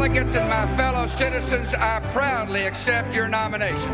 delegates 0.00 0.34
and 0.34 0.48
my 0.48 0.66
fellow 0.78 1.06
citizens, 1.06 1.74
I 1.74 2.00
proudly 2.10 2.64
accept 2.64 3.14
your 3.14 3.28
nomination. 3.28 3.92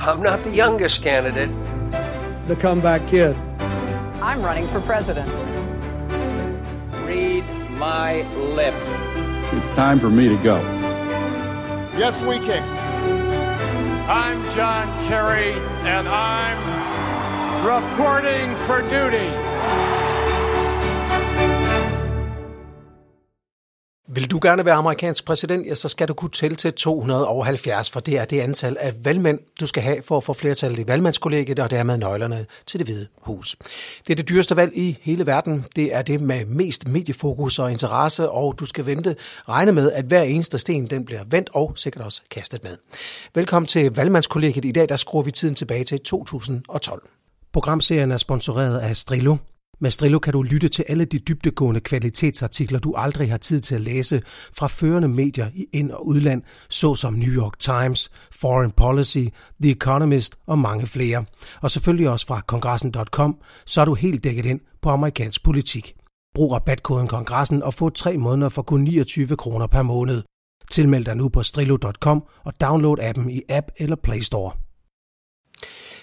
I'm 0.00 0.20
not 0.20 0.42
the 0.42 0.50
youngest 0.50 1.00
candidate. 1.00 1.50
The 2.48 2.56
comeback 2.56 3.06
kid. 3.06 3.36
I'm 4.20 4.42
running 4.42 4.66
for 4.66 4.80
president. 4.80 5.30
Read 7.06 7.44
my 7.78 8.22
lips. 8.34 8.90
It's 9.54 9.76
time 9.76 10.00
for 10.00 10.10
me 10.10 10.28
to 10.28 10.36
go. 10.42 10.56
Yes, 11.96 12.20
we 12.22 12.38
can. 12.44 12.64
I'm 14.10 14.42
John 14.50 14.88
Kerry, 15.06 15.52
and 15.86 16.08
I'm 16.08 16.58
reporting 17.64 18.56
for 18.66 18.82
duty. 18.90 19.99
Vil 24.20 24.30
du 24.30 24.38
gerne 24.42 24.64
være 24.64 24.74
amerikansk 24.74 25.24
præsident, 25.24 25.66
ja, 25.66 25.74
så 25.74 25.88
skal 25.88 26.08
du 26.08 26.14
kunne 26.14 26.30
tælle 26.30 26.56
til 26.56 26.72
270, 26.72 27.90
for 27.90 28.00
det 28.00 28.18
er 28.18 28.24
det 28.24 28.40
antal 28.40 28.76
af 28.80 29.04
valgmænd, 29.04 29.38
du 29.60 29.66
skal 29.66 29.82
have 29.82 30.02
for 30.04 30.16
at 30.16 30.24
få 30.24 30.32
flertallet 30.32 30.78
i 30.78 30.88
valgmandskollegiet 30.88 31.58
og 31.58 31.70
dermed 31.70 31.96
nøglerne 31.96 32.46
til 32.66 32.80
det 32.80 32.86
hvide 32.86 33.06
hus. 33.22 33.56
Det 34.06 34.12
er 34.12 34.16
det 34.16 34.28
dyreste 34.28 34.56
valg 34.56 34.76
i 34.76 34.98
hele 35.02 35.26
verden. 35.26 35.64
Det 35.76 35.94
er 35.94 36.02
det 36.02 36.20
med 36.20 36.44
mest 36.44 36.88
mediefokus 36.88 37.58
og 37.58 37.70
interesse, 37.70 38.30
og 38.30 38.54
du 38.58 38.64
skal 38.64 38.86
vente 38.86 39.16
regne 39.48 39.72
med, 39.72 39.92
at 39.92 40.04
hver 40.04 40.22
eneste 40.22 40.58
sten 40.58 40.90
den 40.90 41.04
bliver 41.04 41.22
vendt 41.26 41.50
og 41.52 41.72
sikkert 41.76 42.04
også 42.04 42.22
kastet 42.30 42.64
med. 42.64 42.76
Velkommen 43.34 43.66
til 43.66 43.94
valgmandskollegiet. 43.94 44.64
I 44.64 44.72
dag 44.72 44.88
der 44.88 44.96
skruer 44.96 45.22
vi 45.22 45.30
tiden 45.30 45.54
tilbage 45.54 45.84
til 45.84 46.00
2012. 46.00 47.08
Programserien 47.52 48.12
er 48.12 48.18
sponsoreret 48.18 48.78
af 48.78 48.96
Strillo. 48.96 49.36
Med 49.82 49.90
Strillo 49.90 50.18
kan 50.18 50.32
du 50.32 50.42
lytte 50.42 50.68
til 50.68 50.84
alle 50.88 51.04
de 51.04 51.18
dybdegående 51.18 51.80
kvalitetsartikler, 51.80 52.78
du 52.78 52.94
aldrig 52.96 53.30
har 53.30 53.36
tid 53.36 53.60
til 53.60 53.74
at 53.74 53.80
læse 53.80 54.22
fra 54.52 54.66
førende 54.66 55.08
medier 55.08 55.50
i 55.54 55.66
ind- 55.72 55.90
og 55.90 56.06
udland, 56.06 56.42
såsom 56.68 57.14
New 57.14 57.32
York 57.32 57.58
Times, 57.58 58.10
Foreign 58.32 58.70
Policy, 58.70 59.24
The 59.62 59.70
Economist 59.70 60.36
og 60.46 60.58
mange 60.58 60.86
flere. 60.86 61.24
Og 61.62 61.70
selvfølgelig 61.70 62.08
også 62.08 62.26
fra 62.26 62.40
kongressen.com, 62.40 63.38
så 63.66 63.80
er 63.80 63.84
du 63.84 63.94
helt 63.94 64.24
dækket 64.24 64.46
ind 64.46 64.60
på 64.82 64.90
amerikansk 64.90 65.44
politik. 65.44 65.94
Brug 66.34 66.52
rabatkoden 66.52 67.08
kongressen 67.08 67.62
og 67.62 67.74
få 67.74 67.90
tre 67.90 68.18
måneder 68.18 68.48
for 68.48 68.62
kun 68.62 68.80
29 68.80 69.36
kroner 69.36 69.66
per 69.66 69.82
måned. 69.82 70.22
Tilmeld 70.70 71.04
dig 71.04 71.16
nu 71.16 71.28
på 71.28 71.42
strillo.com 71.42 72.24
og 72.44 72.60
download 72.60 72.98
appen 73.02 73.30
i 73.30 73.42
App 73.48 73.66
eller 73.76 73.96
Play 73.96 74.20
Store. 74.20 74.52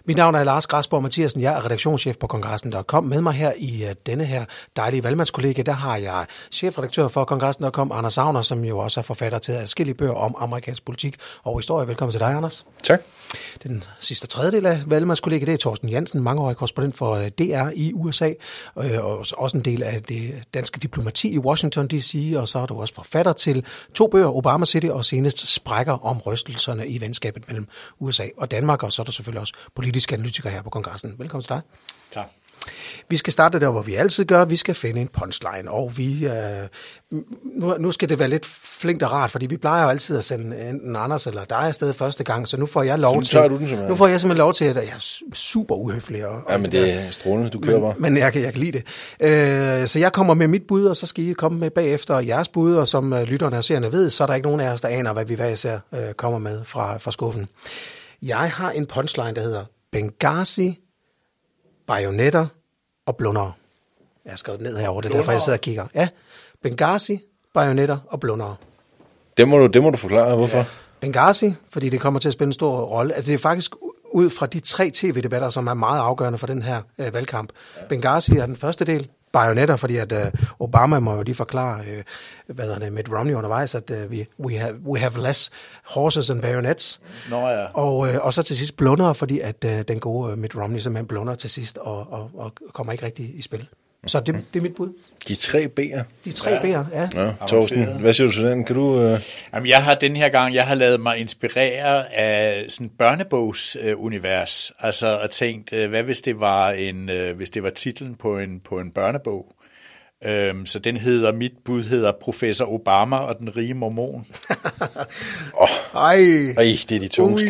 Mit 0.07 0.17
navn 0.17 0.35
er 0.35 0.43
Lars 0.43 0.67
Græsborg 0.67 1.03
Mathiasen. 1.03 1.41
Jeg 1.41 1.53
er 1.53 1.65
redaktionschef 1.65 2.17
på 2.17 2.27
kongressen.com. 2.27 3.03
Med 3.03 3.21
mig 3.21 3.33
her 3.33 3.53
i 3.57 3.83
uh, 3.83 3.89
denne 4.05 4.25
her 4.25 4.45
dejlige 4.75 5.03
valgmandskollega, 5.03 5.61
der 5.61 5.71
har 5.71 5.97
jeg 5.97 6.25
chefredaktør 6.51 7.07
for 7.07 7.25
kongressen.com, 7.25 7.91
Anders 7.91 8.13
Savner, 8.13 8.41
som 8.41 8.63
jo 8.63 8.77
også 8.77 8.99
er 8.99 9.01
forfatter 9.01 9.39
til 9.39 9.51
adskillige 9.51 9.95
bøger 9.95 10.13
om 10.13 10.35
amerikansk 10.39 10.85
politik 10.85 11.15
og 11.43 11.59
historie. 11.59 11.87
Velkommen 11.87 12.11
til 12.11 12.19
dig, 12.19 12.27
Anders. 12.27 12.65
Tak. 12.83 13.01
Den 13.63 13.83
sidste 13.99 14.27
tredjedel 14.27 14.65
af 14.65 14.81
valgmandskollega, 14.85 15.45
det 15.45 15.53
er 15.53 15.57
Thorsten 15.57 15.89
Jansen, 15.89 16.23
mangeårig 16.23 16.57
korrespondent 16.57 16.95
for 16.95 17.15
øh, 17.15 17.27
DR 17.27 17.69
i 17.75 17.93
USA, 17.93 18.31
øh, 18.77 19.05
og 19.05 19.25
også 19.37 19.57
en 19.57 19.65
del 19.65 19.83
af 19.83 20.01
det 20.03 20.43
danske 20.53 20.79
diplomati 20.79 21.29
i 21.29 21.39
Washington 21.39 21.87
D.C., 21.87 22.33
og 22.35 22.47
så 22.47 22.59
er 22.59 22.65
du 22.65 22.81
også 22.81 22.93
forfatter 22.93 23.33
til 23.33 23.65
to 23.93 24.07
bøger, 24.07 24.35
Obama 24.37 24.65
City 24.65 24.87
og 24.87 25.05
senest 25.05 25.53
Sprækker 25.53 26.05
om 26.05 26.17
rystelserne 26.17 26.87
i 26.87 27.01
venskabet 27.01 27.47
mellem 27.47 27.67
USA 27.99 28.23
og 28.37 28.51
Danmark, 28.51 28.83
og 28.83 28.93
så 28.93 29.01
er 29.01 29.03
du 29.03 29.11
selvfølgelig 29.11 29.41
også 29.41 29.53
politisk 29.75 29.96
analytiker 30.13 30.49
her 30.49 30.61
på 30.61 30.69
kongressen. 30.69 31.15
Velkommen 31.17 31.43
til 31.43 31.49
dig. 31.49 31.61
Tak. 32.11 32.25
Vi 33.09 33.17
skal 33.17 33.33
starte 33.33 33.59
der, 33.59 33.69
hvor 33.69 33.81
vi 33.81 33.95
altid 33.95 34.25
gør. 34.25 34.45
Vi 34.45 34.55
skal 34.55 34.75
finde 34.75 35.01
en 35.01 35.07
punchline, 35.07 35.71
og 35.71 35.97
vi, 35.97 36.25
øh, 36.25 36.31
nu, 37.59 37.77
nu 37.77 37.91
skal 37.91 38.09
det 38.09 38.19
være 38.19 38.29
lidt 38.29 38.45
flinkt 38.45 39.03
og 39.03 39.11
rart, 39.11 39.31
fordi 39.31 39.45
vi 39.45 39.57
plejer 39.57 39.83
jo 39.83 39.89
altid 39.89 40.17
at 40.17 40.25
sende 40.25 40.69
enten 40.69 40.95
Anders 40.95 41.27
eller 41.27 41.43
dig 41.43 41.57
afsted 41.57 41.93
første 41.93 42.23
gang, 42.23 42.47
så 42.47 42.57
nu 42.57 42.65
får 42.65 42.83
jeg 42.83 42.99
lov 42.99 43.23
til... 43.23 43.39
du 43.39 43.57
den? 43.57 43.87
Nu 43.87 43.95
får 43.95 44.07
jeg 44.07 44.21
simpelthen 44.21 44.37
lov 44.37 44.53
til, 44.53 44.65
at 44.65 44.75
jeg 44.75 44.83
er 44.83 45.23
super 45.33 45.75
uhøflig. 45.75 46.27
Og, 46.27 46.41
Ja, 46.49 46.57
men 46.57 46.71
det 46.71 46.93
er 46.93 47.11
strålende, 47.11 47.49
du 47.49 47.59
kører 47.59 47.79
bare. 47.79 47.93
men, 47.93 48.13
men 48.13 48.21
jeg, 48.21 48.33
kan, 48.33 48.41
jeg 48.41 48.53
kan 48.53 48.63
lide 48.63 48.71
det. 48.71 48.85
Øh, 49.81 49.87
så 49.87 49.99
jeg 49.99 50.13
kommer 50.13 50.33
med 50.33 50.47
mit 50.47 50.63
bud, 50.67 50.85
og 50.85 50.97
så 50.97 51.05
skal 51.05 51.23
I 51.29 51.33
komme 51.33 51.59
med 51.59 51.71
bagefter 51.71 52.19
jeres 52.19 52.47
bud, 52.47 52.75
og 52.75 52.87
som 52.87 53.13
øh, 53.13 53.23
lytterne 53.23 53.57
og 53.57 53.63
seerne 53.63 53.91
ved, 53.91 54.09
så 54.09 54.23
er 54.23 54.27
der 54.27 54.35
ikke 54.35 54.47
nogen 54.47 54.61
af 54.61 54.69
os, 54.73 54.81
der 54.81 54.87
aner, 54.87 55.13
hvad 55.13 55.25
vi 55.25 55.35
hver 55.35 55.47
især 55.49 55.79
øh, 55.93 56.13
kommer 56.13 56.39
med 56.39 56.63
fra, 56.63 56.97
fra 56.97 57.11
skuffen. 57.11 57.47
Jeg 58.21 58.51
har 58.51 58.71
en 58.71 58.85
punchline, 58.85 59.33
der 59.33 59.41
hedder 59.41 59.65
Benghazi, 59.91 60.79
bajonetter 61.87 62.47
og 63.05 63.17
blundere. 63.17 63.53
Jeg 64.25 64.31
har 64.31 64.37
skrevet 64.37 64.61
ned 64.61 64.77
herovre, 64.77 65.01
det 65.01 65.11
er 65.11 65.15
derfor, 65.15 65.31
jeg 65.31 65.41
sidder 65.41 65.57
og 65.57 65.61
kigger. 65.61 65.87
Ja, 65.95 66.07
Benghazi, 66.63 67.19
bajonetter 67.53 67.97
og 68.07 68.19
blundere. 68.19 68.55
Det 69.37 69.47
må 69.47 69.57
du, 69.57 69.67
det 69.67 69.83
må 69.83 69.89
du 69.89 69.97
forklare, 69.97 70.35
hvorfor? 70.35 70.65
Benghazi, 70.99 71.53
fordi 71.69 71.89
det 71.89 72.01
kommer 72.01 72.19
til 72.19 72.29
at 72.29 72.33
spille 72.33 72.49
en 72.49 72.53
stor 72.53 72.85
rolle. 72.85 73.13
Altså 73.13 73.29
det 73.31 73.33
er 73.37 73.41
faktisk 73.41 73.75
ud 74.11 74.29
fra 74.29 74.45
de 74.45 74.59
tre 74.59 74.91
tv-debatter, 74.93 75.49
som 75.49 75.67
er 75.67 75.73
meget 75.73 76.01
afgørende 76.01 76.37
for 76.37 76.47
den 76.47 76.63
her 76.63 76.81
øh, 76.97 77.13
valgkamp. 77.13 77.49
Benghazi 77.89 78.37
er 78.37 78.45
den 78.45 78.55
første 78.55 78.85
del, 78.85 79.09
bajonetter, 79.39 79.75
fordi 79.75 79.97
at 79.97 80.11
øh, 80.11 80.31
Obama 80.59 80.99
må 80.99 81.15
jo 81.15 81.21
lige 81.21 81.35
forklare, 81.35 81.79
øh, 81.87 82.03
hvad 82.55 82.79
det, 82.79 82.93
Mitt 82.93 83.09
Romney 83.09 83.33
undervejs, 83.33 83.75
at 83.75 83.91
øh, 83.91 84.09
we, 84.11 84.25
we, 84.45 84.57
have, 84.57 84.75
we 84.85 84.99
have 84.99 85.21
less 85.27 85.51
horses 85.83 86.29
and 86.29 86.41
bayonets. 86.41 86.99
Nå 87.29 87.47
ja. 87.47 87.65
Og, 87.73 88.07
øh, 88.07 88.15
og 88.21 88.33
så 88.33 88.43
til 88.43 88.57
sidst 88.57 88.77
blunder, 88.77 89.13
fordi 89.13 89.39
at 89.39 89.65
øh, 89.65 89.81
den 89.87 89.99
gode 89.99 90.31
øh, 90.31 90.37
Mitt 90.37 90.55
Romney 90.55 90.79
simpelthen 90.79 91.07
blunder 91.07 91.35
til 91.35 91.49
sidst 91.49 91.77
og, 91.77 92.11
og, 92.11 92.31
og 92.33 92.53
kommer 92.73 92.93
ikke 92.93 93.05
rigtig 93.05 93.35
i 93.35 93.41
spil. 93.41 93.67
Så 94.07 94.19
det, 94.19 94.45
det 94.53 94.59
er 94.59 94.63
mit 94.63 94.75
bud. 94.75 94.93
De 95.27 95.35
tre 95.35 95.67
B'er. 95.79 96.01
De 96.25 96.31
tre 96.31 96.49
ja. 96.49 96.59
B'er, 96.59 96.85
ja. 96.93 97.09
Ja, 97.23 97.33
Torsten, 97.47 97.85
hvad 97.85 98.13
siger 98.13 98.27
du 98.27 98.33
til 98.33 98.43
den? 98.43 98.65
Kan 98.65 98.75
du... 98.75 99.01
Øh... 99.01 99.21
Jamen, 99.53 99.69
jeg 99.69 99.83
har 99.83 99.95
den 99.95 100.15
her 100.15 100.29
gang, 100.29 100.53
jeg 100.53 100.67
har 100.67 100.75
lavet 100.75 100.99
mig 100.99 101.17
inspirere 101.17 102.13
af 102.13 102.65
sådan 102.69 102.89
børnebogsunivers, 102.89 103.91
øh, 103.91 104.03
univers. 104.03 104.71
altså 104.79 105.19
og 105.19 105.29
tænkt, 105.29 105.73
øh, 105.73 105.89
hvad 105.89 106.03
hvis 106.03 106.21
det 106.21 106.39
var 106.39 106.71
en, 106.71 107.09
øh, 107.09 107.35
hvis 107.35 107.49
det 107.49 107.63
var 107.63 107.69
titlen 107.69 108.15
på 108.15 108.37
en 108.39 108.59
på 108.59 108.79
en 108.79 108.91
børnebog? 108.91 109.55
Øhm, 110.25 110.65
så 110.65 110.79
den 110.79 110.97
hedder, 110.97 111.31
mit 111.33 111.51
bud 111.65 111.83
hedder 111.83 112.11
Professor 112.21 112.65
Obama 112.73 113.15
og 113.17 113.39
den 113.39 113.57
rige 113.57 113.73
mormon. 113.73 114.25
Oh, 115.53 115.67
Ej. 115.95 116.15
ej, 116.57 116.77
det 116.89 116.91
er 116.91 116.99
de 116.99 117.07
tunge. 117.07 117.49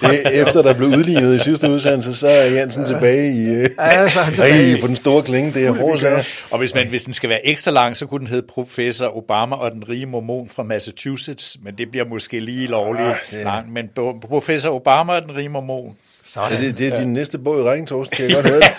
Det, 0.00 0.20
er 0.24 0.30
efter 0.46 0.62
der 0.62 0.74
blev 0.74 0.88
udlignet 0.88 1.36
i 1.36 1.38
sidste 1.38 1.70
udsendelse, 1.70 2.14
så 2.14 2.28
er 2.28 2.44
Jensen 2.44 2.84
tilbage 2.84 3.32
i... 3.32 3.46
Øh... 3.48 3.68
Ja, 3.78 4.08
så 4.08 4.20
er 4.20 4.24
han 4.24 4.34
tilbage. 4.34 4.74
Ej, 4.74 4.80
på 4.80 4.86
den 4.86 4.96
store 4.96 5.22
klinge, 5.22 5.50
det 5.52 5.66
er 5.66 5.72
hårdt. 5.72 6.04
Og 6.50 6.58
hvis, 6.58 6.74
man, 6.74 6.88
hvis 6.88 7.02
den 7.04 7.14
skal 7.14 7.28
være 7.30 7.46
ekstra 7.46 7.70
lang, 7.70 7.96
så 7.96 8.06
kunne 8.06 8.18
den 8.18 8.26
hedde 8.26 8.46
Professor 8.48 9.16
Obama 9.16 9.56
og 9.56 9.70
den 9.72 9.88
rige 9.88 10.06
mormon 10.06 10.48
fra 10.48 10.62
Massachusetts, 10.62 11.56
men 11.62 11.78
det 11.78 11.90
bliver 11.90 12.06
måske 12.06 12.40
lige 12.40 12.66
lovligt 12.66 13.06
Ah, 13.08 13.16
det- 13.30 13.44
lang. 13.44 13.72
Men 13.72 13.88
Professor 14.28 14.70
Obama 14.70 15.12
og 15.12 15.22
den 15.22 15.36
rige 15.36 15.48
mormon. 15.48 15.96
Sådan. 16.26 16.52
Er 16.52 16.60
det, 16.60 16.78
det 16.78 16.86
er 16.88 17.00
din 17.00 17.12
næste 17.12 17.38
bog 17.38 17.60
i 17.60 17.62
rækken, 17.62 17.86
Torsten, 17.86 18.16
kan 18.16 18.26
jeg 18.26 18.34
godt 18.34 18.48
høre 18.48 18.60
det. 18.60 18.70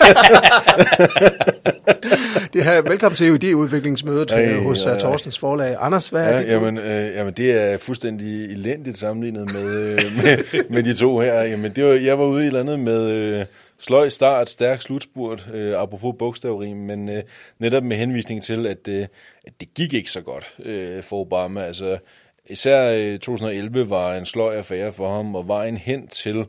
Det 2.52 2.64
her, 2.64 2.82
velkommen 2.82 3.16
til 3.16 3.38
idéudviklingsmødet 3.38 4.30
Ej, 4.30 4.44
øh, 4.44 4.62
hos 4.62 4.84
ej, 4.84 4.90
uh, 4.90 4.96
ej. 4.96 5.00
Torstens 5.00 5.38
forlag. 5.38 5.76
Anders, 5.80 6.08
hvad 6.08 6.22
er 6.24 6.28
Ja, 6.30 6.38
det? 6.42 6.48
jamen, 6.48 6.78
øh, 6.78 7.14
jamen, 7.14 7.32
det 7.32 7.62
er 7.62 7.78
fuldstændig 7.78 8.44
elendigt 8.44 8.98
sammenlignet 8.98 9.52
med, 9.52 9.64
øh, 9.74 10.00
med, 10.16 10.64
med 10.70 10.82
de 10.82 10.94
to 10.94 11.18
her. 11.20 11.42
Jamen, 11.42 11.72
det 11.72 11.84
var, 11.84 11.90
jeg 11.90 12.18
var 12.18 12.24
ude 12.24 12.40
i 12.40 12.42
et 12.42 12.46
eller 12.46 12.60
andet 12.60 12.80
med 12.80 13.10
øh, 13.10 13.44
sløj 13.78 14.08
start, 14.08 14.48
stærk 14.48 14.82
slutspurt, 14.82 15.48
øh, 15.54 15.82
apropos 15.82 16.14
bogstavrim, 16.18 16.76
men 16.76 17.08
øh, 17.08 17.22
netop 17.58 17.82
med 17.84 17.96
henvisning 17.96 18.42
til, 18.42 18.66
at, 18.66 18.88
øh, 18.88 19.06
at 19.46 19.52
det 19.60 19.74
gik 19.74 19.94
ikke 19.94 20.10
så 20.10 20.20
godt 20.20 20.54
øh, 20.64 21.02
for 21.02 21.16
Obama. 21.20 21.62
Altså, 21.62 21.98
især 22.46 22.92
øh, 22.92 23.18
2011 23.18 23.90
var 23.90 24.14
en 24.14 24.26
sløj 24.26 24.56
affære 24.56 24.92
for 24.92 25.16
ham, 25.16 25.34
og 25.34 25.48
vejen 25.48 25.76
hen 25.76 26.08
til 26.08 26.44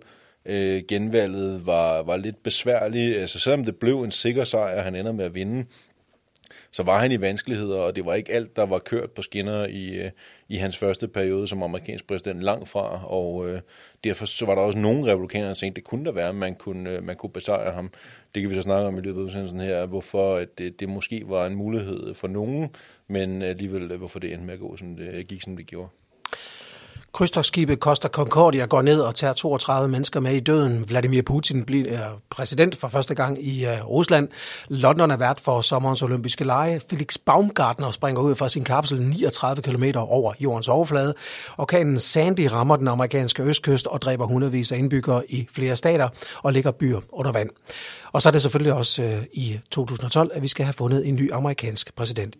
øh, 0.48 0.84
genvalget 0.88 1.66
var, 1.66 2.04
var 2.04 2.18
lidt 2.18 2.44
besværlig. 2.44 3.20
Altså, 3.20 3.40
selvom 3.40 3.66
det 3.66 3.76
blev 3.76 4.02
en 4.02 4.12
sikker 4.12 4.44
sejr, 4.44 4.82
han 4.82 4.96
ender 4.96 5.12
med 5.12 5.26
at 5.26 5.36
vinde, 5.36 5.66
så 6.72 6.84
var 6.84 7.00
han 7.00 7.12
i 7.12 7.22
vanskeligheder, 7.22 7.78
og 7.78 7.96
det 7.96 8.06
var 8.06 8.14
ikke 8.14 8.34
alt, 8.34 8.56
der 8.56 8.66
var 8.66 8.80
kørt 8.80 9.12
på 9.12 9.22
skinner 9.22 9.66
i, 9.66 9.96
øh, 9.96 10.12
i 10.50 10.56
hans 10.56 10.78
første 10.78 11.08
periode 11.08 11.48
som 11.48 11.64
amerikansk 11.64 12.08
præsident 12.08 12.42
langt 12.42 12.70
fra, 12.70 13.06
og 13.06 13.50
øh, 13.50 13.62
derfor 14.04 14.26
så 14.26 14.46
var 14.46 14.56
der 14.56 14.62
også 14.62 14.80
nogle 14.80 15.12
republikanere, 15.12 15.50
der 15.50 15.56
tænkte, 15.56 15.82
det 15.82 15.88
kunne 15.88 16.06
da 16.06 16.12
være, 16.12 16.30
at 16.30 16.36
man 16.36 16.56
kunne, 16.56 16.90
øh, 16.90 17.04
man 17.04 17.16
kunne 17.16 17.30
besejre 17.30 17.74
ham. 17.74 17.92
Det 18.36 18.42
kan 18.42 18.50
vi 18.50 18.56
så 18.56 18.62
snakke 18.62 18.88
om 18.88 18.98
i 18.98 19.02
løbet 19.02 19.20
af 19.20 19.26
udsendelsen 19.26 19.60
her, 19.60 19.86
hvorfor 19.86 20.36
at 20.36 20.58
det, 20.58 20.80
det 20.80 20.90
måske 20.90 21.24
var 21.26 21.46
en 21.46 21.56
mulighed 21.56 22.14
for 22.14 22.28
nogen, 22.28 22.70
men 23.08 23.42
alligevel, 23.42 23.92
øh, 23.92 23.98
hvorfor 23.98 24.20
det 24.20 24.34
endte 24.34 24.46
med 24.46 24.54
at 24.54 24.60
gå, 24.60 24.78
som 24.78 24.96
det 24.96 25.28
gik, 25.28 25.42
som 25.42 25.58
det 25.58 25.66
gjorde. 25.66 25.90
Krydstogsskibet 27.14 27.80
Costa 27.80 28.08
Concordia 28.08 28.66
går 28.66 28.82
ned 28.82 29.00
og 29.00 29.16
tager 29.16 29.34
32 29.34 29.90
mennesker 29.90 30.20
med 30.20 30.36
i 30.36 30.40
døden. 30.40 30.90
Vladimir 30.90 31.22
Putin 31.22 31.66
bliver 31.66 32.22
præsident 32.30 32.76
for 32.76 32.88
første 32.88 33.16
gang 33.16 33.44
i 33.44 33.66
øh, 33.66 33.88
Rusland. 33.88 34.30
London 34.68 35.12
er 35.12 35.18
vært 35.18 35.40
for 35.40 35.62
sommerens 35.62 36.02
olympiske 36.02 36.44
lege. 36.44 36.82
Felix 36.90 37.18
Baumgartner 37.26 37.92
springer 37.92 38.22
ud 38.22 38.36
fra 38.36 38.50
sin 38.50 38.64
kapsel 38.64 39.02
39 39.02 39.62
km 39.62 39.84
over 39.96 40.34
jordens 40.40 40.68
overflade. 40.68 41.14
Orkanen 41.58 42.00
Sandy 42.00 42.48
rammer 42.52 42.76
den 42.76 42.88
amerikanske 42.88 43.44
østkyst 43.44 43.88
og 43.88 44.02
dræber 44.02 44.26
hundredvis 44.26 44.72
af 44.72 44.78
indbyggere 44.78 45.32
i 45.32 45.48
flere 45.52 45.76
stater 45.76 46.10
og 46.44 46.54
ligger 46.54 46.72
byer 46.72 47.00
under 47.12 47.32
vand. 47.32 47.50
Og 48.12 48.22
så 48.22 48.30
er 48.30 48.32
det 48.32 48.42
selvfølgelig 48.42 48.74
også 48.74 49.04
øh, 49.04 49.24
i 49.34 49.60
2012, 49.72 50.32
at 50.34 50.44
vi 50.44 50.48
skal 50.48 50.66
have 50.66 50.74
fundet 50.74 51.08
en 51.08 51.16
ny 51.16 51.34
amerikansk 51.34 51.96
præsident. 51.96 52.36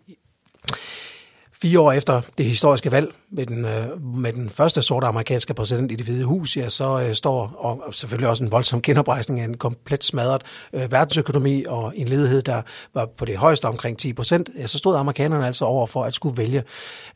Fire 1.62 1.80
år 1.80 1.92
efter 1.92 2.20
det 2.38 2.46
historiske 2.46 2.92
valg 2.92 3.14
med 3.30 3.46
den, 3.46 3.64
øh, 3.64 4.04
med 4.04 4.32
den 4.32 4.50
første 4.50 4.82
sorte 4.82 5.06
amerikanske 5.06 5.54
præsident 5.54 5.92
i 5.92 5.94
det 5.94 6.04
hvide 6.06 6.24
hus, 6.24 6.56
ja, 6.56 6.68
så 6.68 7.00
øh, 7.00 7.14
står, 7.14 7.54
og 7.58 7.94
selvfølgelig 7.94 8.28
også 8.28 8.44
en 8.44 8.52
voldsom 8.52 8.82
genoprejsning 8.82 9.40
af 9.40 9.44
en 9.44 9.56
komplet 9.56 10.04
smadret 10.04 10.42
øh, 10.72 10.92
verdensøkonomi 10.92 11.64
og 11.68 11.92
en 11.96 12.08
ledighed, 12.08 12.42
der 12.42 12.62
var 12.94 13.06
på 13.06 13.24
det 13.24 13.36
højeste 13.36 13.64
omkring 13.64 13.98
10 13.98 14.12
procent, 14.12 14.50
ja, 14.58 14.66
så 14.66 14.78
stod 14.78 14.96
amerikanerne 14.96 15.46
altså 15.46 15.64
over 15.64 15.86
for 15.86 16.04
at 16.04 16.14
skulle 16.14 16.36
vælge, 16.36 16.62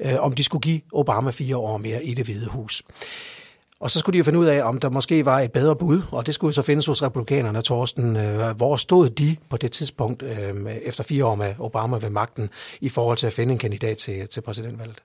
øh, 0.00 0.14
om 0.18 0.32
de 0.32 0.44
skulle 0.44 0.62
give 0.62 0.80
Obama 0.92 1.30
fire 1.30 1.56
år 1.56 1.78
mere 1.78 2.04
i 2.04 2.14
det 2.14 2.24
hvide 2.24 2.46
hus. 2.46 2.82
Og 3.82 3.90
så 3.90 3.98
skulle 3.98 4.14
de 4.14 4.18
jo 4.18 4.24
finde 4.24 4.38
ud 4.38 4.46
af, 4.46 4.62
om 4.62 4.80
der 4.80 4.88
måske 4.88 5.24
var 5.24 5.40
et 5.40 5.52
bedre 5.52 5.76
bud, 5.76 6.02
og 6.12 6.26
det 6.26 6.34
skulle 6.34 6.54
så 6.54 6.62
findes 6.62 6.86
hos 6.86 7.02
republikanerne, 7.02 7.62
Torsten. 7.62 8.16
Øh, 8.16 8.56
hvor 8.56 8.76
stod 8.76 9.10
de 9.10 9.36
på 9.50 9.56
det 9.56 9.72
tidspunkt, 9.72 10.22
øh, 10.22 10.76
efter 10.82 11.04
fire 11.04 11.26
år 11.26 11.34
med 11.34 11.54
Obama 11.58 11.96
ved 11.96 12.10
magten, 12.10 12.50
i 12.80 12.88
forhold 12.88 13.16
til 13.16 13.26
at 13.26 13.32
finde 13.32 13.52
en 13.52 13.58
kandidat 13.58 13.96
til, 13.96 14.28
til 14.28 14.40
præsidentvalget? 14.40 15.02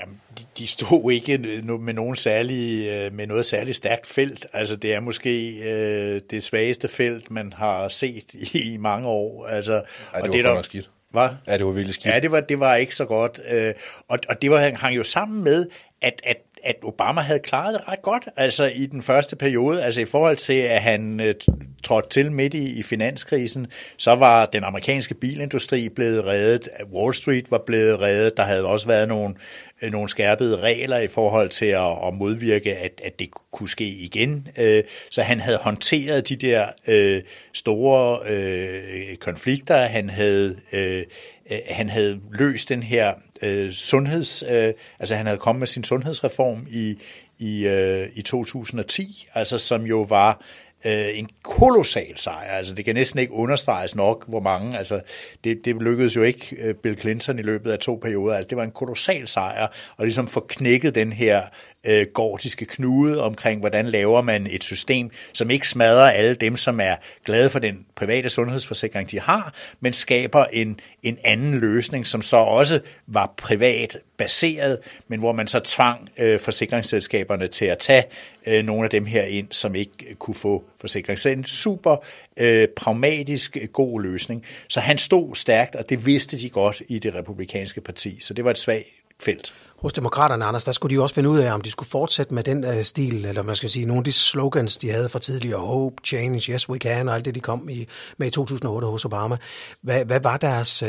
Jamen, 0.00 0.20
de, 0.38 0.42
de 0.58 0.66
stod 0.66 1.12
ikke 1.12 1.38
med, 1.62 1.94
nogen 1.94 2.16
særlig, 2.16 2.88
øh, 2.88 3.12
med 3.12 3.26
noget 3.26 3.46
særligt 3.46 3.76
stærkt 3.76 4.06
felt. 4.06 4.46
Altså, 4.52 4.76
det 4.76 4.94
er 4.94 5.00
måske 5.00 5.58
øh, 5.58 6.20
det 6.30 6.44
svageste 6.44 6.88
felt, 6.88 7.30
man 7.30 7.52
har 7.52 7.88
set 7.88 8.34
i, 8.34 8.74
i 8.74 8.76
mange 8.76 9.08
år. 9.08 9.46
Altså, 9.46 9.72
Ej, 9.74 9.82
det 10.20 10.22
og 10.22 10.32
det 10.32 10.44
var 10.44 10.54
der, 10.54 10.62
skidt. 10.62 10.90
Hvad? 11.10 11.28
Ja, 11.46 11.58
det 11.58 11.66
var 11.66 11.72
virkelig 11.72 11.94
skidt. 11.94 12.14
Ja, 12.14 12.20
det 12.20 12.30
var, 12.30 12.40
det 12.40 12.60
var 12.60 12.74
ikke 12.74 12.94
så 12.94 13.04
godt. 13.04 13.40
Øh, 13.50 13.74
og, 14.08 14.18
og 14.28 14.42
det 14.42 14.50
var, 14.50 14.70
hang 14.76 14.96
jo 14.96 15.02
sammen 15.02 15.44
med, 15.44 15.66
at, 16.02 16.20
at 16.24 16.36
at 16.66 16.76
Obama 16.82 17.20
havde 17.20 17.38
klaret 17.38 17.74
det 17.74 17.88
ret 17.88 18.02
godt, 18.02 18.28
altså 18.36 18.64
i 18.64 18.86
den 18.86 19.02
første 19.02 19.36
periode, 19.36 19.82
altså 19.84 20.00
i 20.00 20.04
forhold 20.04 20.36
til, 20.36 20.52
at 20.52 20.82
han 20.82 21.20
øh, 21.20 21.34
trådte 21.82 22.08
til 22.08 22.32
midt 22.32 22.54
i, 22.54 22.78
i 22.78 22.82
finanskrisen, 22.82 23.66
så 23.96 24.14
var 24.14 24.46
den 24.46 24.64
amerikanske 24.64 25.14
bilindustri 25.14 25.88
blevet 25.88 26.24
reddet, 26.24 26.68
Wall 26.92 27.14
Street 27.14 27.50
var 27.50 27.62
blevet 27.66 28.00
reddet, 28.00 28.36
der 28.36 28.42
havde 28.42 28.66
også 28.66 28.86
været 28.86 29.08
nogle, 29.08 29.34
øh, 29.82 29.92
nogle 29.92 30.08
skærpede 30.08 30.56
regler 30.56 30.98
i 30.98 31.06
forhold 31.06 31.48
til 31.48 31.66
at, 31.66 32.06
at 32.06 32.14
modvirke, 32.14 32.76
at, 32.76 33.00
at 33.04 33.18
det 33.18 33.30
kunne 33.52 33.68
ske 33.68 33.88
igen. 33.88 34.48
Øh, 34.58 34.84
så 35.10 35.22
han 35.22 35.40
havde 35.40 35.58
håndteret 35.58 36.28
de 36.28 36.36
der 36.36 36.66
øh, 36.86 37.22
store 37.52 38.18
øh, 38.28 39.16
konflikter, 39.16 39.76
han 39.76 40.10
havde, 40.10 40.56
øh, 40.72 41.04
øh 41.50 41.58
han 41.70 41.88
havde 41.88 42.20
løst 42.32 42.68
den 42.68 42.82
her 42.82 43.14
øh, 43.42 43.72
sundheds, 43.72 44.44
øh, 44.48 44.72
altså 44.98 45.16
han 45.16 45.26
havde 45.26 45.38
kommet 45.38 45.58
med 45.58 45.66
sin 45.66 45.84
sundhedsreform 45.84 46.66
i, 46.70 46.98
i, 47.38 47.66
øh, 47.66 48.06
i 48.14 48.22
2010, 48.22 49.28
altså 49.34 49.58
som 49.58 49.82
jo 49.82 50.02
var 50.02 50.40
øh, 50.86 51.18
en 51.18 51.28
kolossal 51.42 52.18
sejr. 52.18 52.52
Altså, 52.52 52.74
det 52.74 52.84
kan 52.84 52.94
næsten 52.94 53.20
ikke 53.20 53.32
understreges 53.32 53.96
nok, 53.96 54.28
hvor 54.28 54.40
mange. 54.40 54.78
Altså, 54.78 55.00
det, 55.44 55.64
det 55.64 55.76
lykkedes 55.76 56.16
jo 56.16 56.22
ikke 56.22 56.56
øh, 56.60 56.74
Bill 56.74 57.00
Clinton 57.00 57.38
i 57.38 57.42
løbet 57.42 57.72
af 57.72 57.78
to 57.78 57.98
perioder. 58.02 58.34
Altså, 58.34 58.48
det 58.48 58.58
var 58.58 58.64
en 58.64 58.70
kolossal 58.70 59.28
sejr, 59.28 59.66
og 59.96 60.04
ligesom 60.04 60.28
få 60.28 60.40
knækket 60.48 60.94
den 60.94 61.12
her 61.12 61.42
øh, 61.86 62.06
gordiske 62.06 62.64
knude 62.64 63.22
omkring, 63.22 63.60
hvordan 63.60 63.86
laver 63.86 64.22
man 64.22 64.46
et 64.50 64.64
system, 64.64 65.10
som 65.32 65.50
ikke 65.50 65.68
smadrer 65.68 66.10
alle 66.10 66.34
dem, 66.34 66.56
som 66.56 66.80
er 66.80 66.96
glade 67.24 67.50
for 67.50 67.58
den 67.58 67.86
private 67.94 68.28
sundhedsforsikring, 68.28 69.10
de 69.10 69.20
har, 69.20 69.54
men 69.80 69.92
skaber 69.92 70.44
en, 70.44 70.80
en 71.02 71.18
anden 71.24 71.58
løsning, 71.58 72.06
som 72.06 72.22
så 72.22 72.36
også 72.36 72.80
var 73.06 73.34
privat 73.36 73.98
baseret, 74.16 74.78
men 75.08 75.20
hvor 75.20 75.32
man 75.32 75.46
så 75.46 75.60
tvang 75.60 76.08
øh, 76.18 76.40
forsikringsselskaberne 76.40 77.48
til 77.48 77.64
at 77.64 77.78
tage 77.78 78.04
øh, 78.46 78.64
nogle 78.64 78.84
af 78.84 78.90
dem 78.90 79.06
her 79.06 79.22
ind, 79.22 79.46
som 79.50 79.74
ikke 79.74 80.14
kunne 80.18 80.34
få 80.34 80.64
forsikring. 80.80 81.18
Så 81.18 81.28
en 81.28 81.44
super 81.44 81.96
øh, 82.36 82.68
pragmatisk 82.68 83.56
øh, 83.62 83.68
god 83.68 84.02
løsning. 84.02 84.44
Så 84.68 84.80
han 84.80 84.98
stod 84.98 85.34
stærkt, 85.34 85.74
og 85.74 85.88
det 85.88 86.06
vidste 86.06 86.38
de 86.38 86.50
godt 86.50 86.82
i 86.88 86.98
det 86.98 87.14
republikanske 87.14 87.80
parti. 87.80 88.18
Så 88.20 88.34
det 88.34 88.44
var 88.44 88.50
et 88.50 88.58
svagt 88.58 88.86
felt 89.20 89.54
hos 89.78 89.92
demokraterne, 89.92 90.44
Anders, 90.44 90.64
der 90.64 90.72
skulle 90.72 90.96
de 90.96 91.02
også 91.02 91.14
finde 91.14 91.28
ud 91.28 91.38
af, 91.38 91.52
om 91.52 91.60
de 91.60 91.70
skulle 91.70 91.88
fortsætte 91.88 92.34
med 92.34 92.42
den 92.42 92.64
uh, 92.64 92.82
stil, 92.82 93.24
eller 93.24 93.42
man 93.42 93.56
skal 93.56 93.70
sige, 93.70 93.86
nogle 93.86 94.00
af 94.00 94.04
de 94.04 94.12
slogans, 94.12 94.76
de 94.76 94.90
havde 94.90 95.08
for 95.08 95.18
tidligere, 95.18 95.58
hope, 95.58 95.96
change, 96.04 96.52
yes 96.52 96.68
we 96.68 96.78
can, 96.78 97.08
og 97.08 97.14
alt 97.14 97.24
det, 97.24 97.34
de 97.34 97.40
kom 97.40 97.68
i, 97.68 97.86
med 98.16 98.26
i 98.26 98.30
2008 98.30 98.86
hos 98.86 99.04
Obama. 99.04 99.36
Hvad, 99.82 100.04
hvad, 100.04 100.20
var 100.20 100.36
deres, 100.36 100.82
uh, 100.82 100.88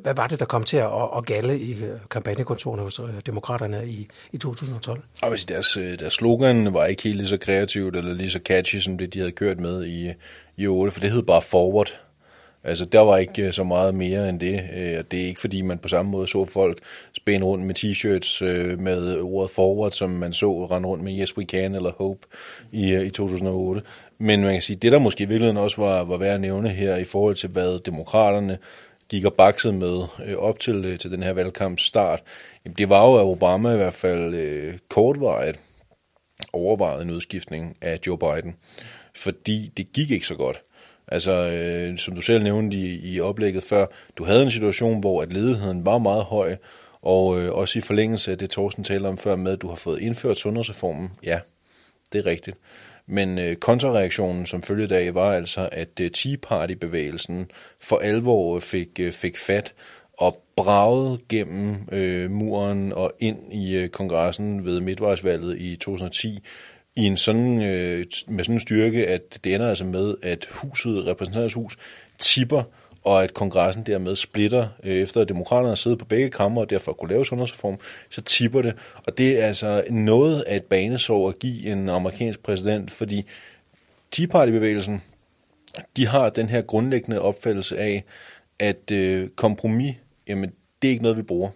hvad 0.00 0.14
var 0.14 0.26
det, 0.26 0.40
der 0.40 0.46
kom 0.46 0.64
til 0.64 0.76
at, 0.76 0.90
at 1.16 1.26
galde 1.26 1.58
i 1.58 1.72
øh, 1.72 2.00
kampagnekontorene 2.10 2.82
hos 2.82 3.00
demokraterne 3.26 3.88
i, 3.88 4.06
i 4.32 4.38
2012? 4.38 5.02
Og 5.22 5.30
hvis 5.30 5.44
deres, 5.44 5.78
deres 5.98 6.12
slogan 6.12 6.74
var 6.74 6.86
ikke 6.86 7.02
helt 7.02 7.16
lige 7.16 7.28
så 7.28 7.36
kreativt, 7.36 7.96
eller 7.96 8.14
lige 8.14 8.30
så 8.30 8.40
catchy, 8.44 8.78
som 8.78 8.98
det, 8.98 9.14
de 9.14 9.18
havde 9.18 9.32
kørt 9.32 9.60
med 9.60 9.86
i, 9.86 10.12
i 10.56 10.66
8, 10.66 10.92
for 10.92 11.00
det 11.00 11.10
hed 11.10 11.22
bare 11.22 11.42
forward. 11.42 12.00
Altså, 12.64 12.84
der 12.84 13.00
var 13.00 13.16
ikke 13.16 13.46
øh, 13.46 13.52
så 13.52 13.64
meget 13.64 13.94
mere 13.94 14.28
end 14.28 14.40
det. 14.40 14.54
Øh, 14.76 15.04
det 15.10 15.22
er 15.22 15.26
ikke, 15.26 15.40
fordi 15.40 15.62
man 15.62 15.78
på 15.78 15.88
samme 15.88 16.10
måde 16.10 16.26
så 16.26 16.44
folk 16.44 16.78
spænde 17.12 17.46
rundt 17.46 17.64
med 17.64 17.74
t-shirts 17.78 18.44
øh, 18.44 18.78
med 18.78 19.20
ordet 19.20 19.50
forward, 19.50 19.90
som 19.90 20.10
man 20.10 20.32
så 20.32 20.66
rende 20.66 20.88
rundt 20.88 21.04
med 21.04 21.20
Yes 21.20 21.36
We 21.36 21.44
Can 21.44 21.74
eller 21.74 21.92
Hope 21.98 22.26
i, 22.72 22.96
i 22.96 23.10
2008. 23.10 23.82
Men 24.18 24.42
man 24.42 24.52
kan 24.52 24.62
sige, 24.62 24.76
det 24.76 24.92
der 24.92 24.98
måske 24.98 25.24
i 25.24 25.26
virkeligheden 25.26 25.56
også 25.56 25.80
var, 25.80 26.04
var 26.04 26.16
værd 26.16 26.34
at 26.34 26.40
nævne 26.40 26.68
her 26.68 26.96
i 26.96 27.04
forhold 27.04 27.34
til, 27.34 27.48
hvad 27.48 27.78
demokraterne 27.78 28.58
gik 29.08 29.24
og 29.24 29.34
baksede 29.34 29.72
med 29.72 30.04
op 30.36 30.58
til, 30.58 30.98
til 30.98 31.10
den 31.10 31.22
her 31.22 31.32
valgkamps 31.32 31.82
start, 31.82 32.22
det 32.78 32.88
var 32.88 33.06
jo, 33.06 33.14
at 33.14 33.24
Obama 33.24 33.72
i 33.72 33.76
hvert 33.76 33.94
fald 33.94 34.34
øh, 34.34 34.74
kortvarigt 34.88 35.60
overvejede 36.52 37.02
en 37.02 37.10
udskiftning 37.10 37.76
af 37.80 38.00
Joe 38.06 38.18
Biden, 38.18 38.56
fordi 39.16 39.72
det 39.76 39.92
gik 39.92 40.10
ikke 40.10 40.26
så 40.26 40.34
godt. 40.34 40.62
Altså, 41.08 41.32
øh, 41.32 41.98
som 41.98 42.14
du 42.14 42.20
selv 42.20 42.42
nævnte 42.42 42.76
i, 42.76 43.14
i 43.14 43.20
oplægget 43.20 43.62
før, 43.62 43.86
du 44.16 44.24
havde 44.24 44.42
en 44.42 44.50
situation, 44.50 45.00
hvor 45.00 45.22
at 45.22 45.32
ledigheden 45.32 45.86
var 45.86 45.98
meget 45.98 46.24
høj, 46.24 46.56
og 47.02 47.40
øh, 47.40 47.52
også 47.52 47.78
i 47.78 47.82
forlængelse 47.82 48.30
af 48.30 48.38
det, 48.38 48.50
Thorsten 48.50 48.84
taler 48.84 49.08
om 49.08 49.18
før 49.18 49.36
med, 49.36 49.52
at 49.52 49.62
du 49.62 49.68
har 49.68 49.76
fået 49.76 50.00
indført 50.00 50.38
sundhedsreformen. 50.38 51.10
Ja, 51.24 51.40
det 52.12 52.18
er 52.18 52.26
rigtigt. 52.26 52.56
Men 53.06 53.38
øh, 53.38 53.56
kontrareaktionen 53.56 54.46
som 54.46 54.62
følge 54.62 54.96
af 54.96 55.14
var 55.14 55.32
altså, 55.32 55.68
at 55.72 56.00
øh, 56.00 56.10
Tea 56.10 56.36
Party-bevægelsen 56.42 57.50
for 57.80 57.98
alvor 57.98 58.60
fik, 58.60 58.88
øh, 59.00 59.12
fik 59.12 59.36
fat 59.36 59.74
og 60.18 60.42
bragede 60.56 61.18
gennem 61.28 61.76
øh, 61.92 62.30
muren 62.30 62.92
og 62.92 63.12
ind 63.18 63.52
i 63.52 63.76
øh, 63.76 63.88
kongressen 63.88 64.64
ved 64.64 64.80
midtvejsvalget 64.80 65.58
i 65.58 65.76
2010 65.76 66.42
i 66.98 67.06
en 67.06 67.16
sådan, 67.16 67.62
øh, 67.62 68.04
med 68.28 68.44
sådan 68.44 68.56
en 68.56 68.60
styrke, 68.60 69.06
at 69.06 69.38
det 69.44 69.54
ender 69.54 69.68
altså 69.68 69.84
med, 69.84 70.14
at 70.22 70.46
huset, 70.50 71.06
repræsentanternes 71.06 71.76
tipper, 72.18 72.62
og 73.04 73.24
at 73.24 73.34
kongressen 73.34 73.82
dermed 73.82 74.16
splitter, 74.16 74.68
øh, 74.84 74.94
efter 74.94 75.20
at 75.20 75.28
demokraterne 75.28 75.68
har 75.68 75.74
siddet 75.74 75.98
på 75.98 76.04
begge 76.04 76.30
kammer, 76.30 76.60
og 76.60 76.70
derfor 76.70 76.92
kunne 76.92 77.10
lave 77.10 77.26
sundhedsreform, 77.26 77.78
så 78.10 78.20
tipper 78.20 78.62
det. 78.62 78.74
Og 79.06 79.18
det 79.18 79.42
er 79.42 79.46
altså 79.46 79.84
noget 79.90 80.40
af 80.40 80.56
et 80.56 80.62
banesår 80.62 81.28
at 81.28 81.38
give 81.38 81.72
en 81.72 81.88
amerikansk 81.88 82.42
præsident, 82.42 82.90
fordi 82.90 83.24
Tea 84.10 84.26
Party-bevægelsen, 84.26 85.02
de 85.96 86.06
har 86.06 86.30
den 86.30 86.48
her 86.48 86.62
grundlæggende 86.62 87.20
opfattelse 87.20 87.78
af, 87.78 88.04
at 88.58 88.90
øh, 88.90 89.28
kompromis, 89.28 89.94
jamen, 90.28 90.52
det 90.82 90.88
er 90.88 90.92
ikke 90.92 91.02
noget, 91.02 91.18
vi 91.18 91.22
bruger. 91.22 91.50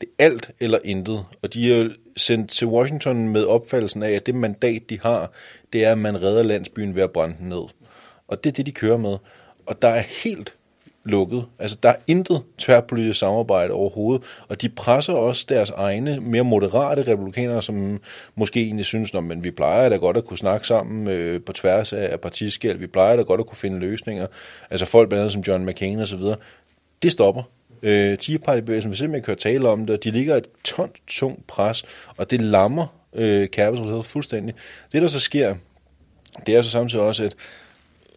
Det 0.00 0.08
er 0.18 0.24
alt 0.24 0.50
eller 0.60 0.78
intet. 0.84 1.24
Og 1.42 1.54
de 1.54 1.74
er 1.74 1.88
sendt 2.16 2.50
til 2.50 2.66
Washington 2.66 3.28
med 3.28 3.44
opfattelsen 3.44 4.02
af, 4.02 4.10
at 4.10 4.26
det 4.26 4.34
mandat, 4.34 4.82
de 4.90 5.00
har, 5.00 5.30
det 5.72 5.84
er, 5.84 5.92
at 5.92 5.98
man 5.98 6.22
redder 6.22 6.42
landsbyen 6.42 6.94
ved 6.94 7.02
at 7.02 7.10
brænde 7.10 7.36
den 7.38 7.48
ned. 7.48 7.64
Og 8.28 8.44
det 8.44 8.50
er 8.50 8.54
det, 8.54 8.66
de 8.66 8.72
kører 8.72 8.96
med. 8.96 9.16
Og 9.66 9.82
der 9.82 9.88
er 9.88 10.02
helt 10.24 10.54
lukket. 11.04 11.44
Altså, 11.58 11.78
der 11.82 11.88
er 11.88 11.96
intet 12.06 12.42
tværpolitisk 12.58 13.18
samarbejde 13.18 13.72
overhovedet, 13.72 14.22
og 14.48 14.62
de 14.62 14.68
presser 14.68 15.12
også 15.12 15.46
deres 15.48 15.70
egne, 15.70 16.20
mere 16.20 16.44
moderate 16.44 17.12
republikanere, 17.12 17.62
som 17.62 18.00
måske 18.34 18.62
egentlig 18.62 18.86
synes, 18.86 19.14
at 19.14 19.44
vi 19.44 19.50
plejer 19.50 19.88
da 19.88 19.96
godt 19.96 20.16
at 20.16 20.24
kunne 20.24 20.38
snakke 20.38 20.66
sammen 20.66 21.08
øh, 21.08 21.40
på 21.40 21.52
tværs 21.52 21.92
af 21.92 22.20
partiskæld, 22.20 22.78
vi 22.78 22.86
plejer 22.86 23.16
da 23.16 23.22
godt 23.22 23.40
at 23.40 23.46
kunne 23.46 23.56
finde 23.56 23.78
løsninger. 23.78 24.26
Altså 24.70 24.86
folk 24.86 25.08
blandt 25.08 25.20
andet 25.20 25.32
som 25.32 25.42
John 25.42 25.66
McCain 25.66 26.00
og 26.00 26.08
så 26.08 26.16
videre. 26.16 26.36
Det 27.02 27.12
stopper. 27.12 27.42
Øh, 27.84 28.18
Tea 28.18 28.38
Party-bevægelsen 28.38 28.90
vil 28.90 28.98
simpelthen 28.98 29.24
køre 29.24 29.36
tale 29.36 29.68
om 29.68 29.86
det, 29.86 29.96
og 29.98 30.04
de 30.04 30.10
ligger 30.10 30.36
et 30.36 30.46
ton 30.64 30.90
tungt 31.06 31.46
pres, 31.46 31.84
og 32.16 32.30
det 32.30 32.42
lammer 32.42 32.86
øh, 33.14 33.48
Capitol 33.48 33.90
Hill 33.90 34.02
fuldstændig. 34.02 34.54
Det, 34.92 35.02
der 35.02 35.08
så 35.08 35.20
sker, 35.20 35.54
det 36.46 36.54
er 36.54 36.62
så 36.62 36.70
samtidig 36.70 37.04
også, 37.04 37.24
at 37.24 37.34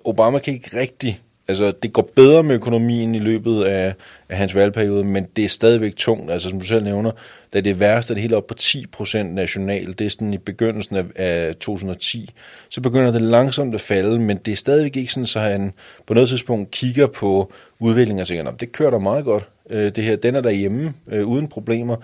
Obama 0.04 0.40
kan 0.40 0.54
ikke 0.54 0.78
rigtig 0.78 1.22
Altså, 1.48 1.72
det 1.84 1.94
går 1.94 2.10
bedre 2.16 2.44
med 2.44 2.56
økonomien 2.56 3.16
i 3.16 3.20
løbet 3.20 3.64
af, 3.64 3.94
af 4.30 4.38
hans 4.38 4.56
valgperiode, 4.56 5.04
men 5.04 5.28
det 5.36 5.46
er 5.46 5.50
stadigvæk 5.50 5.96
tungt. 5.96 6.32
Altså, 6.32 6.50
som 6.50 6.60
du 6.60 6.66
selv 6.66 6.84
nævner, 6.84 7.12
da 7.54 7.62
det 7.62 7.80
værste 7.80 8.12
er 8.12 8.16
det 8.16 8.22
helt 8.22 8.34
op 8.34 8.48
på 8.48 8.54
10% 8.60 9.18
nationalt. 9.18 10.00
Det 10.00 10.06
er 10.06 10.10
sådan 10.10 10.34
i 10.34 10.38
begyndelsen 10.38 10.96
af, 10.96 11.06
af 11.16 11.56
2010. 11.56 12.30
Så 12.70 12.82
begynder 12.82 13.12
det 13.12 13.22
langsomt 13.22 13.76
at 13.76 13.82
falde, 13.82 14.20
men 14.20 14.38
det 14.38 14.52
er 14.52 14.56
stadigvæk 14.56 14.96
ikke 14.96 15.14
sådan, 15.14 15.26
så 15.26 15.40
han 15.40 15.74
på 16.08 16.14
noget 16.14 16.30
tidspunkt 16.30 16.72
kigger 16.72 17.08
på 17.08 17.54
udviklingen 17.80 18.22
og 18.22 18.28
tænker, 18.28 18.52
det 18.52 18.72
kører 18.72 18.92
da 18.92 18.98
meget 18.98 19.26
godt. 19.26 19.48
Øh, 19.70 19.92
det 19.96 20.04
her, 20.04 20.16
den 20.16 20.36
er 20.36 20.42
derhjemme 20.42 20.94
øh, 21.08 21.28
uden 21.28 21.48
problemer. 21.48 21.96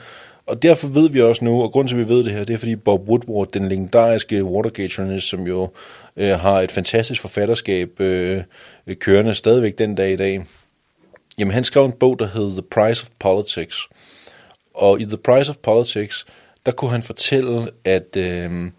Og 0.45 0.63
derfor 0.63 0.87
ved 0.87 1.09
vi 1.09 1.21
også 1.21 1.45
nu, 1.45 1.61
og 1.61 1.71
grund 1.71 1.87
til, 1.87 1.95
at 1.95 1.99
vi 1.99 2.13
ved 2.13 2.23
det 2.23 2.33
her, 2.33 2.43
det 2.43 2.53
er 2.53 2.57
fordi 2.57 2.75
Bob 2.75 3.09
Woodward, 3.09 3.51
den 3.51 3.69
legendariske 3.69 4.43
Watergate-journalist, 4.43 5.29
som 5.29 5.47
jo 5.47 5.69
øh, 6.17 6.39
har 6.39 6.61
et 6.61 6.71
fantastisk 6.71 7.21
forfatterskab 7.21 7.99
øh, 7.99 8.43
kørende 8.99 9.33
stadigvæk 9.33 9.77
den 9.77 9.95
dag 9.95 10.13
i 10.13 10.15
dag, 10.15 10.45
Jamen, 11.37 11.53
han 11.53 11.63
skrev 11.63 11.85
en 11.85 11.91
bog, 11.91 12.19
der 12.19 12.27
hed 12.27 12.51
The 12.51 12.61
Price 12.61 13.03
of 13.03 13.09
Politics. 13.19 13.77
Og 14.75 15.01
i 15.01 15.05
The 15.05 15.17
Price 15.17 15.49
of 15.49 15.57
Politics, 15.57 16.25
der 16.65 16.71
kunne 16.71 16.91
han 16.91 17.01
fortælle, 17.01 17.69
at 17.83 18.17
øh, 18.17 18.71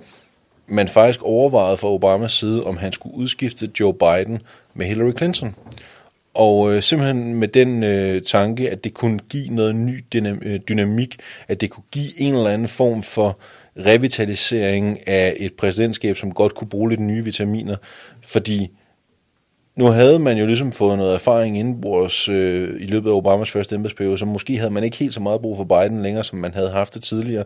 man 0.66 0.88
faktisk 0.88 1.22
overvejede 1.22 1.76
fra 1.76 1.88
Obamas 1.88 2.32
side, 2.32 2.64
om 2.64 2.76
han 2.76 2.92
skulle 2.92 3.16
udskifte 3.16 3.70
Joe 3.80 3.94
Biden 3.94 4.42
med 4.74 4.86
Hillary 4.86 5.12
Clinton. 5.16 5.54
Og 6.34 6.74
øh, 6.74 6.82
simpelthen 6.82 7.34
med 7.34 7.48
den 7.48 7.82
øh, 7.82 8.22
tanke, 8.22 8.70
at 8.70 8.84
det 8.84 8.94
kunne 8.94 9.18
give 9.18 9.48
noget 9.48 9.76
ny 9.76 10.04
dynam- 10.14 10.48
øh, 10.48 10.60
dynamik, 10.68 11.16
at 11.48 11.60
det 11.60 11.70
kunne 11.70 11.84
give 11.92 12.20
en 12.20 12.34
eller 12.34 12.50
anden 12.50 12.68
form 12.68 13.02
for 13.02 13.38
revitalisering 13.76 15.08
af 15.08 15.36
et 15.36 15.54
præsidentskab, 15.54 16.16
som 16.16 16.32
godt 16.32 16.54
kunne 16.54 16.68
bruge 16.68 16.90
lidt 16.90 17.00
nye 17.00 17.24
vitaminer. 17.24 17.76
Fordi 18.22 18.70
nu 19.76 19.86
havde 19.86 20.18
man 20.18 20.38
jo 20.38 20.46
ligesom 20.46 20.72
fået 20.72 20.98
noget 20.98 21.14
erfaring 21.14 21.58
indenbords 21.58 22.28
øh, 22.28 22.82
i 22.82 22.86
løbet 22.86 23.10
af 23.10 23.14
Obamas 23.14 23.50
første 23.50 23.74
embedsperiode, 23.74 24.18
så 24.18 24.26
måske 24.26 24.56
havde 24.56 24.70
man 24.70 24.84
ikke 24.84 24.96
helt 24.96 25.14
så 25.14 25.20
meget 25.20 25.40
brug 25.40 25.56
for 25.56 25.64
Biden 25.64 26.02
længere, 26.02 26.24
som 26.24 26.38
man 26.38 26.54
havde 26.54 26.70
haft 26.70 26.94
det 26.94 27.02
tidligere. 27.02 27.44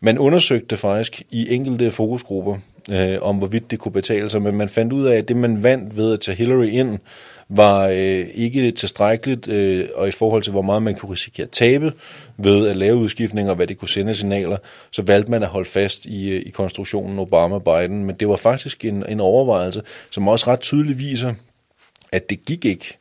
Man 0.00 0.18
undersøgte 0.18 0.76
faktisk 0.76 1.22
i 1.30 1.54
enkelte 1.54 1.90
fokusgrupper, 1.90 2.56
øh, 2.90 3.18
om 3.22 3.36
hvorvidt 3.36 3.70
det 3.70 3.78
kunne 3.78 3.92
betale 3.92 4.28
sig, 4.28 4.42
men 4.42 4.56
man 4.56 4.68
fandt 4.68 4.92
ud 4.92 5.06
af, 5.06 5.16
at 5.16 5.28
det 5.28 5.36
man 5.36 5.62
vandt 5.62 5.96
ved 5.96 6.12
at 6.12 6.20
tage 6.20 6.36
Hillary 6.36 6.66
ind, 6.66 6.98
var 7.48 7.88
øh, 7.88 8.26
ikke 8.34 8.70
tilstrækkeligt, 8.70 9.48
øh, 9.48 9.88
og 9.94 10.08
i 10.08 10.10
forhold 10.10 10.42
til, 10.42 10.50
hvor 10.50 10.62
meget 10.62 10.82
man 10.82 10.94
kunne 10.94 11.12
risikere 11.12 11.44
at 11.44 11.50
tabe 11.50 11.92
ved 12.36 12.68
at 12.68 12.76
lave 12.76 12.96
udskiftninger, 12.96 13.50
og 13.50 13.56
hvad 13.56 13.66
det 13.66 13.78
kunne 13.78 13.88
sende 13.88 14.14
signaler, 14.14 14.56
så 14.90 15.02
valgte 15.02 15.30
man 15.30 15.42
at 15.42 15.48
holde 15.48 15.68
fast 15.68 16.04
i, 16.04 16.30
øh, 16.30 16.42
i 16.46 16.50
konstruktionen 16.50 17.18
Obama-Biden. 17.18 18.04
Men 18.04 18.14
det 18.14 18.28
var 18.28 18.36
faktisk 18.36 18.84
en, 18.84 19.04
en 19.08 19.20
overvejelse, 19.20 19.82
som 20.10 20.28
også 20.28 20.46
ret 20.48 20.60
tydeligt 20.60 20.98
viser, 20.98 21.34
at 22.12 22.30
det 22.30 22.44
gik 22.44 22.64
ikke 22.64 22.98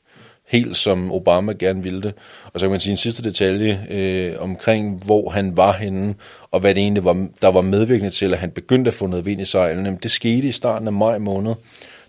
helt 0.52 0.78
som 0.78 1.12
Obama 1.12 1.54
gerne 1.54 1.84
ville 1.84 2.02
det. 2.02 2.14
Og 2.54 2.60
så 2.60 2.66
kan 2.66 2.72
man 2.72 2.80
sige 2.80 2.92
en 2.92 2.98
sidste 2.98 3.24
detalje 3.24 3.88
øh, 3.90 4.42
omkring, 4.42 5.06
hvor 5.06 5.30
han 5.30 5.58
var 5.58 5.74
henne, 5.74 6.16
og 6.52 6.60
hvad 6.60 6.76
det 6.76 6.82
egentlig 6.82 7.04
var, 7.04 7.28
der 7.42 7.48
var 7.48 7.62
medvirkende 7.62 8.10
til, 8.10 8.34
at 8.34 8.40
han 8.40 8.52
begyndte 8.52 8.90
at 8.90 8.94
få 8.94 9.08
noget 9.08 9.26
vind 9.26 9.42
i 9.42 9.46
sejlene. 9.46 9.98
Det 10.04 10.12
skete 10.12 10.48
i 10.48 10.52
starten 10.52 10.88
af 10.88 10.94
maj 10.94 11.18
måned 11.18 11.56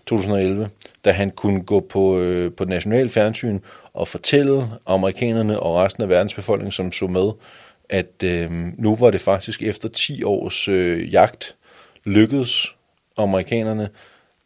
2011, 0.05 0.69
da 1.05 1.11
han 1.11 1.31
kunne 1.31 1.63
gå 1.63 1.79
på, 1.79 2.19
øh, 2.19 2.51
på 2.51 2.65
national 2.65 3.09
fjernsyn 3.09 3.59
og 3.93 4.07
fortælle 4.07 4.67
amerikanerne 4.85 5.59
og 5.59 5.75
resten 5.75 6.03
af 6.03 6.09
verdens 6.09 6.33
befolkning, 6.33 6.73
som 6.73 6.91
så 6.91 7.07
med, 7.07 7.31
at 7.89 8.23
øh, 8.23 8.51
nu 8.77 8.95
var 8.95 9.11
det 9.11 9.21
faktisk 9.21 9.61
efter 9.61 9.89
10 9.89 10.23
års 10.23 10.67
øh, 10.67 11.13
jagt 11.13 11.55
lykkedes 12.05 12.75
amerikanerne 13.17 13.89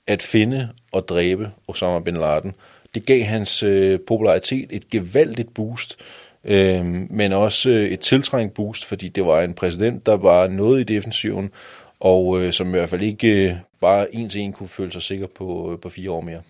at 0.08 0.22
finde 0.22 0.70
og 0.92 1.08
dræbe 1.08 1.52
Osama 1.68 2.00
bin 2.00 2.18
Laden. 2.18 2.54
Det 2.98 3.06
gav 3.06 3.24
hans 3.24 3.64
øh, 3.64 4.00
popularitet 4.08 4.68
et 4.70 4.90
gevaldigt 4.90 5.54
boost, 5.54 5.98
øh, 6.44 6.86
men 7.10 7.34
også 7.34 7.70
øh, 7.70 7.86
et 7.86 8.00
tiltrængt 8.00 8.54
boost, 8.54 8.86
fordi 8.86 9.08
det 9.08 9.26
var 9.26 9.42
en 9.42 9.54
præsident, 9.54 10.06
der 10.06 10.18
var 10.18 10.48
noget 10.48 10.80
i 10.80 10.84
defensiven, 10.84 11.52
og 12.00 12.42
øh, 12.42 12.54
som 12.54 12.68
i 12.68 12.72
hvert 12.72 12.90
fald 12.90 13.02
ikke 13.02 13.50
øh, 13.50 13.56
bare 13.82 14.16
en 14.16 14.30
til 14.30 14.42
en 14.42 14.54
kunne 14.54 14.70
føle 14.70 14.92
sig 14.92 15.02
sikker 15.02 15.28
på, 15.36 15.72
øh, 15.72 15.80
på 15.80 15.90
fire 15.90 16.12
år 16.12 16.22
mere. 16.22 16.42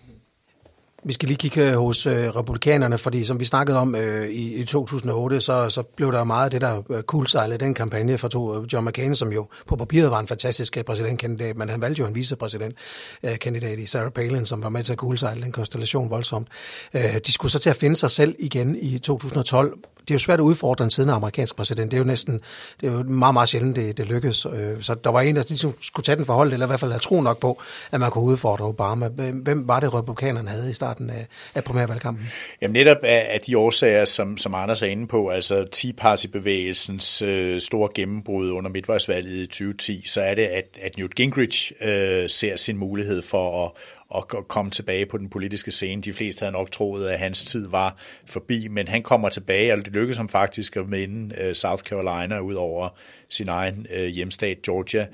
Vi 1.04 1.12
skal 1.12 1.28
lige 1.28 1.38
kigge 1.38 1.70
øh, 1.70 1.76
hos 1.76 2.06
øh, 2.06 2.36
republikanerne, 2.36 2.98
fordi 2.98 3.24
som 3.24 3.40
vi 3.40 3.44
snakkede 3.44 3.78
om 3.78 3.94
øh, 3.94 4.28
i, 4.28 4.54
i 4.54 4.64
2008, 4.64 5.40
så, 5.40 5.70
så 5.70 5.82
blev 5.82 6.12
der 6.12 6.24
meget 6.24 6.44
af 6.44 6.50
det 6.50 6.60
der 6.60 6.82
øh, 6.90 7.02
kulsejle, 7.02 7.56
den 7.56 7.74
kampagne 7.74 8.18
for 8.18 8.28
to, 8.28 8.56
øh, 8.56 8.66
John 8.72 8.86
McCain, 8.86 9.14
som 9.14 9.32
jo 9.32 9.48
på 9.66 9.76
papiret 9.76 10.10
var 10.10 10.20
en 10.20 10.28
fantastisk 10.28 10.76
øh, 10.76 10.84
præsidentkandidat, 10.84 11.56
men 11.56 11.68
han 11.68 11.80
valgte 11.80 12.00
jo 12.00 12.06
en 12.06 12.14
vicepræsidentkandidat 12.14 13.78
i 13.78 13.86
Sarah 13.86 14.10
Palin, 14.10 14.46
som 14.46 14.62
var 14.62 14.68
med 14.68 14.84
til 14.84 14.92
at 14.92 14.98
kulsejle 14.98 15.42
den 15.42 15.52
konstellation 15.52 16.10
voldsomt. 16.10 16.48
Øh, 16.94 17.18
de 17.26 17.32
skulle 17.32 17.52
så 17.52 17.58
til 17.58 17.70
at 17.70 17.76
finde 17.76 17.96
sig 17.96 18.10
selv 18.10 18.34
igen 18.38 18.76
i 18.80 18.98
2012, 18.98 19.78
det 20.08 20.14
er 20.14 20.14
jo 20.14 20.18
svært 20.18 20.38
at 20.38 20.42
udfordre 20.42 20.84
en 20.84 20.90
siddende 20.90 21.14
amerikansk 21.14 21.56
præsident. 21.56 21.90
Det 21.90 21.96
er 21.96 21.98
jo 21.98 22.04
næsten, 22.04 22.40
det 22.80 22.88
er 22.88 22.92
jo 22.92 23.02
meget, 23.02 23.32
meget 23.32 23.48
sjældent, 23.48 23.76
det, 23.76 23.96
det 23.98 24.06
lykkes. 24.06 24.46
Øh, 24.46 24.82
så 24.82 24.94
der 24.94 25.10
var 25.10 25.20
en, 25.20 25.36
der 25.36 25.42
ligesom 25.48 25.74
skulle 25.80 26.04
tage 26.04 26.16
den 26.16 26.24
forhold, 26.24 26.52
eller 26.52 26.66
i 26.66 26.68
hvert 26.68 26.80
fald 26.80 26.90
have 26.90 26.98
tro 26.98 27.20
nok 27.20 27.38
på, 27.38 27.60
at 27.90 28.00
man 28.00 28.10
kunne 28.10 28.24
udfordre 28.24 28.64
Obama. 28.64 29.08
Hvem 29.32 29.68
var 29.68 29.80
det, 29.80 29.94
republikanerne 29.94 30.50
havde 30.50 30.70
i 30.70 30.72
starten 30.72 30.87
af, 30.90 31.26
af 31.54 31.64
primærvalgkampen? 31.64 32.26
Jamen 32.62 32.72
netop 32.72 32.96
af, 33.02 33.26
af 33.30 33.40
de 33.40 33.58
årsager, 33.58 34.04
som, 34.04 34.38
som 34.38 34.54
Anders 34.54 34.82
er 34.82 34.86
inde 34.86 35.06
på, 35.06 35.28
altså 35.28 35.64
Tea 35.72 35.92
Party-bevægelsens 35.96 37.22
øh, 37.22 37.60
store 37.60 37.88
gennembrud 37.94 38.50
under 38.50 38.70
midtvejsvalget 38.70 39.42
i 39.42 39.46
2010, 39.46 40.02
så 40.06 40.20
er 40.20 40.34
det, 40.34 40.42
at, 40.42 40.78
at 40.82 40.98
Newt 40.98 41.14
Gingrich 41.14 41.72
øh, 41.80 42.28
ser 42.28 42.56
sin 42.56 42.76
mulighed 42.76 43.22
for 43.22 43.64
at, 43.64 43.72
og 44.10 44.48
komme 44.48 44.70
tilbage 44.70 45.06
på 45.06 45.18
den 45.18 45.30
politiske 45.30 45.70
scene. 45.70 46.02
De 46.02 46.12
fleste 46.12 46.40
havde 46.40 46.52
nok 46.52 46.70
troet, 46.70 47.08
at 47.08 47.18
hans 47.18 47.44
tid 47.44 47.68
var 47.68 47.96
forbi, 48.26 48.68
men 48.68 48.88
han 48.88 49.02
kommer 49.02 49.28
tilbage, 49.28 49.72
og 49.72 49.78
det 49.78 49.92
lykkedes 49.92 50.16
ham 50.16 50.28
faktisk 50.28 50.76
at 50.76 50.90
vinde 50.90 51.34
øh, 51.40 51.54
South 51.54 51.82
Carolina 51.82 52.38
ud 52.38 52.54
over 52.54 52.88
sin 53.28 53.48
egen 53.48 53.86
øh, 53.90 54.06
hjemstat 54.06 54.62
Georgia. 54.62 55.06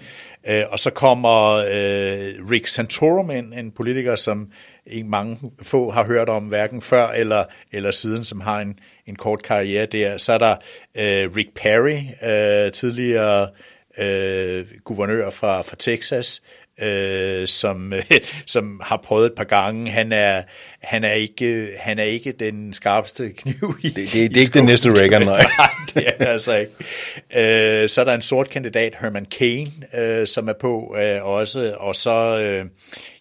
Øh, 0.47 0.63
og 0.71 0.79
så 0.79 0.91
kommer 0.91 1.63
Rick 2.51 2.67
Santorum 2.67 3.31
ind, 3.31 3.55
en 3.55 3.71
politiker, 3.71 4.17
som 4.17 4.51
ikke 4.87 5.09
mange 5.09 5.39
få 5.63 5.91
har 5.91 6.05
hørt 6.05 6.29
om, 6.29 6.45
hverken 6.45 6.83
før 6.83 7.09
eller, 7.09 7.45
eller 7.73 7.91
siden, 7.91 8.25
som 8.25 8.41
har 8.41 8.61
en, 8.61 8.79
en 9.07 9.17
kort 9.17 9.43
karriere 9.43 9.87
der. 9.87 10.17
Så 10.17 10.33
er 10.33 10.39
der 10.39 10.57
Rick 11.37 11.55
Perry, 11.55 12.01
tidligere 12.71 13.49
guvernør 14.85 15.31
fra, 15.31 15.63
fra 15.63 15.77
Texas, 15.79 16.41
øh, 16.83 17.47
som, 17.47 17.93
øh, 17.93 18.03
som 18.47 18.81
har 18.85 18.97
prøvet 18.97 19.27
et 19.27 19.33
par 19.37 19.45
gange. 19.45 19.91
Han 19.91 20.13
er, 20.13 20.43
han 20.83 21.05
er, 21.05 21.13
ikke, 21.13 21.69
han 21.79 21.99
er 21.99 22.05
ikke 22.05 22.33
den 22.33 22.73
skarpeste 22.73 23.31
kniv 23.31 23.77
i 23.83 23.89
Det, 23.89 23.97
det, 23.97 24.13
det 24.13 24.37
er 24.37 24.41
ikke 24.41 24.59
den 24.59 24.65
næste 24.65 24.99
Reagan, 24.99 25.23
nej. 25.23 25.43
nej, 25.59 25.71
det 25.95 26.07
er 26.19 26.27
altså 26.27 26.57
ikke. 26.57 26.73
Øh, 27.37 27.89
så 27.89 28.01
er 28.01 28.05
der 28.05 28.15
en 28.15 28.23
sort 28.23 28.51
kandidat, 28.51 28.97
Herman 29.01 29.27
Cain, 29.27 29.85
øh, 29.95 30.27
som 30.27 30.49
er 30.49 30.53
på 30.61 30.97
øh, 30.99 31.25
også, 31.25 31.75
og 31.79 31.95
så... 31.95 32.39
Øh, 32.39 32.67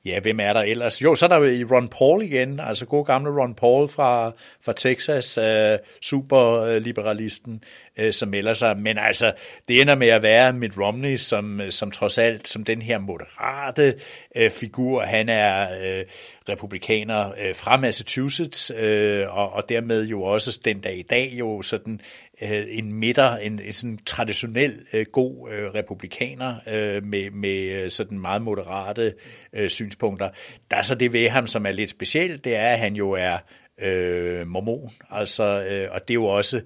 ja, 0.05 0.19
hvem 0.19 0.39
er 0.39 0.53
der 0.53 0.62
ellers? 0.62 1.03
Jo, 1.03 1.15
så 1.15 1.25
er 1.25 1.29
der 1.29 1.65
Ron 1.72 1.88
Paul 1.88 2.22
igen, 2.22 2.60
altså 2.60 2.86
god 2.86 3.05
gamle 3.05 3.41
Ron 3.41 3.55
Paul 3.55 3.88
fra, 3.88 4.31
fra 4.65 4.74
Texas, 4.74 5.38
øh, 5.38 5.77
superliberalisten, 6.01 7.63
øh, 7.98 8.13
som 8.13 8.29
melder 8.29 8.53
sig. 8.53 8.77
Men 8.77 8.98
altså, 8.98 9.33
det 9.67 9.81
ender 9.81 9.95
med 9.95 10.07
at 10.07 10.22
være 10.22 10.53
Mitt 10.53 10.77
Romney, 10.77 11.17
som, 11.17 11.62
øh, 11.62 11.72
som 11.72 11.91
trods 11.91 12.17
alt, 12.17 12.48
som 12.48 12.63
den 12.63 12.81
her 12.81 13.00
moderate 13.00 14.00
øh, 14.36 14.51
figur, 14.51 15.01
han 15.01 15.29
er 15.29 15.67
øh, 15.83 16.05
republikaner 16.50 17.29
øh, 17.29 17.55
fra 17.55 17.77
Massachusetts, 17.77 18.72
øh, 18.79 19.38
og, 19.38 19.53
og 19.53 19.69
dermed 19.69 20.07
jo 20.07 20.24
også 20.24 20.60
den 20.65 20.79
dag 20.79 20.98
i 20.98 21.01
dag 21.01 21.33
jo 21.33 21.62
sådan 21.62 22.01
øh, 22.43 22.65
en 22.69 22.93
midter, 22.93 23.35
en, 23.35 23.59
en 23.59 23.73
sådan 23.73 24.00
traditionel 24.05 24.85
øh, 24.93 25.05
god 25.12 25.51
øh, 25.51 25.69
republikaner 25.69 26.55
øh, 26.67 27.03
med, 27.03 27.31
med 27.31 27.83
øh, 27.83 27.91
sådan 27.91 28.19
meget 28.19 28.41
moderate 28.41 29.13
øh, 29.53 29.69
synspunkter. 29.69 30.29
Der 30.71 30.77
er 30.77 30.81
så 30.81 30.95
det 30.95 31.13
ved 31.13 31.29
ham, 31.29 31.47
som 31.47 31.65
er 31.65 31.71
lidt 31.71 31.89
specielt, 31.89 32.43
det 32.43 32.55
er, 32.55 32.69
at 32.69 32.79
han 32.79 32.95
jo 32.95 33.12
er 33.12 33.38
øh, 33.81 34.47
mormon, 34.47 34.91
altså, 35.12 35.43
øh, 35.43 35.88
og 35.91 36.07
det 36.07 36.09
er 36.09 36.15
jo 36.15 36.25
også 36.25 36.62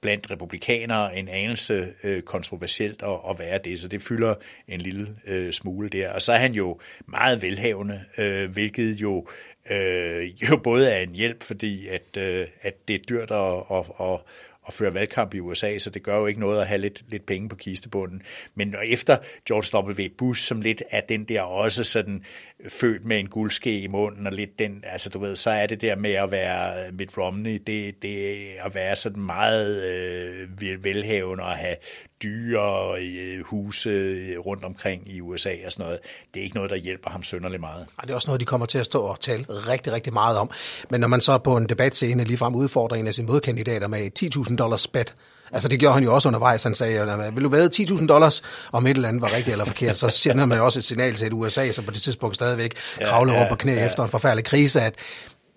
blandt 0.00 0.30
republikanere 0.30 1.16
en 1.16 1.28
anelse 1.28 1.94
øh, 2.04 2.22
kontroversielt 2.22 3.02
at, 3.02 3.18
at 3.30 3.38
være 3.38 3.58
det, 3.64 3.80
så 3.80 3.88
det 3.88 4.02
fylder 4.02 4.34
en 4.68 4.80
lille 4.80 5.08
øh, 5.26 5.52
smule 5.52 5.88
der. 5.88 6.12
Og 6.12 6.22
så 6.22 6.32
er 6.32 6.38
han 6.38 6.52
jo 6.52 6.80
meget 7.06 7.42
velhavende, 7.42 8.00
øh, 8.18 8.50
hvilket 8.50 9.00
jo 9.00 9.26
øh, 9.70 10.42
jo 10.42 10.56
både 10.56 10.90
er 10.90 11.00
en 11.00 11.14
hjælp, 11.14 11.42
fordi 11.42 11.88
at, 11.88 12.16
øh, 12.18 12.46
at 12.62 12.88
det 12.88 12.96
er 12.96 13.04
dyrt 13.08 13.30
at, 13.30 13.78
at, 13.78 13.84
at, 14.00 14.20
at 14.66 14.74
føre 14.74 14.94
valgkamp 14.94 15.34
i 15.34 15.40
USA, 15.40 15.78
så 15.78 15.90
det 15.90 16.02
gør 16.02 16.18
jo 16.18 16.26
ikke 16.26 16.40
noget 16.40 16.60
at 16.60 16.66
have 16.66 16.80
lidt, 16.80 17.02
lidt 17.08 17.26
penge 17.26 17.48
på 17.48 17.56
kistebunden. 17.56 18.22
Men 18.54 18.74
efter 18.84 19.16
George 19.48 19.88
W. 19.88 20.08
Bush, 20.18 20.42
som 20.42 20.60
lidt 20.60 20.82
er 20.90 21.00
den 21.00 21.24
der 21.24 21.42
også 21.42 21.84
sådan 21.84 22.24
født 22.68 23.04
med 23.04 23.18
en 23.18 23.28
guldske 23.28 23.80
i 23.80 23.86
munden, 23.86 24.26
og 24.26 24.32
lidt 24.32 24.58
den, 24.58 24.84
altså 24.86 25.10
du 25.10 25.18
ved, 25.18 25.36
så 25.36 25.50
er 25.50 25.66
det 25.66 25.80
der 25.80 25.96
med 25.96 26.12
at 26.12 26.30
være 26.30 26.86
øh, 26.86 26.94
Mitt 26.94 27.18
Romney, 27.18 27.62
det, 27.66 28.02
det 28.02 28.46
at 28.60 28.74
være 28.74 28.96
sådan 28.96 29.22
meget 29.22 29.84
øh, 29.84 30.84
velhavende 30.84 31.44
og 31.44 31.56
have 31.56 31.76
dyre 32.24 33.00
øh, 33.00 33.44
huse 33.44 33.90
rundt 34.36 34.64
omkring 34.64 35.02
i 35.06 35.20
USA 35.20 35.50
og 35.66 35.72
sådan 35.72 35.84
noget. 35.84 35.98
Det 36.34 36.40
er 36.40 36.44
ikke 36.44 36.56
noget, 36.56 36.70
der 36.70 36.76
hjælper 36.76 37.10
ham 37.10 37.22
sønderlig 37.22 37.60
meget. 37.60 37.86
Det 38.02 38.10
er 38.10 38.14
også 38.14 38.28
noget, 38.28 38.40
de 38.40 38.44
kommer 38.44 38.66
til 38.66 38.78
at 38.78 38.86
stå 38.86 39.02
og 39.02 39.20
tale 39.20 39.44
rigtig, 39.48 39.92
rigtig 39.92 40.12
meget 40.12 40.38
om. 40.38 40.50
Men 40.90 41.00
når 41.00 41.08
man 41.08 41.20
så 41.20 41.38
på 41.38 41.56
en 41.56 41.68
debatscene 41.68 42.24
ligefrem 42.24 42.54
udfordrer 42.54 42.96
en 42.96 43.06
af 43.06 43.14
sine 43.14 43.26
modkandidater 43.26 43.88
med 43.88 44.22
et 44.22 44.36
10.000 44.36 44.56
dollars 44.56 44.88
bet, 44.88 45.14
Altså 45.52 45.68
det 45.68 45.80
gjorde 45.80 45.94
han 45.94 46.04
jo 46.04 46.14
også 46.14 46.28
undervejs. 46.28 46.62
Han 46.62 46.74
sagde, 46.74 47.32
vil 47.34 47.44
du 47.44 47.48
væde 47.48 47.70
10.000 47.76 48.06
dollars, 48.06 48.42
om 48.72 48.86
et 48.86 48.90
eller 48.90 49.08
andet 49.08 49.22
var 49.22 49.28
rigtigt 49.28 49.48
eller 49.48 49.64
forkert, 49.64 49.98
så 49.98 50.08
sender 50.08 50.46
man 50.46 50.58
jo 50.58 50.64
også 50.64 50.78
et 50.78 50.84
signal 50.84 51.14
til 51.14 51.26
et 51.26 51.32
USA, 51.32 51.72
som 51.72 51.84
på 51.84 51.90
det 51.90 52.02
tidspunkt 52.02 52.34
stadigvæk 52.34 52.74
kravler 53.02 53.32
ja, 53.32 53.38
ja, 53.38 53.44
op 53.44 53.50
på 53.50 53.56
knæ 53.56 53.72
ja. 53.72 53.86
efter 53.86 54.02
en 54.02 54.08
forfærdelig 54.08 54.44
krise, 54.44 54.80
at 54.80 54.94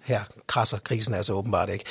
her 0.04 0.22
krasser 0.48 0.78
krisen 0.78 1.14
altså 1.14 1.34
åbenbart 1.34 1.70
ikke. 1.70 1.86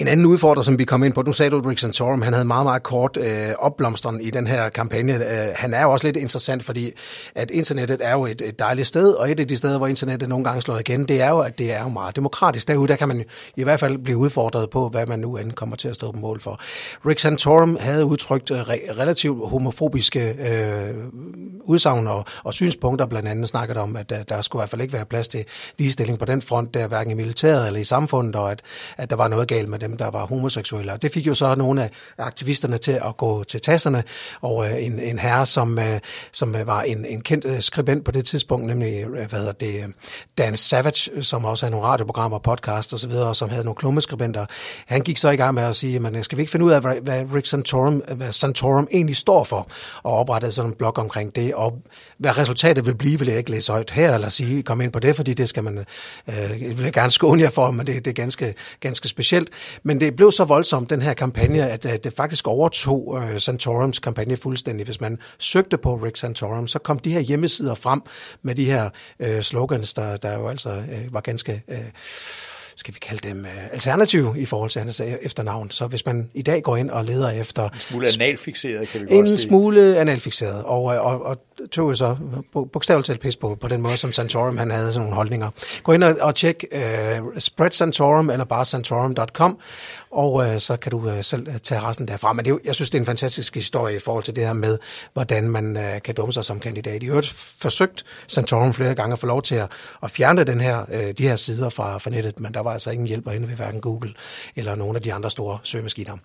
En 0.00 0.08
anden 0.08 0.26
udfordrer, 0.26 0.62
som 0.62 0.78
vi 0.78 0.84
kom 0.84 1.04
ind 1.04 1.12
på, 1.12 1.22
du 1.22 1.32
sagde 1.32 1.50
du, 1.50 1.58
Rick 1.58 1.78
Santorum, 1.78 2.22
han 2.22 2.32
havde 2.32 2.44
meget, 2.44 2.66
meget 2.66 2.82
kort 2.82 3.16
øh, 3.16 3.50
opblomstring 3.58 4.26
i 4.26 4.30
den 4.30 4.46
her 4.46 4.68
kampagne. 4.68 5.14
Øh, 5.14 5.48
han 5.56 5.74
er 5.74 5.82
jo 5.82 5.90
også 5.90 6.06
lidt 6.06 6.16
interessant, 6.16 6.64
fordi 6.64 6.92
at 7.34 7.50
internettet 7.50 8.00
er 8.02 8.12
jo 8.12 8.26
et, 8.26 8.42
et 8.42 8.58
dejligt 8.58 8.88
sted, 8.88 9.12
og 9.12 9.30
et 9.30 9.40
af 9.40 9.48
de 9.48 9.56
steder, 9.56 9.78
hvor 9.78 9.86
internettet 9.86 10.28
nogle 10.28 10.44
gange 10.44 10.62
slår 10.62 10.78
igen, 10.78 11.08
det 11.08 11.22
er 11.22 11.28
jo, 11.28 11.38
at 11.38 11.58
det 11.58 11.72
er 11.72 11.82
jo 11.82 11.88
meget 11.88 12.16
demokratisk. 12.16 12.68
Derude, 12.68 12.88
der 12.88 12.96
kan 12.96 13.08
man 13.08 13.24
i 13.56 13.62
hvert 13.62 13.80
fald 13.80 13.98
blive 13.98 14.18
udfordret 14.18 14.70
på, 14.70 14.88
hvad 14.88 15.06
man 15.06 15.18
nu 15.18 15.36
end 15.36 15.52
kommer 15.52 15.76
til 15.76 15.88
at 15.88 15.94
stå 15.94 16.12
på 16.12 16.18
mål 16.18 16.40
for. 16.40 16.60
Rick 17.06 17.18
Santorum 17.18 17.76
havde 17.80 18.04
udtrykt 18.04 18.50
øh, 18.50 18.60
re- 18.60 19.00
relativt 19.00 19.48
homofobiske 19.48 20.36
øh, 20.50 20.94
udsagn 21.64 22.06
og, 22.06 22.24
og 22.44 22.54
synspunkter, 22.54 23.06
blandt 23.06 23.28
andet 23.28 23.48
snakket 23.48 23.76
om, 23.76 23.96
at 23.96 24.10
der, 24.10 24.22
der 24.22 24.40
skulle 24.40 24.60
i 24.60 24.62
hvert 24.62 24.70
fald 24.70 24.82
ikke 24.82 24.92
være 24.92 25.04
plads 25.04 25.28
til 25.28 25.44
ligestilling 25.78 26.18
på 26.18 26.24
den 26.24 26.42
front, 26.42 26.74
der 26.74 26.86
hverken 26.86 27.12
i 27.12 27.14
militæret 27.14 27.66
eller 27.66 27.80
i 27.80 27.84
samfundet, 27.84 28.36
og 28.36 28.50
at, 28.50 28.62
at 28.96 29.10
der 29.10 29.16
var 29.16 29.28
noget 29.28 29.48
galt 29.48 29.68
med 29.68 29.78
dem, 29.90 29.96
der 29.96 30.10
var 30.10 30.26
homoseksuelle. 30.26 30.92
Og 30.92 31.02
det 31.02 31.12
fik 31.12 31.26
jo 31.26 31.34
så 31.34 31.54
nogle 31.54 31.82
af 31.82 31.90
aktivisterne 32.18 32.78
til 32.78 32.92
at 32.92 33.16
gå 33.16 33.44
til 33.44 33.60
tasterne, 33.60 34.04
og 34.40 34.66
øh, 34.66 34.84
en, 34.86 34.98
en 34.98 35.18
herre, 35.18 35.46
som, 35.46 35.78
øh, 35.78 36.00
som 36.32 36.56
øh, 36.56 36.66
var 36.66 36.82
en, 36.82 37.04
en 37.04 37.20
kendt 37.20 37.44
øh, 37.44 37.60
skribent 37.60 38.04
på 38.04 38.10
det 38.10 38.24
tidspunkt, 38.24 38.66
nemlig 38.66 39.04
øh, 39.04 39.28
hvad 39.28 39.38
hedder 39.38 39.52
det, 39.52 39.74
øh, 39.74 39.88
Dan 40.38 40.56
Savage, 40.56 41.10
øh, 41.14 41.22
som 41.22 41.44
også 41.44 41.66
havde 41.66 41.70
nogle 41.70 41.86
radioprogrammer, 41.86 42.38
podcast 42.38 42.94
osv., 42.94 43.10
og 43.10 43.36
som 43.36 43.48
havde 43.48 43.64
nogle 43.64 43.76
klummeskribenter. 43.76 44.46
Han 44.86 45.02
gik 45.02 45.16
så 45.18 45.30
i 45.30 45.36
gang 45.36 45.54
med 45.54 45.62
at 45.62 45.76
sige, 45.76 45.98
men 45.98 46.24
skal 46.24 46.38
vi 46.38 46.42
ikke 46.42 46.50
finde 46.50 46.66
ud 46.66 46.70
af, 46.70 46.80
hvad, 46.80 46.94
hvad 46.94 47.24
Rick 47.34 47.46
Santorum, 47.46 48.02
hvad 48.14 48.32
Santorum 48.32 48.88
egentlig 48.92 49.16
står 49.16 49.44
for, 49.44 49.68
og 50.02 50.12
oprettede 50.12 50.52
sådan 50.52 50.70
en 50.70 50.76
blog 50.76 50.98
omkring 50.98 51.36
det, 51.36 51.54
og 51.54 51.82
hvad 52.18 52.38
resultatet 52.38 52.86
vil 52.86 52.94
blive, 52.94 53.18
vil 53.18 53.28
jeg 53.28 53.38
ikke 53.38 53.50
læse 53.50 53.72
højt 53.72 53.90
her, 53.90 54.14
eller 54.14 54.28
sige, 54.28 54.62
kom 54.62 54.80
ind 54.80 54.92
på 54.92 54.98
det, 54.98 55.16
fordi 55.16 55.34
det 55.34 55.48
skal 55.48 55.64
man, 55.64 55.84
øh, 56.28 56.60
vil 56.60 56.84
jeg 56.84 56.92
gerne 56.92 57.10
skåne 57.10 57.42
jer 57.42 57.50
for, 57.50 57.70
men 57.70 57.86
det, 57.86 58.04
det 58.04 58.10
er 58.10 58.14
ganske, 58.14 58.54
ganske 58.80 59.08
specielt. 59.08 59.48
Men 59.82 60.00
det 60.00 60.16
blev 60.16 60.32
så 60.32 60.44
voldsomt, 60.44 60.90
den 60.90 61.02
her 61.02 61.14
kampagne, 61.14 61.68
at, 61.70 61.86
at 61.86 62.04
det 62.04 62.12
faktisk 62.12 62.48
overtog 62.48 63.22
øh, 63.22 63.40
Santorums 63.40 63.98
kampagne 63.98 64.36
fuldstændig. 64.36 64.84
Hvis 64.84 65.00
man 65.00 65.18
søgte 65.38 65.78
på 65.78 65.94
Rick 65.94 66.16
Santorum, 66.16 66.66
så 66.66 66.78
kom 66.78 66.98
de 66.98 67.12
her 67.12 67.20
hjemmesider 67.20 67.74
frem 67.74 68.02
med 68.42 68.54
de 68.54 68.64
her 68.64 68.90
øh, 69.20 69.42
slogans, 69.42 69.94
der, 69.94 70.16
der 70.16 70.38
jo 70.38 70.48
altså 70.48 70.70
øh, 70.70 71.14
var 71.14 71.20
ganske... 71.20 71.62
Øh, 71.68 71.78
skal 72.80 72.94
vi 72.94 72.98
kalde 72.98 73.28
dem 73.28 73.40
uh, 73.40 73.72
alternativ 73.72 74.34
i 74.38 74.44
forhold 74.44 74.70
til 74.70 74.80
hans 74.82 75.00
efternavn. 75.00 75.70
Så 75.70 75.86
hvis 75.86 76.06
man 76.06 76.30
i 76.34 76.42
dag 76.42 76.62
går 76.62 76.76
ind 76.76 76.90
og 76.90 77.04
leder 77.04 77.30
efter... 77.30 77.68
En 77.68 77.80
smule 77.80 78.08
analfixeret, 78.14 78.88
kan 78.88 79.00
vi 79.00 79.06
godt 79.06 79.18
En 79.18 79.28
sige. 79.28 79.38
smule 79.38 79.98
analfixeret, 79.98 80.64
og, 80.64 80.84
og, 80.84 81.22
og 81.24 81.36
tog 81.72 81.96
så 81.96 82.16
bogstaveligt 82.72 83.06
talt 83.06 83.20
pis 83.20 83.36
på, 83.36 83.54
på 83.60 83.68
den 83.68 83.80
måde, 83.80 83.96
som 83.96 84.12
Santorum 84.12 84.56
han 84.56 84.70
havde 84.70 84.92
sådan 84.92 85.00
nogle 85.00 85.14
holdninger. 85.14 85.50
Gå 85.82 85.92
ind 85.92 86.04
og, 86.04 86.16
og 86.20 86.34
tjek 86.34 86.64
uh, 86.74 86.80
Spread 87.38 87.70
Santorum 87.70 88.30
eller 88.30 88.44
bare 88.44 88.64
santorum.com, 88.64 89.58
og 90.10 90.32
uh, 90.32 90.58
så 90.58 90.76
kan 90.76 90.90
du 90.90 90.98
uh, 90.98 91.12
selv 91.22 91.60
tage 91.62 91.80
resten 91.80 92.08
derfra. 92.08 92.32
Men 92.32 92.44
det, 92.44 92.58
jeg 92.64 92.74
synes, 92.74 92.90
det 92.90 92.98
er 92.98 93.02
en 93.02 93.06
fantastisk 93.06 93.54
historie 93.54 93.96
i 93.96 93.98
forhold 93.98 94.24
til 94.24 94.36
det 94.36 94.46
her 94.46 94.52
med, 94.52 94.78
hvordan 95.12 95.50
man 95.50 95.76
uh, 95.76 96.02
kan 96.04 96.14
dumme 96.14 96.32
sig 96.32 96.44
som 96.44 96.60
kandidat. 96.60 97.02
I 97.02 97.06
øvrigt 97.06 97.28
forsøgt 97.60 98.04
Santorum 98.26 98.72
flere 98.72 98.94
gange 98.94 99.12
at 99.12 99.18
få 99.18 99.26
lov 99.26 99.42
til 99.42 99.54
at, 99.54 99.70
at 100.02 100.10
fjerne 100.10 100.44
den 100.44 100.60
her, 100.60 100.84
uh, 100.88 101.10
de 101.18 101.28
her 101.28 101.36
sider 101.36 101.68
fra, 101.68 101.98
fra 101.98 102.10
nettet, 102.10 102.40
men 102.40 102.54
der 102.54 102.60
var 102.60 102.69
altså 102.72 102.90
ingen 102.90 103.06
hjælp 103.06 103.26
at 103.26 103.32
hente 103.32 103.48
ved 103.48 103.56
hverken 103.56 103.80
Google 103.80 104.12
eller 104.56 104.74
nogle 104.74 104.96
af 104.96 105.02
de 105.02 105.12
andre 105.12 105.30
store 105.30 105.58
søgemaskiner. 105.62 106.16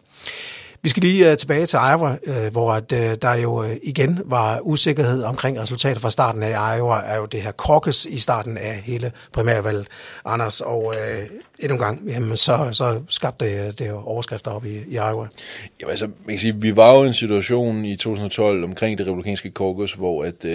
Vi 0.86 0.90
skal 0.90 1.04
lige 1.04 1.32
uh, 1.32 1.38
tilbage 1.38 1.66
til 1.66 1.78
Iowa, 1.78 2.18
uh, 2.28 2.52
hvor 2.52 2.74
at, 2.74 2.92
uh, 2.92 3.00
der 3.22 3.34
jo 3.34 3.64
uh, 3.64 3.70
igen 3.84 4.22
var 4.26 4.60
usikkerhed 4.60 5.24
omkring 5.24 5.60
resultater 5.60 6.02
fra 6.02 6.12
starten 6.12 6.44
af 6.44 6.78
Iowa, 6.78 7.02
er 7.06 7.18
jo 7.18 7.26
det 7.26 7.42
her 7.42 7.52
krokkes 7.52 8.06
i 8.06 8.18
starten 8.18 8.58
af 8.58 8.76
hele 8.76 9.12
primærvalget, 9.32 9.88
Anders, 10.26 10.62
og 10.62 10.86
uh, 10.86 10.94
endnu 11.60 11.76
en 11.76 11.80
gang, 11.80 12.10
jamen, 12.10 12.38
så, 12.38 12.70
så 12.72 13.02
skabte 13.10 13.46
det, 13.46 13.80
det 13.80 13.92
overskrifter 13.92 14.52
op 14.52 14.66
i, 14.66 14.78
i 14.88 14.94
Iowa. 14.94 15.28
Jamen 15.82 15.90
altså, 15.90 16.06
man 16.06 16.28
kan 16.28 16.40
sige, 16.40 16.56
vi 16.62 16.76
var 16.76 16.94
jo 16.96 17.04
i 17.04 17.08
en 17.08 17.14
situation 17.14 17.86
i 17.86 17.96
2012 17.96 18.64
omkring 18.64 18.98
det 18.98 19.08
republikanske 19.08 19.52
caucus, 19.56 19.94
hvor 19.94 20.24
at 20.24 20.46
uh, 20.46 20.52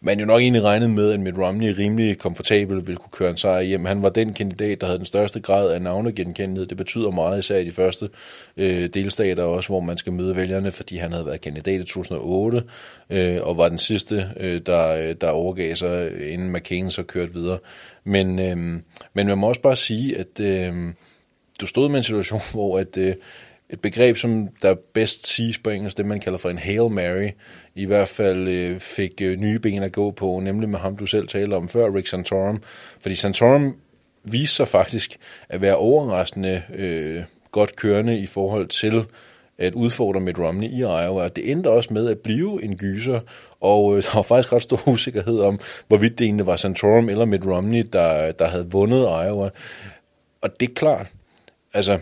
man 0.00 0.20
jo 0.20 0.26
nok 0.26 0.40
egentlig 0.40 0.62
regnede 0.62 0.90
med, 0.90 1.12
at 1.12 1.20
Mitt 1.20 1.38
Romney 1.38 1.74
rimelig 1.78 2.18
komfortabel 2.18 2.86
ville 2.86 2.96
kunne 2.96 3.10
køre 3.12 3.30
en 3.30 3.36
sejr 3.36 3.60
hjem. 3.60 3.84
Han 3.84 4.02
var 4.02 4.08
den 4.08 4.34
kandidat, 4.34 4.80
der 4.80 4.86
havde 4.86 4.98
den 4.98 5.06
største 5.06 5.40
grad 5.40 5.70
af 5.70 5.82
navnegenkendelighed. 5.82 6.66
Det 6.66 6.76
betyder 6.76 7.10
meget, 7.10 7.38
især 7.38 7.56
i 7.56 7.64
de 7.64 7.72
første 7.72 8.08
øh, 8.56 8.88
delstater 8.94 9.42
også, 9.42 9.68
hvor 9.68 9.80
man 9.80 9.96
skal 9.96 10.12
møde 10.12 10.36
vælgerne, 10.36 10.70
fordi 10.70 10.96
han 10.96 11.12
havde 11.12 11.26
været 11.26 11.40
kandidat 11.40 11.80
i 11.80 11.84
2008, 11.84 12.62
øh, 13.10 13.38
og 13.42 13.56
var 13.58 13.68
den 13.68 13.78
sidste, 13.78 14.30
øh, 14.36 14.60
der, 14.66 14.88
øh, 14.88 15.14
der 15.20 15.28
overgav 15.28 15.74
sig, 15.74 16.10
inden 16.32 16.52
McCain 16.52 16.90
så 16.90 17.02
kørte 17.02 17.32
videre. 17.32 17.58
Men, 18.04 18.38
øh, 18.38 18.56
men 19.14 19.26
man 19.26 19.38
må 19.38 19.48
også 19.48 19.60
bare 19.60 19.76
sige, 19.76 20.18
at 20.18 20.40
øh, 20.40 20.92
du 21.60 21.66
stod 21.66 21.88
med 21.88 21.96
en 21.96 22.02
situation, 22.02 22.40
hvor 22.52 22.78
at, 22.78 22.96
øh, 22.96 23.14
et 23.70 23.80
begreb, 23.80 24.16
som 24.16 24.48
der 24.62 24.74
bedst 24.92 25.26
siges 25.26 25.58
på 25.58 25.70
engelsk, 25.70 25.96
det 25.96 26.06
man 26.06 26.20
kalder 26.20 26.38
for 26.38 26.50
en 26.50 26.58
Hail 26.58 26.90
Mary, 26.90 27.30
i 27.74 27.84
hvert 27.84 28.08
fald 28.08 28.48
øh, 28.48 28.80
fik 28.80 29.12
øh, 29.22 29.36
nye 29.36 29.58
ben 29.58 29.82
at 29.82 29.92
gå 29.92 30.10
på, 30.10 30.40
nemlig 30.44 30.68
med 30.68 30.78
ham, 30.78 30.96
du 30.96 31.06
selv 31.06 31.28
talte 31.28 31.54
om 31.54 31.68
før, 31.68 31.94
Rick 31.94 32.06
Santorum. 32.06 32.62
Fordi 33.00 33.14
Santorum 33.14 33.76
viste 34.24 34.56
sig 34.56 34.68
faktisk 34.68 35.16
at 35.48 35.60
være 35.60 35.76
overraskende 35.76 36.62
øh, 36.74 37.22
godt 37.50 37.76
kørende 37.76 38.18
i 38.18 38.26
forhold 38.26 38.68
til 38.68 39.04
at 39.58 39.74
udfordre 39.74 40.20
Mitt 40.20 40.38
Romney 40.38 40.68
i 40.68 40.78
Iowa. 40.78 41.28
Det 41.28 41.50
endte 41.50 41.70
også 41.70 41.94
med 41.94 42.08
at 42.08 42.18
blive 42.18 42.62
en 42.62 42.76
gyser, 42.76 43.20
og 43.60 43.96
øh, 43.96 44.02
der 44.04 44.10
var 44.14 44.22
faktisk 44.22 44.52
ret 44.52 44.62
stor 44.62 44.88
usikkerhed 44.88 45.40
om, 45.40 45.60
hvorvidt 45.88 46.18
det 46.18 46.24
egentlig 46.24 46.46
var 46.46 46.56
Santorum 46.56 47.08
eller 47.08 47.24
Mitt 47.24 47.46
Romney, 47.46 47.84
der, 47.92 48.32
der 48.32 48.48
havde 48.48 48.70
vundet 48.70 49.00
Iowa. 49.00 49.50
Og 50.40 50.60
det 50.60 50.70
er 50.70 50.74
klart, 50.74 51.06
altså 51.74 51.98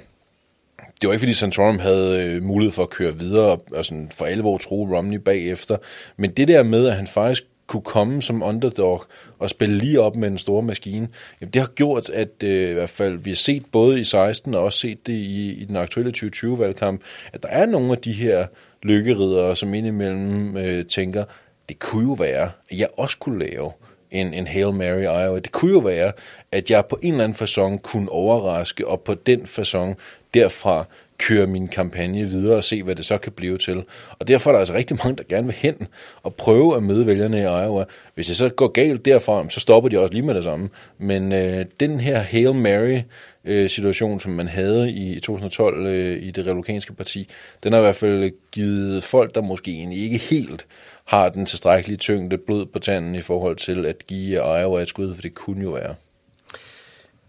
det 1.00 1.06
var 1.06 1.12
ikke, 1.12 1.22
fordi 1.22 1.34
Santorum 1.34 1.78
havde 1.78 2.22
øh, 2.22 2.42
mulighed 2.42 2.72
for 2.72 2.82
at 2.82 2.90
køre 2.90 3.18
videre 3.18 3.46
og, 3.46 3.64
og 3.72 3.84
sådan 3.84 4.08
for 4.10 4.24
alvor 4.24 4.58
tro 4.58 4.96
Romney 4.96 5.18
bagefter. 5.18 5.76
Men 6.16 6.30
det 6.30 6.48
der 6.48 6.62
med, 6.62 6.86
at 6.86 6.96
han 6.96 7.06
faktisk 7.06 7.44
kunne 7.66 7.82
komme 7.82 8.22
som 8.22 8.42
underdog 8.42 9.04
og 9.38 9.50
spille 9.50 9.78
lige 9.78 10.00
op 10.00 10.16
med 10.16 10.28
en 10.28 10.38
stor 10.38 10.60
maskine, 10.60 11.08
jamen 11.40 11.52
det 11.52 11.62
har 11.62 11.68
gjort, 11.68 12.10
at 12.10 12.42
øh, 12.44 12.70
i 12.70 12.72
hvert 12.72 12.90
fald 12.90 13.18
vi 13.18 13.30
har 13.30 13.36
set 13.36 13.62
både 13.72 14.00
i 14.00 14.04
16 14.04 14.54
og 14.54 14.62
også 14.62 14.78
set 14.78 15.06
det 15.06 15.12
i, 15.12 15.52
i 15.52 15.64
den 15.64 15.76
aktuelle 15.76 16.12
2020-valgkamp, 16.16 17.00
at 17.32 17.42
der 17.42 17.48
er 17.48 17.66
nogle 17.66 17.92
af 17.92 17.98
de 17.98 18.12
her 18.12 18.46
lykkeridere, 18.82 19.56
som 19.56 19.74
indimellem 19.74 20.56
øh, 20.56 20.86
tænker, 20.86 21.24
det 21.68 21.78
kunne 21.78 22.08
jo 22.08 22.12
være, 22.12 22.50
at 22.70 22.78
jeg 22.78 22.88
også 22.96 23.18
kunne 23.18 23.38
lave 23.38 23.72
en, 24.10 24.34
en 24.34 24.46
Hail 24.46 24.72
Mary 24.72 25.02
Iowa. 25.02 25.38
Det 25.38 25.52
kunne 25.52 25.72
jo 25.72 25.78
være, 25.78 26.12
at 26.52 26.70
jeg 26.70 26.86
på 26.86 26.98
en 27.02 27.10
eller 27.10 27.24
anden 27.24 27.38
façon 27.44 27.78
kunne 27.78 28.12
overraske, 28.12 28.88
og 28.88 29.00
på 29.00 29.14
den 29.14 29.40
façon 29.40 29.94
derfra 30.40 30.84
køre 31.18 31.46
min 31.46 31.68
kampagne 31.68 32.26
videre 32.26 32.56
og 32.56 32.64
se, 32.64 32.82
hvad 32.82 32.94
det 32.94 33.04
så 33.04 33.18
kan 33.18 33.32
blive 33.32 33.58
til. 33.58 33.84
Og 34.18 34.28
derfor 34.28 34.50
er 34.50 34.52
der 34.52 34.58
altså 34.58 34.74
rigtig 34.74 34.96
mange, 35.04 35.16
der 35.16 35.22
gerne 35.28 35.46
vil 35.46 35.56
hen 35.56 35.86
og 36.22 36.34
prøve 36.34 36.76
at 36.76 36.82
møde 36.82 37.06
vælgerne 37.06 37.38
i 37.38 37.42
Iowa. 37.42 37.84
Hvis 38.14 38.26
det 38.26 38.36
så 38.36 38.48
går 38.48 38.68
galt 38.68 39.04
derfra, 39.04 39.50
så 39.50 39.60
stopper 39.60 39.88
de 39.88 39.98
også 39.98 40.14
lige 40.14 40.26
med 40.26 40.34
det 40.34 40.44
samme. 40.44 40.68
Men 40.98 41.32
øh, 41.32 41.64
den 41.80 42.00
her 42.00 42.18
Hail 42.18 42.54
Mary 42.54 43.00
øh, 43.44 43.70
situation, 43.70 44.20
som 44.20 44.32
man 44.32 44.48
havde 44.48 44.92
i 44.92 45.20
2012 45.20 45.86
øh, 45.86 46.22
i 46.22 46.30
det 46.30 46.46
republikanske 46.46 46.94
parti, 46.94 47.28
den 47.62 47.72
har 47.72 47.80
i 47.80 47.82
hvert 47.82 47.94
fald 47.94 48.30
givet 48.52 49.04
folk, 49.04 49.34
der 49.34 49.40
måske 49.40 49.70
egentlig 49.70 50.02
ikke 50.02 50.18
helt 50.18 50.66
har 51.04 51.28
den 51.28 51.46
tilstrækkelige 51.46 51.96
tyngde 51.96 52.38
blod 52.38 52.66
på 52.66 52.78
tanden 52.78 53.14
i 53.14 53.20
forhold 53.20 53.56
til 53.56 53.86
at 53.86 54.06
give 54.06 54.60
Iowa 54.60 54.82
et 54.82 54.88
skud, 54.88 55.14
for 55.14 55.22
det 55.22 55.34
kunne 55.34 55.62
jo 55.62 55.70
være. 55.70 55.94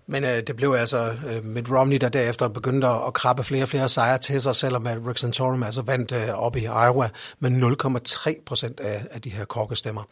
Men 0.10 0.24
øh, 0.24 0.44
det 0.48 0.56
blev 0.56 0.76
altså 0.80 1.14
øh, 1.28 1.46
Mitt 1.46 1.72
Romney, 1.72 1.98
der 1.98 2.10
derefter 2.10 2.48
begyndte 2.48 2.88
at 2.88 3.14
krabbe 3.14 3.44
flere 3.44 3.64
og 3.64 3.70
flere 3.70 3.90
sejre 3.90 4.18
til 4.18 4.42
sig, 4.42 4.56
selvom 4.56 4.88
at 4.88 4.98
Rick 5.08 5.18
Santorum 5.18 5.64
altså 5.64 5.82
vandt 5.82 6.12
øh, 6.12 6.30
op 6.30 6.56
i 6.56 6.64
Iowa 6.64 7.10
med 7.40 7.52
0,3 7.52 8.44
procent 8.46 8.80
af, 8.80 9.06
af 9.12 9.22
de 9.22 9.30
her 9.30 9.46
korkestemmer. 9.46 10.04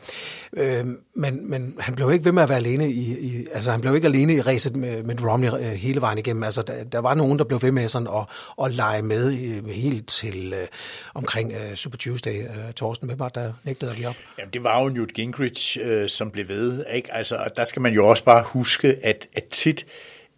Øh, 0.54 0.86
men, 1.14 1.50
men 1.50 1.76
han 1.80 1.96
blev 1.96 2.12
ikke 2.12 2.26
ved 2.26 2.32
med 2.32 2.44
at 2.44 2.50
være 2.50 2.58
alene 2.58 2.92
i, 2.92 3.20
i 3.20 3.48
altså 3.54 3.72
han 3.72 3.82
blev 3.82 3.96
ikke 3.96 4.08
alene 4.08 4.34
i 4.34 4.42
racet 4.42 4.76
med 4.76 5.04
Mitt 5.04 5.22
Romney 5.24 5.48
øh, 5.54 5.60
hele 5.62 6.02
vejen 6.02 6.18
igennem. 6.18 6.44
Altså 6.44 6.62
der, 6.62 6.84
der 6.84 7.00
var 7.00 7.14
nogen, 7.14 7.40
der 7.40 7.46
blev 7.46 7.62
ved 7.62 7.72
med 7.72 7.88
sådan 7.88 8.08
at, 8.08 8.26
at 8.66 8.72
lege 8.72 9.02
med 9.02 9.34
øh, 9.34 9.68
helt 9.68 10.08
til 10.08 10.54
øh, 10.54 10.68
omkring 11.14 11.54
øh, 11.54 11.76
Super 11.76 11.98
Tuesday. 11.98 12.44
Øh, 12.44 12.74
Torsten, 12.76 13.08
hvem 13.08 13.20
var 13.20 13.30
der 13.30 13.54
nægtede 13.64 13.92
at 13.92 13.98
give 13.98 14.08
op? 14.08 14.16
Jamen 14.40 14.54
det 14.54 14.64
var 14.64 14.82
jo 14.82 14.90
Newt 14.90 15.14
Gingrich, 15.14 15.78
øh, 15.82 16.10
som 16.10 16.32
blev 16.32 16.48
ved. 16.48 16.86
Ikke? 16.94 17.14
Altså, 17.14 17.48
der 17.58 17.64
skal 17.64 17.82
man 17.82 17.94
jo 17.94 18.08
også 18.08 18.24
bare 18.24 18.44
huske, 18.44 18.98
at, 19.04 19.28
at 19.36 19.44
tit 19.44 19.85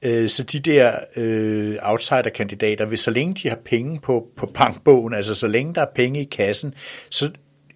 Øh, 0.02 0.30
så 0.30 0.44
de 0.44 0.60
der 0.60 0.94
øh, 1.16 1.76
outsider-kandidater, 1.82 2.86
hvis 2.86 3.00
så 3.00 3.12
længe 3.12 3.34
de 3.34 3.50
har 3.50 3.60
penge 3.66 4.00
på, 4.00 4.28
på 4.36 4.46
bankbogen, 4.46 5.14
altså 5.14 5.36
så 5.36 5.48
længe 5.48 5.76
der 5.76 5.82
er 5.82 5.92
penge 5.96 6.22
i 6.22 6.28
kassen, 6.32 6.74
så 7.10 7.32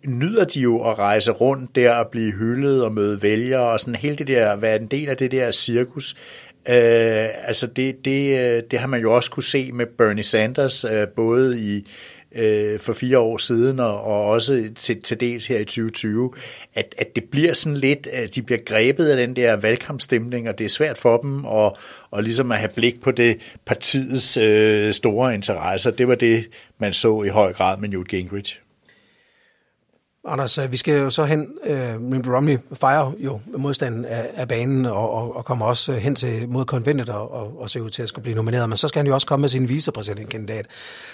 nyder 0.06 0.46
de 0.46 0.60
jo 0.60 0.90
at 0.90 1.00
rejse 1.00 1.32
rundt 1.32 1.76
der 1.76 1.92
og 1.92 2.08
blive 2.12 2.32
hyldet 2.32 2.84
og 2.84 2.92
møde 2.92 3.22
vælgere 3.22 3.72
og 3.72 3.80
sådan 3.80 3.96
hele 3.96 4.16
det 4.16 4.28
der, 4.28 4.56
være 4.56 4.76
en 4.76 4.88
del 4.88 5.10
af 5.10 5.18
det 5.18 5.32
der 5.32 5.52
cirkus. 5.52 6.16
Øh, 6.70 7.48
altså 7.48 7.68
det, 7.68 8.06
det, 8.06 8.40
øh, 8.40 8.64
det 8.72 8.80
har 8.80 8.88
man 8.88 9.02
jo 9.02 9.16
også 9.16 9.32
kunne 9.32 9.44
se 9.44 9.72
med 9.72 9.86
Bernie 9.86 10.24
Sanders, 10.24 10.84
øh, 10.84 11.08
både 11.08 11.60
i 11.60 11.88
øh, 12.36 12.80
for 12.80 12.94
fire 12.94 13.20
år 13.20 13.38
siden 13.38 13.80
og, 13.80 14.04
og 14.04 14.26
også 14.26 14.70
til, 14.76 15.02
til 15.02 15.20
dels 15.20 15.48
her 15.48 15.60
i 15.60 15.66
2020, 15.66 16.34
at, 16.74 16.96
at 16.98 17.16
det 17.16 17.24
bliver 17.24 17.54
sådan 17.54 17.78
lidt, 17.78 18.08
at 18.08 18.36
de 18.36 18.42
bliver 18.42 18.60
grebet 18.66 19.10
af 19.10 19.18
den 19.18 19.36
der 19.36 19.56
valgkampstemning, 19.56 20.50
og 20.50 20.58
det 20.58 20.66
er 20.66 20.70
svært 20.70 20.98
for 20.98 21.18
dem 21.18 21.46
at, 21.46 21.72
og 22.12 22.24
ligesom 22.24 22.52
at 22.52 22.58
have 22.58 22.72
blik 22.76 23.02
på 23.02 23.12
det 23.12 23.58
partiets 23.66 24.38
øh, 24.38 24.94
store 24.94 25.34
interesser. 25.34 25.92
Det 25.92 26.08
var 26.08 26.16
det, 26.16 26.48
man 26.78 26.94
så 26.94 27.24
i 27.24 27.28
høj 27.28 27.54
grad 27.54 27.78
med 27.78 27.90
Newt 27.90 28.08
Gingrich. 28.08 28.61
Anders, 30.28 30.58
øh, 30.58 30.72
vi 30.72 30.78
skal 30.78 30.98
jo 30.98 31.10
så 31.10 31.24
hen, 31.24 31.48
Mitt 32.00 32.28
Romney 32.28 32.58
fejrer 32.74 33.12
jo 33.20 33.40
modstanden 33.58 34.06
af, 34.06 34.30
af 34.34 34.48
banen 34.48 34.86
og, 34.86 35.14
og, 35.14 35.36
og 35.36 35.46
kommer 35.46 35.66
også 35.66 35.94
hen 35.94 36.16
til 36.16 36.50
mod 36.50 36.66
konventet 36.66 37.10
og, 37.10 37.32
og, 37.32 37.62
og 37.62 37.70
ser 37.70 37.82
ud 37.82 37.90
til 37.90 38.04
at 38.04 38.10
skulle 38.10 38.24
blive 38.24 38.36
nomineret, 38.36 38.70
men 38.70 38.78
så 38.78 38.88
skal 38.88 39.00
han 39.00 39.08
jo 39.08 39.14
også 39.14 39.28
komme 39.28 39.42
med 39.42 39.50
sin 39.50 39.70
vicepræsidentkandidat. 39.70 40.66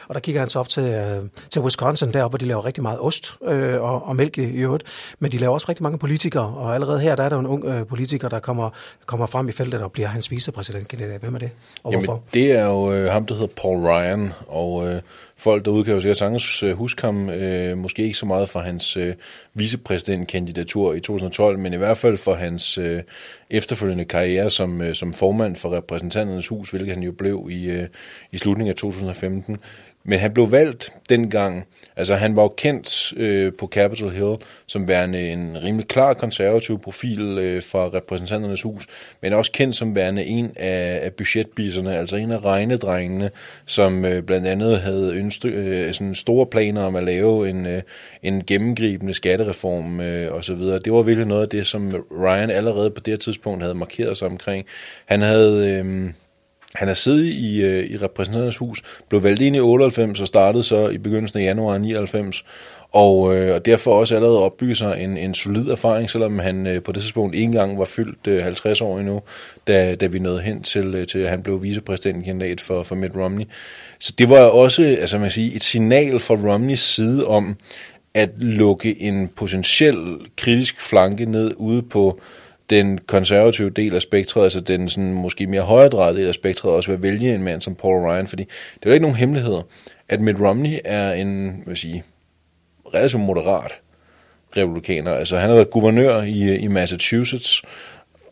Og 0.07 0.15
der 0.15 0.19
kigger 0.19 0.41
han 0.41 0.49
så 0.49 0.59
op 0.59 0.69
til, 0.69 0.83
uh, 0.83 1.27
til 1.49 1.61
Wisconsin, 1.61 2.13
der 2.13 2.29
hvor 2.29 2.37
de 2.37 2.45
laver 2.45 2.65
rigtig 2.65 2.83
meget 2.83 2.99
ost 2.99 3.37
uh, 3.41 3.49
og, 3.81 4.07
og 4.07 4.15
mælk 4.15 4.37
i 4.37 4.61
øvrigt, 4.61 4.83
men 5.19 5.31
de 5.31 5.37
laver 5.37 5.53
også 5.53 5.65
rigtig 5.69 5.83
mange 5.83 5.97
politikere, 5.97 6.55
og 6.57 6.73
allerede 6.73 6.99
her 6.99 7.15
der 7.15 7.23
er 7.23 7.29
der 7.29 7.39
en 7.39 7.47
ung 7.47 7.63
uh, 7.63 7.87
politiker, 7.87 8.29
der 8.29 8.39
kommer, 8.39 8.69
kommer 9.05 9.25
frem 9.25 9.49
i 9.49 9.51
feltet 9.51 9.81
og 9.81 9.91
bliver 9.91 10.07
hans 10.07 10.31
vicepræsidentkandidat. 10.31 11.21
Hvem 11.21 11.35
er 11.35 11.39
det, 11.39 11.49
og 11.83 11.91
Jamen, 11.91 12.05
hvorfor? 12.05 12.23
det 12.33 12.51
er 12.51 12.65
jo 12.65 13.05
uh, 13.05 13.11
ham, 13.11 13.25
der 13.25 13.33
hedder 13.33 13.53
Paul 13.61 13.85
Ryan, 13.85 14.33
og... 14.47 14.73
Uh 14.73 14.99
folk 15.37 15.65
derude 15.65 15.83
kan 15.83 15.93
jo 15.93 16.01
sikkert 16.01 16.17
sagtens 16.17 16.63
øh, 16.63 16.73
huske 16.77 17.01
ham, 17.01 17.29
øh, 17.29 17.77
måske 17.77 18.03
ikke 18.03 18.17
så 18.17 18.25
meget 18.25 18.49
for 18.49 18.59
hans 18.59 18.97
øh, 18.97 19.15
vicepræsidentkandidatur 19.53 20.93
i 20.93 20.99
2012, 20.99 21.59
men 21.59 21.73
i 21.73 21.77
hvert 21.77 21.97
fald 21.97 22.17
for 22.17 22.33
hans 22.33 22.77
øh, 22.77 23.03
efterfølgende 23.49 24.05
karriere 24.05 24.49
som, 24.49 24.81
øh, 24.81 24.95
som 24.95 25.13
formand 25.13 25.55
for 25.55 25.75
repræsentanternes 25.77 26.47
hus, 26.47 26.69
hvilket 26.69 26.93
han 26.93 27.03
jo 27.03 27.11
blev 27.11 27.47
i, 27.51 27.69
øh, 27.69 27.87
i 28.31 28.37
slutningen 28.37 28.69
af 28.69 28.75
2015. 28.75 29.57
Men 30.09 30.19
han 30.19 30.33
blev 30.33 30.51
valgt 30.51 30.93
dengang, 31.09 31.65
altså 31.95 32.15
han 32.15 32.35
var 32.35 32.41
jo 32.41 32.53
kendt 32.57 33.13
øh, 33.17 33.53
på 33.59 33.67
Capitol 33.67 34.11
Hill 34.11 34.35
som 34.67 34.87
værende 34.87 35.31
en 35.31 35.57
rimelig 35.63 35.87
klar 35.87 36.13
konservativ 36.13 36.79
profil 36.79 37.19
øh, 37.19 37.63
fra 37.63 37.87
repræsentanternes 37.87 38.61
hus, 38.61 38.87
men 39.21 39.33
også 39.33 39.51
kendt 39.51 39.75
som 39.75 39.95
værende 39.95 40.25
en 40.25 40.51
af, 40.55 40.99
af 41.03 41.13
budgetbiserne, 41.13 41.97
altså 41.97 42.15
en 42.15 42.31
af 42.31 42.45
regnedrengene, 42.45 43.29
som 43.65 44.05
øh, 44.05 44.23
blandt 44.23 44.47
andet 44.47 44.79
havde 44.79 45.13
ønske, 45.15 45.47
øh, 45.47 45.93
sådan 45.93 46.15
store 46.15 46.45
planer 46.45 46.83
om 46.83 46.95
at 46.95 47.03
lave 47.03 47.49
en, 47.49 47.65
øh, 47.65 47.81
en 48.23 48.43
gennemgribende 48.45 49.13
skattereform 49.13 49.99
øh, 50.01 50.33
osv. 50.33 50.55
Det 50.55 50.93
var 50.93 51.01
virkelig 51.01 51.27
noget 51.27 51.41
af 51.41 51.49
det, 51.49 51.67
som 51.67 51.95
Ryan 52.21 52.49
allerede 52.49 52.91
på 52.91 52.99
det 52.99 53.11
her 53.11 53.17
tidspunkt 53.17 53.61
havde 53.61 53.75
markeret 53.75 54.17
sig 54.17 54.27
omkring. 54.27 54.65
Han 55.05 55.21
havde... 55.21 55.81
Øh, 55.85 56.09
han 56.75 56.89
er 56.89 56.93
siddet 56.93 57.25
i, 57.25 57.61
øh, 57.61 57.83
i 57.83 57.97
repræsentanternes 57.97 58.57
hus, 58.57 58.83
blev 59.09 59.23
valgt 59.23 59.41
ind 59.41 59.55
i 59.55 59.59
98 59.59 60.21
og 60.21 60.27
startede 60.27 60.63
så 60.63 60.89
i 60.89 60.97
begyndelsen 60.97 61.39
af 61.39 61.43
januar 61.43 61.77
99, 61.77 62.45
og, 62.91 63.35
øh, 63.35 63.55
og 63.55 63.65
derfor 63.65 63.99
også 63.99 64.15
allerede 64.15 64.39
opbygget 64.39 64.77
sig 64.77 65.03
en, 65.03 65.17
en 65.17 65.33
solid 65.33 65.67
erfaring, 65.67 66.09
selvom 66.09 66.39
han 66.39 66.67
øh, 66.67 66.83
på 66.83 66.91
det 66.91 67.01
tidspunkt 67.01 67.35
ikke 67.35 67.43
engang 67.43 67.79
var 67.79 67.85
fyldt 67.85 68.27
øh, 68.27 68.43
50 68.43 68.81
år 68.81 68.99
endnu, 68.99 69.21
da, 69.67 69.95
da 69.95 70.05
vi 70.05 70.19
nåede 70.19 70.41
hen 70.41 70.63
til, 70.63 70.95
øh, 70.95 71.07
til 71.07 71.19
at 71.19 71.29
han 71.29 71.43
blev 71.43 71.63
vicepræsidentkandidat 71.63 72.61
for, 72.61 72.83
for 72.83 72.95
Mitt 72.95 73.15
Romney. 73.15 73.45
Så 73.99 74.13
det 74.17 74.29
var 74.29 74.39
også 74.39 74.83
altså 74.83 75.19
man 75.19 75.31
siger, 75.31 75.55
et 75.55 75.63
signal 75.63 76.19
fra 76.19 76.35
Romneys 76.35 76.79
side 76.79 77.25
om 77.27 77.55
at 78.13 78.29
lukke 78.37 79.01
en 79.01 79.27
potentiel 79.27 80.17
kritisk 80.37 80.81
flanke 80.81 81.25
ned 81.25 81.51
ude 81.57 81.81
på 81.81 82.21
den 82.69 82.97
konservative 82.97 83.69
del 83.69 83.95
af 83.95 84.01
spektret, 84.01 84.43
altså 84.43 84.59
den 84.59 84.89
sådan 84.89 85.13
måske 85.13 85.47
mere 85.47 85.61
højredrejede 85.61 86.17
del 86.17 86.27
af 86.27 86.33
spektret, 86.33 86.73
også 86.73 86.91
vil 86.91 87.03
vælge 87.03 87.35
en 87.35 87.43
mand 87.43 87.61
som 87.61 87.75
Paul 87.75 88.05
Ryan, 88.05 88.27
fordi 88.27 88.43
det 88.43 88.85
er 88.85 88.89
jo 88.89 88.93
ikke 88.93 89.03
nogen 89.03 89.17
hemmeligheder, 89.17 89.61
at 90.09 90.21
Mitt 90.21 90.39
Romney 90.39 90.77
er 90.85 91.11
en, 91.11 91.61
hvad 91.65 91.75
sige, 91.75 92.03
relativt 92.93 93.21
moderat 93.21 93.71
republikaner. 94.57 95.11
Altså 95.11 95.37
han 95.37 95.49
har 95.49 95.55
været 95.55 95.69
guvernør 95.69 96.21
i, 96.21 96.43
øh, 96.43 96.63
i 96.63 96.67
Massachusetts, 96.67 97.61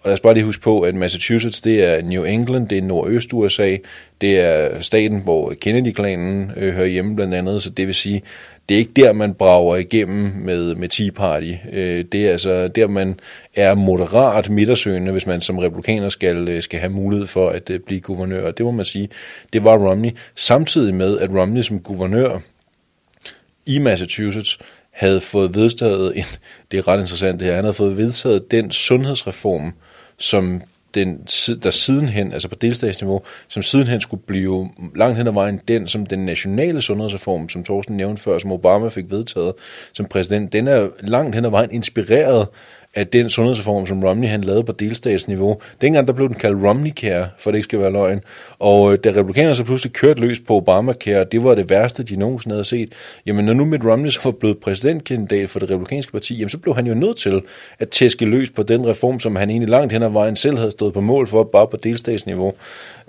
og 0.06 0.10
lad 0.10 0.14
os 0.14 0.20
bare 0.20 0.34
lige 0.34 0.44
huske 0.44 0.64
på, 0.64 0.82
at 0.82 0.96
Massachusetts, 0.96 1.62
det 1.62 1.84
er 1.84 2.02
New 2.02 2.24
England, 2.24 2.70
det 2.70 2.78
er 2.78 2.82
Nordøst-USA, 2.82 3.78
det 4.22 4.40
er 4.40 4.82
staten, 4.82 5.20
hvor 5.20 5.54
Kennedy-klanen 5.62 6.52
øh, 6.58 6.74
hører 6.74 6.88
hjemme 6.88 7.16
blandt 7.16 7.34
andet, 7.34 7.64
så 7.64 7.70
det 7.70 7.88
vil 7.88 7.96
sige, 7.96 8.22
det 8.70 8.76
er 8.76 8.80
ikke 8.80 8.92
der, 8.96 9.14
man 9.14 9.34
brager 9.34 9.76
igennem 9.76 10.32
med, 10.36 10.76
med 10.76 10.90
Tea 10.90 11.10
Party. 11.16 11.54
Øh, 11.72 12.06
det 12.12 12.28
er 12.28 12.32
altså 12.32 12.68
der, 12.68 12.88
man 12.88 13.20
er 13.56 13.76
moderat 13.76 14.50
midtersøgende, 14.50 15.12
hvis 15.12 15.28
man 15.28 15.42
som 15.42 15.58
republikaner 15.58 16.10
skal, 16.10 16.48
øh, 16.48 16.64
skal 16.64 16.80
have 16.80 16.92
mulighed 16.92 17.28
for 17.28 17.50
at 17.50 17.70
øh, 17.70 17.80
blive 17.80 18.02
guvernør. 18.02 18.48
Og 18.48 18.58
det 18.58 18.66
må 18.66 18.72
man 18.72 18.86
sige, 18.86 19.10
det 19.54 19.64
var 19.64 19.78
Romney. 19.78 20.10
Samtidig 20.36 20.94
med, 20.94 21.20
at 21.20 21.32
Romney 21.32 21.62
som 21.62 21.80
guvernør 21.80 22.40
i 23.66 23.80
Massachusetts 23.80 24.60
havde 24.92 25.22
fået 25.22 25.56
vedtaget, 25.56 26.18
en, 26.18 26.24
det 26.72 26.78
er 26.78 26.88
ret 26.88 27.00
interessant 27.02 27.40
det 27.40 27.48
her, 27.48 27.56
han 27.56 27.64
havde 27.64 27.74
fået 27.74 27.98
vedtaget 27.98 28.52
den 28.52 28.72
sundhedsreform, 28.72 29.74
som 30.18 30.62
den, 30.96 31.18
der 31.64 31.70
sidenhen, 31.70 32.34
altså 32.34 32.48
på 32.48 32.56
delstatsniveau, 32.56 33.22
som 33.48 33.64
sidenhen 33.64 34.02
skulle 34.02 34.24
blive 34.28 34.70
langt 34.96 35.18
hen 35.18 35.28
ad 35.28 35.34
vejen 35.34 35.62
den, 35.68 35.88
som 35.88 36.06
den 36.06 36.26
nationale 36.26 36.82
sundhedsreform, 36.82 37.50
som 37.50 37.64
Thorsten 37.64 37.98
nævnte 37.98 38.22
før, 38.22 38.40
som 38.40 38.52
Obama 38.52 38.88
fik 38.88 39.06
vedtaget 39.12 39.54
som 39.94 40.06
præsident, 40.06 40.54
den 40.54 40.68
er 40.68 40.88
langt 41.00 41.36
hen 41.36 41.46
ad 41.46 41.50
vejen 41.50 41.72
inspireret 41.72 42.48
at 42.96 43.14
den 43.14 43.30
sundhedsreform, 43.30 43.86
som 43.86 44.04
Romney 44.04 44.28
han 44.28 44.42
lavede 44.42 44.64
på 44.64 44.72
delstatsniveau, 44.72 45.60
dengang 45.82 46.08
der 46.08 46.14
blev 46.14 46.28
den 46.28 46.38
kaldt 46.38 46.64
Romney-care, 46.64 47.26
for 47.40 47.52
det 47.52 47.58
ikke 47.58 47.64
skal 47.64 47.80
være 47.80 47.92
løgn. 47.92 48.22
Og 48.60 48.94
øh, 48.94 49.00
da 49.04 49.10
republikanerne 49.10 49.56
så 49.56 49.64
pludselig 49.64 49.94
kørte 49.94 50.22
løs 50.22 50.40
på 50.40 50.56
Obamacare, 50.56 51.24
det 51.24 51.44
var 51.44 51.56
det 51.56 51.70
værste, 51.70 52.04
de 52.04 52.16
nogensinde 52.16 52.54
havde 52.54 52.66
set. 52.66 52.90
Jamen 53.26 53.46
når 53.46 53.54
nu 53.54 53.66
Mitt 53.66 53.86
Romney 53.86 54.10
så 54.10 54.20
var 54.24 54.32
blevet 54.32 54.58
præsidentkandidat 54.58 55.50
for 55.50 55.60
det 55.60 55.70
republikanske 55.70 56.12
parti, 56.12 56.36
jamen 56.36 56.50
så 56.50 56.58
blev 56.58 56.76
han 56.76 56.88
jo 56.88 56.94
nødt 56.94 57.18
til 57.18 57.42
at 57.80 57.90
tæske 57.90 58.26
løs 58.26 58.50
på 58.50 58.64
den 58.64 58.88
reform, 58.88 59.20
som 59.20 59.36
han 59.36 59.50
egentlig 59.50 59.70
langt 59.70 59.94
hen 59.94 60.04
ad 60.04 60.10
vejen 60.10 60.36
selv 60.36 60.58
havde 60.58 60.72
stået 60.72 60.94
på 60.94 61.02
mål 61.02 61.28
for, 61.28 61.44
bare 61.44 61.68
på 61.68 61.78
delstatsniveau. 61.78 62.54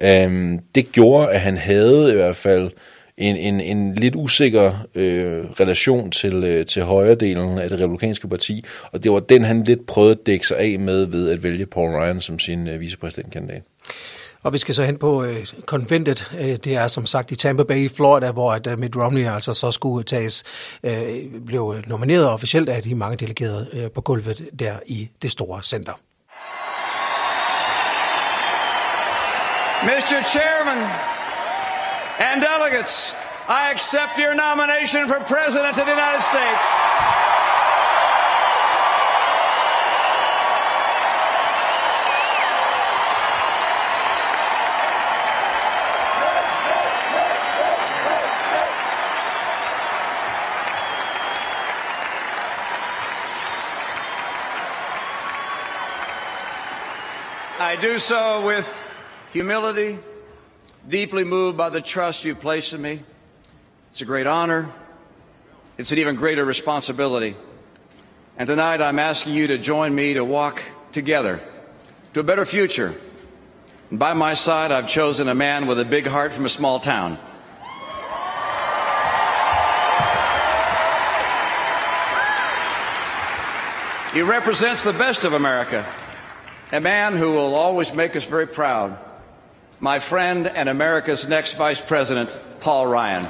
Øhm, 0.00 0.58
det 0.74 0.92
gjorde, 0.92 1.28
at 1.28 1.40
han 1.40 1.56
havde 1.56 2.10
i 2.12 2.14
hvert 2.14 2.36
fald 2.36 2.70
en, 3.18 3.36
en, 3.36 3.60
en 3.60 3.94
lidt 3.94 4.14
usikker 4.16 4.72
øh, 4.94 5.44
relation 5.60 6.10
til, 6.10 6.44
øh, 6.44 6.66
til 6.66 6.82
højredelen 6.82 7.58
af 7.58 7.68
det 7.68 7.80
republikanske 7.80 8.28
parti, 8.28 8.64
og 8.92 9.04
det 9.04 9.12
var 9.12 9.20
den, 9.20 9.44
han 9.44 9.64
lidt 9.64 9.86
prøvede 9.86 10.12
at 10.12 10.26
dække 10.26 10.46
sig 10.46 10.58
af 10.58 10.78
med 10.78 11.06
ved 11.06 11.30
at 11.30 11.42
vælge 11.42 11.66
Paul 11.66 11.90
Ryan 11.90 12.20
som 12.20 12.38
sin 12.38 12.68
øh, 12.68 12.80
vicepræsidentkandidat. 12.80 13.62
Og 14.42 14.52
vi 14.52 14.58
skal 14.58 14.74
så 14.74 14.84
hen 14.84 14.98
på 14.98 15.24
øh, 15.24 15.46
konventet. 15.66 16.32
Øh, 16.40 16.56
det 16.56 16.66
er 16.66 16.88
som 16.88 17.06
sagt 17.06 17.30
i 17.30 17.36
Tampa 17.36 17.62
Bay, 17.62 17.90
Florida, 17.90 18.30
hvor 18.30 18.52
at, 18.52 18.66
uh, 18.66 18.78
Mitt 18.78 18.96
Romney 18.96 19.26
altså 19.26 19.54
så 19.54 19.70
skulle 19.70 20.04
tages, 20.04 20.44
øh, 20.82 21.24
blev 21.46 21.74
nomineret 21.86 22.28
officielt 22.28 22.68
af 22.68 22.82
de 22.82 22.94
mange 22.94 23.16
delegerede 23.16 23.68
øh, 23.72 23.90
på 23.90 24.00
gulvet 24.00 24.44
der 24.58 24.74
i 24.86 25.08
det 25.22 25.30
store 25.30 25.62
center. 25.62 25.92
Mr. 29.82 30.24
Chairman, 30.32 30.88
and 32.18 32.40
delegates, 32.40 33.14
I 33.48 33.70
accept 33.70 34.18
your 34.18 34.34
nomination 34.34 35.06
for 35.06 35.20
President 35.20 35.78
of 35.78 35.84
the 35.84 35.92
United 35.92 36.22
States. 36.22 36.64
I 57.58 57.76
do 57.80 57.98
so 57.98 58.44
with 58.44 58.86
humility 59.32 59.98
deeply 60.88 61.24
moved 61.24 61.58
by 61.58 61.68
the 61.68 61.80
trust 61.80 62.24
you 62.24 62.34
place 62.34 62.72
in 62.72 62.80
me. 62.80 63.00
It's 63.90 64.00
a 64.00 64.04
great 64.04 64.26
honor. 64.26 64.70
It's 65.78 65.90
an 65.92 65.98
even 65.98 66.16
greater 66.16 66.44
responsibility. 66.44 67.36
And 68.36 68.46
tonight 68.46 68.80
I'm 68.80 68.98
asking 68.98 69.34
you 69.34 69.48
to 69.48 69.58
join 69.58 69.94
me 69.94 70.14
to 70.14 70.24
walk 70.24 70.62
together 70.92 71.40
to 72.14 72.20
a 72.20 72.22
better 72.22 72.44
future. 72.44 72.94
And 73.90 73.98
by 73.98 74.14
my 74.14 74.34
side, 74.34 74.72
I've 74.72 74.88
chosen 74.88 75.28
a 75.28 75.34
man 75.34 75.66
with 75.66 75.80
a 75.80 75.84
big 75.84 76.06
heart 76.06 76.32
from 76.32 76.44
a 76.44 76.48
small 76.48 76.78
town. 76.78 77.18
He 84.12 84.22
represents 84.22 84.82
the 84.82 84.94
best 84.94 85.24
of 85.24 85.34
America, 85.34 85.84
a 86.72 86.80
man 86.80 87.14
who 87.16 87.32
will 87.32 87.54
always 87.54 87.92
make 87.92 88.16
us 88.16 88.24
very 88.24 88.46
proud 88.46 88.98
my 89.80 89.98
friend 89.98 90.46
and 90.46 90.68
America's 90.68 91.28
next 91.28 91.54
Vice 91.54 91.80
President, 91.80 92.38
Paul 92.60 92.86
Ryan. 92.86 93.26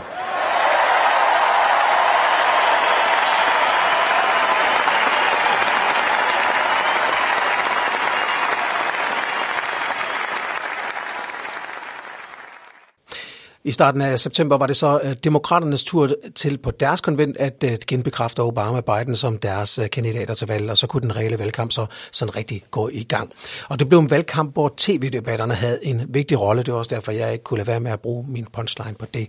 I 13.66 13.72
starten 13.72 14.00
af 14.02 14.20
september 14.20 14.57
var 14.57 14.66
det 14.66 14.76
så 14.76 15.00
uh, 15.05 15.12
demokraternes 15.24 15.85
tur 15.85 16.11
til 16.35 16.59
på 16.59 16.70
deres 16.70 17.00
konvent 17.00 17.37
at 17.37 17.64
uh, 17.64 17.70
genbekræfte 17.87 18.40
Obama 18.40 18.76
og 18.76 18.85
Biden 18.85 19.16
som 19.16 19.38
deres 19.38 19.79
uh, 19.79 19.85
kandidater 19.92 20.35
til 20.35 20.48
valg, 20.48 20.70
og 20.70 20.79
så 20.79 20.87
kunne 20.87 21.00
den 21.00 21.16
reelle 21.16 21.38
valgkamp 21.38 21.72
så 21.72 21.87
sådan 22.12 22.37
rigtig 22.37 22.62
gå 22.70 22.90
i 22.92 23.02
gang. 23.02 23.33
Og 23.68 23.79
det 23.79 23.88
blev 23.88 23.98
en 23.98 24.11
valgkamp, 24.11 24.52
hvor 24.52 24.74
tv-debatterne 24.76 25.55
havde 25.55 25.79
en 25.83 26.02
vigtig 26.09 26.40
rolle. 26.40 26.62
Det 26.62 26.72
var 26.72 26.79
også 26.79 26.94
derfor, 26.94 27.12
jeg 27.12 27.33
ikke 27.33 27.44
kunne 27.44 27.59
lade 27.59 27.66
være 27.66 27.81
med 27.81 27.90
at 27.90 28.00
bruge 28.00 28.24
min 28.29 28.46
punchline 28.52 28.94
på 28.98 29.07
det. 29.14 29.29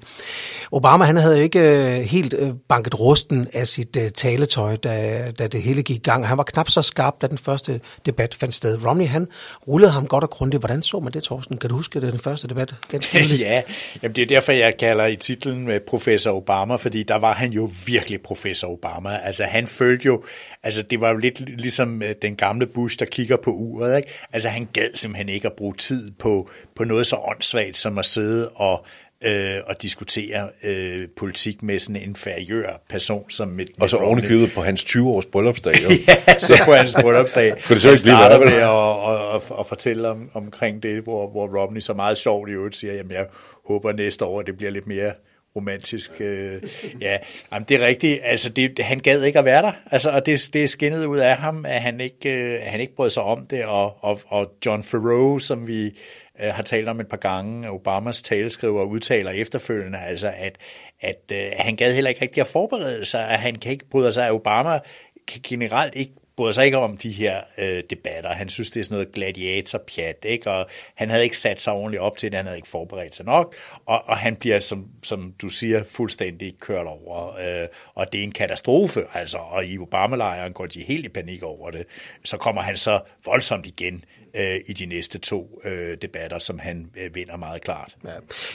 Obama 0.71 1.06
han 1.06 1.17
havde 1.17 1.43
ikke 1.43 1.62
helt 2.10 2.36
banket 2.69 3.00
rusten 3.00 3.47
af 3.54 3.67
sit 3.67 3.97
taletøj, 4.15 4.76
da, 4.76 5.32
da 5.39 5.47
det 5.47 5.62
hele 5.62 5.84
gik 5.84 5.95
i 5.95 6.00
gang. 6.00 6.28
Han 6.28 6.38
var 6.38 6.43
knap 6.43 6.69
så 6.69 6.82
skarp, 6.82 7.21
da 7.21 7.28
den 7.28 7.38
første 7.38 7.80
debat 8.06 8.36
fandt 8.36 8.56
sted. 8.56 8.86
Romney 8.86 9.08
han 9.08 9.28
rullede 9.67 9.91
ham 9.91 10.08
godt 10.08 10.23
og 10.23 10.30
grundigt. 10.30 10.62
Hvordan 10.62 10.82
så 10.82 11.00
man 11.00 11.13
det, 11.13 11.23
Thorsten? 11.23 11.58
Kan 11.58 11.69
du 11.69 11.76
huske 11.76 12.02
det, 12.02 12.12
den 12.12 12.19
første 12.19 12.47
debat? 12.47 12.73
ja, 13.39 13.62
jamen 14.04 14.15
det 14.15 14.27
er 14.32 14.36
derfor, 14.36 14.52
jeg 14.52 14.78
kalder 14.78 15.06
i 15.06 15.16
titlen 15.16 15.66
med 15.66 15.80
professor 15.80 16.32
Obama, 16.32 16.76
fordi 16.76 17.04
der 17.04 17.16
var 17.16 17.34
han 17.34 17.52
jo 17.52 17.70
virkelig 17.86 18.22
professor 18.22 18.68
Obama. 18.68 19.18
Altså 19.18 19.44
han 19.44 19.68
følte 19.68 20.06
jo, 20.06 20.24
altså 20.63 20.84
det 20.84 21.02
var 21.02 21.10
jo 21.10 21.18
lidt 21.18 21.40
ligesom 21.40 22.02
øh, 22.02 22.16
den 22.22 22.36
gamle 22.36 22.68
Bush, 22.68 23.00
der 23.00 23.06
kigger 23.06 23.38
på 23.38 23.52
uret. 23.52 23.98
Ikke? 23.98 24.10
Altså 24.34 24.50
han 24.50 24.68
gad 24.74 24.90
simpelthen 24.94 25.30
ikke 25.30 25.48
at 25.48 25.54
bruge 25.54 25.74
tid 25.74 26.12
på, 26.12 26.50
på 26.76 26.84
noget 26.84 27.08
så 27.08 27.16
åndssvagt 27.16 27.78
som 27.78 27.98
at 27.98 28.06
sidde 28.06 28.50
og 28.50 28.86
øh, 29.21 29.56
og 29.67 29.82
diskutere 29.82 30.49
øh, 30.63 31.08
politik 31.17 31.63
med 31.63 31.80
sådan 31.80 31.95
en 31.95 32.01
inferiør 32.01 32.82
person 32.89 33.30
som 33.30 33.47
Mitt 33.47 33.71
Og 33.82 33.89
så 33.89 33.97
ovenikøbet 33.97 34.51
på 34.56 34.62
hans 34.62 34.84
20-års 34.84 35.25
bryllupsdag. 35.25 35.73
Jo. 35.84 35.89
ja, 36.08 36.39
så 36.39 36.62
på 36.65 36.71
hans 36.71 36.95
bryllupsdag. 37.01 37.51
Kunne 37.67 37.73
det 37.73 37.82
så 37.82 37.91
ikke 37.91 38.03
blive 38.03 38.15
starter 38.15 38.39
med 38.39 38.53
at, 38.53 39.36
at, 39.36 39.51
at, 39.51 39.60
at 39.60 39.67
fortælle 39.67 40.10
om, 40.10 40.30
omkring 40.34 40.84
det, 40.84 41.01
hvor, 41.01 41.30
hvor 41.32 41.62
Romney 41.62 41.80
så 41.80 41.93
meget 41.93 42.17
sjovt 42.17 42.49
i 42.49 42.51
øvrigt 42.51 42.75
siger, 42.75 42.93
jamen 42.93 43.12
jeg 43.12 43.25
håber 43.67 43.91
næste 43.91 44.25
år, 44.25 44.41
det 44.41 44.58
bliver 44.58 44.71
lidt 44.71 44.88
mere 44.88 45.13
romantisk. 45.56 46.12
Øh, 46.19 46.62
ja, 47.01 47.17
jamen, 47.51 47.65
det 47.69 47.82
er 47.82 47.86
rigtigt. 47.86 48.19
Altså, 48.23 48.49
det, 48.49 48.80
han 48.80 48.99
gad 48.99 49.23
ikke 49.23 49.39
at 49.39 49.45
være 49.45 49.62
der. 49.62 49.71
Altså, 49.91 50.10
og 50.10 50.25
det, 50.25 50.49
det 50.53 50.63
er 50.63 50.67
skinnet 50.67 51.06
ud 51.06 51.17
af 51.17 51.38
ham, 51.38 51.65
at 51.65 51.82
han 51.82 52.01
ikke, 52.01 52.34
øh, 52.34 52.60
han 52.63 52.80
ikke 52.80 52.95
brød 52.95 53.10
sig 53.10 53.23
om 53.23 53.45
det. 53.49 53.65
Og, 53.65 54.03
og, 54.03 54.21
og 54.27 54.51
John 54.65 54.84
Farrow, 54.84 55.38
som 55.38 55.67
vi 55.67 55.97
Øh, 56.43 56.54
har 56.54 56.63
talt 56.63 56.89
om 56.89 57.00
et 57.00 57.08
par 57.08 57.17
gange, 57.17 57.69
Obamas 57.69 58.21
taleskriver 58.21 58.84
udtaler 58.84 59.32
efterfølgende, 59.32 60.00
altså 60.00 60.34
at, 60.38 60.58
at 61.02 61.21
øh, 61.32 61.52
han 61.58 61.76
gad 61.76 61.93
heller 61.93 62.10
ikke 62.10 62.21
rigtig 62.21 62.41
at 62.41 62.47
forberede 62.47 63.06
sig, 63.06 63.30
at 63.30 63.39
han 63.39 63.56
kan 63.56 63.71
ikke 63.71 63.89
bryde 63.89 64.12
sig, 64.12 64.26
at 64.26 64.32
Obama 64.32 64.80
kan 65.28 65.41
generelt 65.43 65.95
ikke 65.95 66.13
bryder 66.38 66.52
sig 66.52 66.65
ikke 66.65 66.78
om 66.78 66.97
de 66.97 67.12
her 67.12 67.41
øh, 67.58 67.84
debatter. 67.89 68.30
Han 68.30 68.50
synes, 68.50 68.71
det 68.71 68.80
er 68.80 68.84
sådan 68.84 68.95
noget 68.95 69.12
gladiatorpjat, 69.12 70.26
ikke? 70.26 70.52
og 70.52 70.67
han 70.95 71.10
havde 71.10 71.23
ikke 71.23 71.38
sat 71.38 71.62
sig 71.62 71.73
ordentligt 71.73 72.02
op 72.02 72.17
til 72.17 72.32
det, 72.32 72.38
han 72.38 72.45
havde 72.45 72.58
ikke 72.58 72.67
forberedt 72.67 73.15
sig 73.15 73.26
nok, 73.26 73.56
og, 73.86 74.04
og 74.06 74.17
han 74.17 74.36
bliver, 74.36 74.60
som, 74.60 74.88
som 75.04 75.34
du 75.41 75.50
siger, 75.50 75.84
fuldstændig 75.84 76.60
kørt 76.60 76.86
over, 76.88 77.36
øh, 77.36 77.67
og 77.93 78.12
det 78.12 78.19
er 78.19 78.23
en 78.23 78.32
katastrofe, 78.32 79.06
altså, 79.13 79.38
og 79.38 79.65
i 79.65 79.78
Obama-lejren 79.78 80.54
går 80.54 80.65
de 80.65 80.82
helt 80.82 81.06
i 81.06 81.10
panik 81.10 81.43
over 81.43 81.71
det. 81.71 81.86
Så 82.23 82.38
kommer 82.38 82.62
han 82.62 82.78
så 82.78 83.00
voldsomt 83.26 83.65
igen 83.65 84.04
øh, 84.36 84.56
i 84.68 84.74
de 84.74 84.86
næste 84.86 85.20
to 85.20 85.62
øh, 85.63 85.98
debatter, 86.02 86.40
som 86.40 86.60
han 86.60 86.90
øh, 86.98 87.16
vinder 87.16 87.38
meget 87.38 87.62
klart. 87.62 87.96
Ja. 88.06 88.10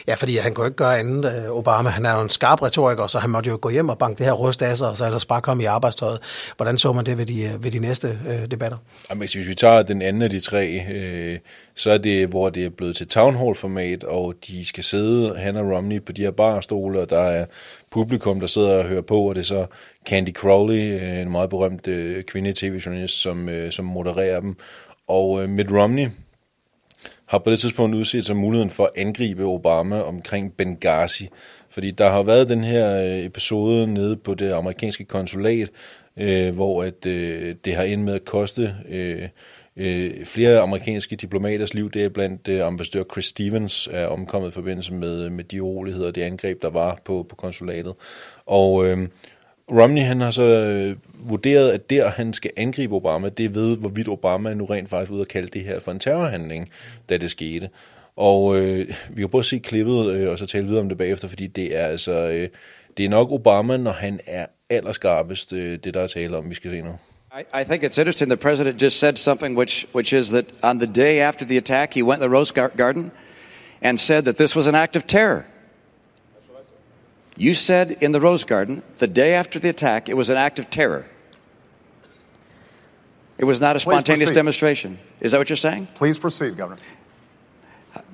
ja, 0.07 0.15
fordi 0.15 0.37
han 0.37 0.55
kunne 0.55 0.67
ikke 0.67 0.77
gøre 0.77 0.99
andet. 0.99 1.45
Øh, 1.45 1.51
Obama, 1.51 1.91
han 1.91 2.07
er 2.07 2.15
jo 2.15 2.21
en 2.23 2.29
skarp 2.29 2.63
retoriker, 2.63 3.07
så 3.07 3.19
han 3.19 3.31
måtte 3.31 3.51
jo 3.51 3.59
gå 3.63 3.69
hjem 3.69 3.89
og 3.89 3.99
banke 3.99 4.19
det 4.19 4.27
her 4.27 4.33
rust 4.33 4.63
af 4.63 4.77
sig, 4.77 4.89
og 4.89 4.97
så 4.97 5.05
ellers 5.05 5.25
bare 5.25 5.41
komme 5.41 5.63
i 5.63 5.67
arbejdstøjet. 5.67 6.19
Hvordan 6.57 6.79
så 6.79 6.93
man 6.93 7.07
det 7.07 7.19
ved 7.19 7.27
de, 7.27 7.51
ved 7.61 7.71
de 7.71 7.79
næste 7.79 8.19
øh, 8.29 8.51
debatter? 8.51 8.79
Jamen, 9.11 9.21
hvis 9.21 9.37
vi 9.37 9.55
tager 9.55 9.83
den 9.83 10.03
anden 10.03 10.23
af 10.23 10.31
de 10.31 10.41
tre, 10.41 10.81
øh, 10.93 11.39
så 11.75 11.91
er 11.91 11.99
det, 11.99 12.29
hvor 12.29 12.51
det 12.51 12.65
er 12.65 12.71
blevet 12.71 12.97
til 12.97 13.09
town 13.09 13.37
hall-format, 13.37 14.05
og 14.05 14.35
de 14.47 14.65
skal 14.65 14.85
sidde, 14.85 15.37
han 15.37 15.57
og 15.57 15.77
Romney, 15.77 16.03
på 16.03 16.13
de 16.13 16.23
her 16.23 16.31
barstole, 16.31 17.01
og 17.01 17.11
der 17.11 17.21
er 17.21 17.47
publikum, 17.91 18.41
der 18.41 18.47
sidder 18.47 18.79
og 18.79 18.85
hører 18.85 19.03
på, 19.03 19.29
og 19.29 19.35
det 19.35 19.41
er 19.41 19.45
så 19.45 19.67
Candy 20.09 20.33
Crowley, 20.33 21.21
en 21.23 21.31
meget 21.31 21.51
berømt 21.51 21.87
øh, 21.87 22.23
kvinde-tv-journalist, 22.23 23.23
som, 23.23 23.49
øh, 23.49 23.73
som 23.73 23.85
modererer 23.85 24.41
dem. 24.41 24.57
Og 25.13 25.43
øh, 25.43 25.49
Mitt 25.49 25.73
Romney 25.73 26.09
har 27.27 27.39
på 27.39 27.51
det 27.51 27.59
tidspunkt 27.59 27.97
udset 27.97 28.27
sig 28.27 28.37
muligheden 28.37 28.71
for 28.71 28.85
at 28.85 28.91
angribe 28.97 29.45
Obama 29.45 30.01
omkring 30.01 30.53
Benghazi. 30.57 31.29
Fordi 31.71 31.91
der 31.91 32.11
har 32.11 32.23
været 32.23 32.49
den 32.49 32.65
her 32.65 33.03
øh, 33.03 33.25
episode 33.25 33.87
nede 33.87 34.17
på 34.17 34.35
det 34.35 34.53
amerikanske 34.53 35.05
konsulat, 35.05 35.71
øh, 36.17 36.55
hvor 36.55 36.83
at, 36.83 37.07
øh, 37.07 37.55
det 37.65 37.75
har 37.75 37.83
endt 37.83 38.05
med 38.05 38.15
at 38.15 38.25
koste 38.25 38.75
øh, 38.89 39.29
øh, 39.77 40.25
flere 40.25 40.61
amerikanske 40.61 41.17
diplomaters 41.17 41.75
liv. 41.75 41.91
Det 41.91 42.05
er 42.05 42.09
blandt 42.09 42.49
øh, 42.49 42.67
ambassadør 42.67 43.05
Chris 43.13 43.25
Stevens 43.25 43.89
er 43.93 44.07
omkommet 44.07 44.49
i 44.49 44.55
forbindelse 44.55 44.95
med, 44.95 45.31
med 45.31 45.45
de 45.45 45.63
uroligheder 45.63 46.07
og 46.07 46.15
det 46.15 46.23
angreb, 46.23 46.63
der 46.63 46.71
var 46.71 46.99
på, 47.05 47.27
på 47.29 47.37
konsulatet. 47.37 47.95
Og 48.47 48.87
øh, 48.87 49.09
Romney 49.71 50.03
han 50.03 50.21
har 50.21 50.31
så 50.31 50.43
øh, 50.43 50.97
vurderet, 51.31 51.71
at 51.71 51.91
der 51.91 52.11
han 52.11 52.33
skal 52.33 52.51
angribe 52.57 52.95
Obama, 52.95 53.29
det 53.29 53.45
er 53.45 53.49
ved, 53.49 53.77
hvorvidt 53.77 54.09
Obama 54.09 54.55
nu 54.55 54.65
rent 54.65 54.89
faktisk 54.89 55.13
ud 55.13 55.21
at 55.21 55.29
kalde 55.29 55.49
det 55.49 55.65
her 55.65 55.79
for 55.79 55.93
en 55.93 55.99
terrorhandling, 55.99 56.71
da 57.09 57.17
det 57.17 57.31
skete. 57.31 57.69
Og 58.17 58.57
øh, 58.57 58.89
vi 59.11 59.23
kan 59.23 59.29
prøve 59.29 59.41
at 59.41 59.47
se 59.47 59.59
klippet, 59.59 60.11
øh, 60.11 60.31
og 60.31 60.39
så 60.39 60.47
tale 60.47 60.67
videre 60.67 60.81
om 60.81 60.89
det 60.89 60.99
bagefter, 60.99 61.29
fordi 61.29 61.47
det 61.47 61.77
er 61.77 61.85
altså, 61.85 62.13
øh, 62.13 62.49
det 62.97 63.05
er 63.05 63.09
nok 63.09 63.31
Obama, 63.31 63.77
når 63.77 63.93
han 63.93 64.21
er 64.27 64.47
allerskarpest, 64.71 65.53
øh, 65.53 65.79
det 65.85 65.95
der 65.95 66.01
er 66.01 66.07
tale 66.07 66.37
om, 66.37 66.51
vi 66.51 66.55
skal 66.55 66.71
se 66.71 66.81
nu. 66.81 66.99
I, 67.39 67.61
I 67.61 67.65
think 67.65 67.83
it's 67.83 67.99
interesting 67.99 68.31
the 68.31 68.37
president 68.37 68.83
just 68.83 68.99
said 68.99 69.17
something 69.17 69.57
which, 69.57 69.87
which 69.95 70.13
is 70.13 70.29
that 70.29 70.45
on 70.63 70.79
the 70.79 70.87
day 70.87 71.19
after 71.19 71.47
the 71.47 71.57
attack, 71.57 71.95
he 71.95 72.03
went 72.03 72.21
to 72.21 72.29
the 72.29 72.35
Rose 72.37 72.53
Garden 72.77 73.11
and 73.81 73.99
said 73.99 74.25
that 74.25 74.37
this 74.37 74.55
was 74.55 74.67
an 74.67 74.75
act 74.75 74.97
of 74.97 75.07
terror. 75.07 75.45
You 77.37 77.55
said 77.55 77.93
in 78.01 78.13
the 78.13 78.21
Rose 78.21 78.45
Garden, 78.45 78.83
the 78.99 79.07
day 79.07 79.35
after 79.35 79.59
the 79.59 79.69
attack, 79.69 80.09
it 80.09 80.17
was 80.17 80.29
an 80.29 80.37
act 80.37 80.59
of 80.59 80.71
terror. 80.71 81.07
It 83.39 83.45
was 83.45 83.61
not 83.61 83.75
a 83.75 83.81
spontaneous 83.81 84.31
demonstration. 84.31 84.99
Is 85.21 85.33
that 85.33 85.39
what 85.39 85.49
you're 85.49 85.57
saying? 85.57 85.89
Please 85.95 86.19
proceed, 86.19 86.57
Governor. 86.57 86.81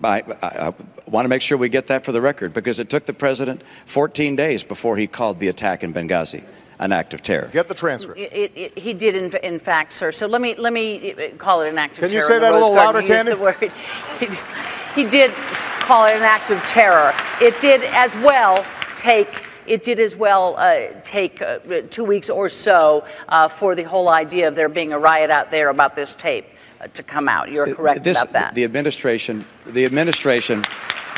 I, 0.02 0.22
I, 0.42 0.46
I, 0.68 0.74
want 1.07 1.24
to 1.24 1.28
make 1.28 1.42
sure 1.42 1.59
we 1.59 1.68
get 1.68 1.88
that 1.88 2.04
for 2.04 2.12
the 2.12 2.20
record 2.20 2.52
because 2.52 2.78
it 2.78 2.88
took 2.88 3.07
the 3.07 3.12
president 3.12 3.62
14 3.87 4.37
days 4.37 4.62
before 4.62 4.96
he 4.96 5.07
called 5.07 5.38
the 5.38 5.48
attack 5.48 5.85
in 5.85 5.92
Benghazi 5.92 6.44
an 6.81 6.92
act 6.92 7.12
of 7.12 7.22
terror. 7.22 7.48
Get 7.52 7.68
the 7.68 7.74
transcript. 7.74 8.18
It, 8.18 8.33
it, 8.33 8.52
it, 8.54 8.78
he 8.78 8.92
did, 8.92 9.16
in, 9.16 9.37
in, 9.42 9.59
fact, 9.59 9.92
sir. 9.92 10.12
So 10.12 10.26
let 10.26 10.40
me 10.40 10.54
let 10.57 10.72
me 10.72 11.12
uh, 11.12 11.37
call 11.37 11.62
it 11.62 11.68
an 11.68 11.78
act 11.78 11.98
of 11.98 12.02
Can 12.02 12.11
terror. 12.11 12.22
Can 12.22 12.35
you 12.35 12.35
say 12.37 12.38
that 12.40 12.52
a 12.52 12.54
little 12.54 12.72
louder, 12.72 13.02
Candy? 13.02 13.33
He, 14.20 15.02
he 15.02 15.09
did 15.09 15.33
call 15.81 16.07
it 16.07 16.16
an 16.16 16.22
act 16.22 16.50
of 16.50 16.61
terror. 16.62 17.14
It 17.40 17.61
did 17.61 17.83
as 17.85 18.12
well 18.24 18.64
take 18.98 19.42
it 19.66 19.84
did 19.84 20.00
as 20.00 20.16
well 20.16 20.56
uh, 20.56 20.88
take 21.04 21.42
uh, 21.42 21.58
two 21.90 22.04
weeks 22.04 22.30
or 22.30 22.48
so 22.48 23.04
uh, 23.28 23.48
for 23.48 23.74
the 23.74 23.82
whole 23.82 24.08
idea 24.08 24.48
of 24.48 24.54
there 24.54 24.68
being 24.68 24.92
a 24.92 24.98
riot 24.98 25.30
out 25.30 25.50
there 25.50 25.68
about 25.68 25.94
this 25.94 26.14
tape 26.14 26.46
uh, 26.80 26.87
to 26.88 27.02
come 27.02 27.28
out. 27.28 27.50
You're 27.50 27.74
correct 27.74 28.04
this, 28.04 28.20
about 28.20 28.32
that. 28.32 28.54
The 28.54 28.64
administration, 28.64 29.44
the 29.66 29.84
administration 29.84 30.64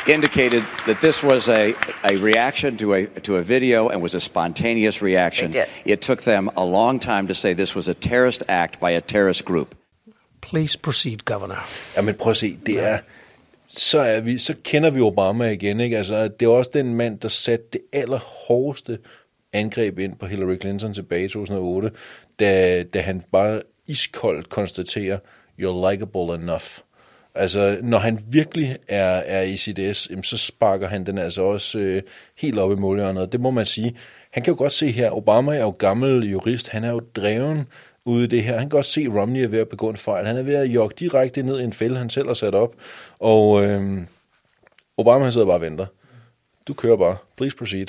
indicated 0.07 0.65
that 0.85 0.99
this 1.01 1.23
was 1.23 1.47
a, 1.47 1.75
a 2.03 2.17
reaction 2.17 2.77
to 2.77 2.93
a, 2.93 3.05
to 3.21 3.37
a 3.37 3.43
video 3.43 3.89
and 3.89 4.01
was 4.01 4.13
a 4.13 4.19
spontaneous 4.19 5.01
reaction. 5.01 5.51
They 5.51 5.59
did. 5.59 5.69
It 5.85 6.01
took 6.01 6.23
them 6.23 6.49
a 6.55 6.65
long 6.65 6.99
time 6.99 7.27
to 7.27 7.35
say 7.35 7.53
this 7.53 7.75
was 7.75 7.87
a 7.87 7.93
terrorist 7.93 8.43
act 8.47 8.79
by 8.79 8.91
a 8.91 9.01
terrorist 9.01 9.45
group. 9.45 9.75
Please 10.41 10.75
proceed, 10.75 11.23
Governor. 11.25 11.63
Jamen 11.95 12.15
prøv 12.15 12.31
at 12.31 12.37
se, 12.37 12.57
det 12.65 12.79
er, 12.79 12.97
så, 13.73 13.99
er 13.99 14.19
vi, 14.19 14.37
så 14.37 14.55
kender 14.63 14.89
vi 14.89 15.01
Obama 15.01 15.49
igen. 15.49 15.79
Ikke? 15.79 15.97
Altså, 15.97 16.27
det 16.27 16.45
er 16.45 16.49
også 16.49 16.71
den 16.73 16.95
mand, 16.95 17.19
der 17.19 17.27
satte 17.27 17.65
det 17.73 17.81
allerhårdeste 17.93 18.99
angreb 19.53 19.99
ind 19.99 20.15
på 20.15 20.25
Hillary 20.25 20.59
Clinton 20.61 20.93
tilbage 20.93 21.25
i 21.25 21.27
2008, 21.27 21.91
da, 22.39 22.83
da 22.83 23.01
han 23.01 23.21
bare 23.31 23.61
iskoldt 23.87 24.49
konstaterer, 24.49 25.19
you're 25.61 25.91
likable 25.91 26.35
enough. 26.35 26.79
Altså, 27.35 27.77
når 27.83 27.97
han 27.97 28.19
virkelig 28.27 28.77
er, 28.87 29.05
er 29.05 29.41
i 29.41 29.57
sit 29.57 29.95
S, 29.95 30.09
så 30.23 30.37
sparker 30.37 30.87
han 30.87 31.05
den 31.05 31.17
altså 31.17 31.41
også 31.41 31.79
øh, 31.79 32.01
helt 32.37 32.59
op 32.59 32.71
i 32.71 32.75
målhjørnet. 32.75 33.31
Det 33.31 33.39
må 33.39 33.51
man 33.51 33.65
sige. 33.65 33.95
Han 34.31 34.43
kan 34.43 34.53
jo 34.53 34.57
godt 34.57 34.73
se 34.73 34.91
her, 34.91 35.11
Obama 35.11 35.55
er 35.55 35.61
jo 35.61 35.69
gammel 35.69 36.29
jurist, 36.29 36.69
han 36.69 36.83
er 36.83 36.91
jo 36.91 37.01
dreven 37.15 37.65
ude 38.05 38.23
i 38.23 38.27
det 38.27 38.43
her. 38.43 38.51
Han 38.51 38.61
kan 38.61 38.69
godt 38.69 38.85
se, 38.85 39.01
at 39.01 39.15
Romney 39.15 39.43
er 39.43 39.47
ved 39.47 39.59
at 39.59 39.69
begå 39.69 39.89
en 39.89 39.97
fejl. 39.97 40.25
Han 40.25 40.37
er 40.37 40.43
ved 40.43 40.55
at 40.55 40.67
jogge 40.67 40.95
direkte 40.99 41.43
ned 41.43 41.59
i 41.59 41.63
en 41.63 41.73
fælde, 41.73 41.97
han 41.97 42.09
selv 42.09 42.27
har 42.27 42.33
sat 42.33 42.55
op. 42.55 42.75
Og 43.19 43.65
øh, 43.65 44.01
Obama 44.97 45.23
han 45.23 45.31
sidder 45.31 45.47
bare 45.47 45.57
og 45.57 45.61
venter. 45.61 45.85
Du 46.67 46.73
kører 46.73 46.97
bare. 46.97 47.17
Please 47.37 47.57
proceed. 47.57 47.87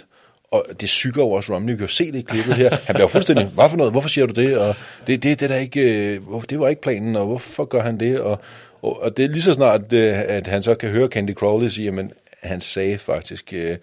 Og 0.51 0.65
det 0.81 0.89
syger 0.89 1.23
over 1.23 1.37
også 1.37 1.55
Romney. 1.55 1.73
Vi 1.73 1.77
kan 1.77 1.85
jo 1.85 1.93
se 1.93 2.13
det 2.13 2.19
i 2.19 2.23
klippet 2.23 2.55
her. 2.55 2.77
Han 2.87 2.95
bliver 2.95 3.09
fuldstændig, 3.09 3.47
hvad 3.47 3.71
for 3.71 3.77
noget? 3.77 3.93
Hvorfor 3.93 4.09
siger 4.09 4.27
du 4.27 4.33
det? 4.33 4.59
Og 4.59 4.75
det, 5.07 5.23
det, 5.23 5.41
det, 5.41 5.51
der 5.51 5.57
ikke, 5.57 6.15
øh, 6.15 6.21
det 6.51 6.61
var 6.61 6.69
ikke 6.69 6.83
planen, 6.83 7.17
og 7.17 7.27
hvorfor 7.27 7.65
gør 7.65 7.81
han 7.81 8.01
det? 8.01 8.21
Og, 8.21 8.41
og, 8.83 9.03
og 9.03 9.17
det 9.17 9.25
er 9.25 9.29
lige 9.29 9.43
så 9.43 9.53
snart, 9.53 9.93
øh, 9.93 10.19
at 10.19 10.47
han 10.47 10.63
så 10.63 10.75
kan 10.75 10.91
høre 10.91 11.09
Candy 11.09 11.35
Crowley 11.35 11.69
sige, 11.69 11.91
men 11.91 12.13
han 12.43 12.61
sagde 12.61 12.99
faktisk, 12.99 13.53
øh, 13.53 13.77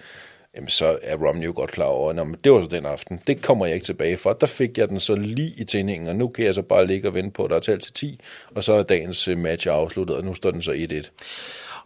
jamen 0.56 0.70
så 0.70 0.98
er 1.02 1.16
Romney 1.16 1.46
jo 1.46 1.54
godt 1.56 1.72
klar 1.72 1.86
over, 1.86 2.10
at 2.12 2.28
det 2.44 2.52
var 2.52 2.62
så 2.62 2.68
den 2.68 2.86
aften. 2.86 3.20
Det 3.28 3.42
kommer 3.42 3.66
jeg 3.66 3.76
ikke 3.76 3.86
tilbage 3.86 4.18
fra. 4.18 4.36
Der 4.42 4.48
fik 4.48 4.78
jeg 4.78 4.90
den 4.90 5.00
så 5.00 5.16
lige 5.16 5.54
i 5.58 5.64
tændingen, 5.64 6.10
og 6.10 6.16
nu 6.16 6.28
kan 6.28 6.46
jeg 6.46 6.54
så 6.54 6.62
bare 6.62 6.88
ligge 6.88 7.08
og 7.08 7.14
vente 7.14 7.32
på, 7.32 7.44
at 7.44 7.50
der 7.50 7.56
er 7.56 7.60
talt 7.60 7.84
til 7.84 7.94
10, 7.94 8.20
og 8.56 8.64
så 8.64 8.74
er 8.74 8.84
dagens 8.84 9.28
øh, 9.28 9.38
match 9.38 9.68
afsluttet, 9.68 10.16
og 10.16 10.24
nu 10.24 10.34
står 10.34 10.52
den 10.52 10.62
så 10.62 10.72
1-1. 10.72 11.10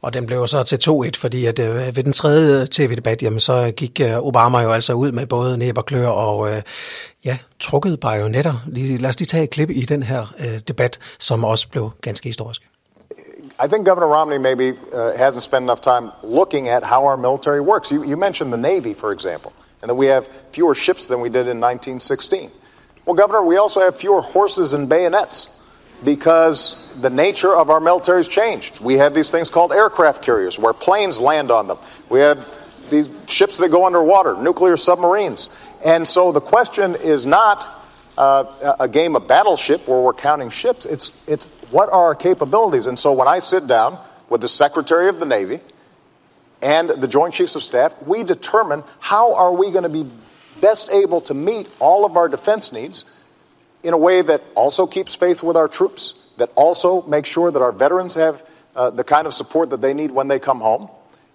Og 0.02 0.14
den 0.14 0.26
blev 0.26 0.48
så 0.48 0.64
til 0.64 0.80
2-1, 0.90 1.12
fordi 1.18 1.46
at 1.46 1.60
øh, 1.60 1.96
ved 1.96 2.04
den 2.04 2.14
tredje 2.14 2.62
øh, 2.62 2.68
tv-debat, 2.68 3.22
jamen, 3.22 3.40
så 3.40 3.72
gik 3.78 4.02
øh, 4.02 4.18
Obama 4.18 4.60
jo 4.60 4.72
altså 4.72 4.94
ud 4.94 5.12
med 5.12 5.26
både 5.26 5.58
næb 5.58 5.78
og 5.78 5.86
klør 5.86 6.08
og 6.08 6.52
øh, 6.52 6.62
ja, 7.26 7.38
trukket 7.60 8.00
bajonetter. 8.00 8.66
Lad 8.68 9.10
os 9.10 9.20
lige 9.20 9.28
tage 9.28 9.44
et 9.44 9.50
klip 9.50 9.70
i 9.70 9.82
den 9.82 10.04
her 10.04 10.34
øh, 10.40 10.60
debat, 10.68 11.00
som 11.20 11.44
også 11.44 11.70
blev 11.70 11.92
ganske 12.02 12.30
historisk. 12.30 12.62
I 13.60 13.68
think 13.68 13.86
Governor 13.86 14.08
Romney 14.08 14.40
maybe 14.40 14.74
uh, 14.92 15.16
hasn't 15.16 15.44
spent 15.44 15.64
enough 15.64 15.82
time 15.82 16.12
looking 16.24 16.70
at 16.70 16.84
how 16.84 17.06
our 17.06 17.18
military 17.18 17.62
works. 17.62 17.92
You, 17.92 18.04
you 18.04 18.18
mentioned 18.18 18.52
the 18.52 18.58
Navy, 18.58 18.94
for 18.94 19.12
example, 19.12 19.54
and 19.82 19.90
that 19.90 19.96
we 19.96 20.08
have 20.08 20.28
fewer 20.52 20.74
ships 20.74 21.08
than 21.08 21.22
we 21.22 21.30
did 21.30 21.48
in 21.48 21.60
1916. 21.60 22.50
Well, 23.06 23.16
Governor, 23.16 23.44
we 23.44 23.58
also 23.58 23.82
have 23.82 23.96
fewer 23.96 24.22
horses 24.22 24.74
and 24.74 24.90
bayonets 24.90 25.62
because 26.04 26.94
the 27.00 27.10
nature 27.10 27.56
of 27.56 27.70
our 27.70 27.80
military 27.80 28.20
has 28.20 28.28
changed. 28.28 28.80
We 28.80 28.96
have 28.96 29.14
these 29.14 29.30
things 29.30 29.50
called 29.50 29.72
aircraft 29.72 30.24
carriers 30.24 30.58
where 30.58 30.74
planes 30.74 31.20
land 31.20 31.52
on 31.52 31.68
them. 31.68 31.78
We 32.10 32.22
have 32.22 32.48
these 32.90 33.10
ships 33.28 33.58
that 33.60 33.70
go 33.70 33.86
underwater, 33.86 34.36
nuclear 34.36 34.78
submarines. 34.78 35.50
And 35.86 36.08
so 36.08 36.32
the 36.32 36.42
question 36.42 36.96
is 36.96 37.26
not 37.26 37.83
uh, 38.18 38.76
a 38.80 38.88
game 38.88 39.16
of 39.16 39.28
battleship 39.28 39.88
where 39.88 40.02
we're 40.02 40.14
counting 40.14 40.50
ships. 40.50 40.86
It's, 40.86 41.12
it's 41.28 41.46
what 41.72 41.90
are 41.90 42.06
our 42.06 42.16
capabilities? 42.16 42.86
And 42.86 42.98
so 42.98 43.14
when 43.14 43.28
I 43.28 43.40
sit 43.40 43.68
down 43.68 43.98
with 44.30 44.42
the 44.42 44.48
Secretary 44.48 45.10
of 45.10 45.20
the 45.20 45.26
Navy 45.26 45.60
and 46.62 46.90
the 46.90 47.08
Joint 47.08 47.34
Chiefs 47.34 47.56
of 47.56 47.64
Staff, 47.64 48.04
we 48.04 48.24
determine 48.24 48.84
how 49.00 49.34
are 49.34 49.54
we 49.54 49.72
going 49.72 49.84
to 49.84 49.90
be 49.90 50.10
best 50.62 50.92
able 50.92 51.22
to 51.22 51.34
meet 51.34 51.68
all 51.80 52.06
of 52.06 52.16
our 52.16 52.30
defense 52.30 52.72
needs 52.72 53.06
in 53.84 53.94
a 53.94 53.98
way 53.98 54.22
that 54.22 54.42
also 54.56 54.88
keeps 54.88 55.14
faith 55.14 55.44
with 55.44 55.58
our 55.58 55.68
troops, 55.68 56.32
that 56.38 56.50
also 56.56 57.02
makes 57.04 57.28
sure 57.28 57.52
that 57.52 57.62
our 57.62 57.74
veterans 57.74 58.14
have 58.14 58.46
uh, 58.76 58.90
the 58.90 59.04
kind 59.04 59.28
of 59.28 59.34
support 59.34 59.70
that 59.72 59.82
they 59.82 59.94
need 59.94 60.12
when 60.12 60.28
they 60.28 60.40
come 60.40 60.62
home. 60.62 60.90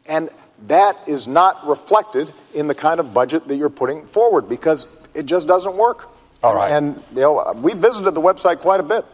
And 0.06 0.30
that 0.66 0.96
is 1.06 1.28
not 1.28 1.66
reflected 1.66 2.32
in 2.54 2.66
the 2.66 2.74
kind 2.74 2.98
of 3.00 3.12
budget 3.12 3.46
that 3.48 3.56
you're 3.56 3.68
putting 3.68 4.06
forward 4.06 4.48
because 4.48 4.86
it 5.14 5.26
just 5.26 5.46
doesn't 5.46 5.76
work. 5.76 6.08
All 6.42 6.54
right. 6.54 6.72
And 6.76 6.86
you 7.14 7.20
know, 7.20 7.42
we 7.62 7.72
visited 7.74 8.12
the 8.12 8.22
website 8.22 8.58
quite 8.60 8.80
a 8.80 8.88
bit, 8.94 9.04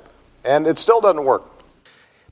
and 0.45 0.67
it 0.67 0.79
still 0.79 1.01
doesn't 1.01 1.25
work. 1.25 1.43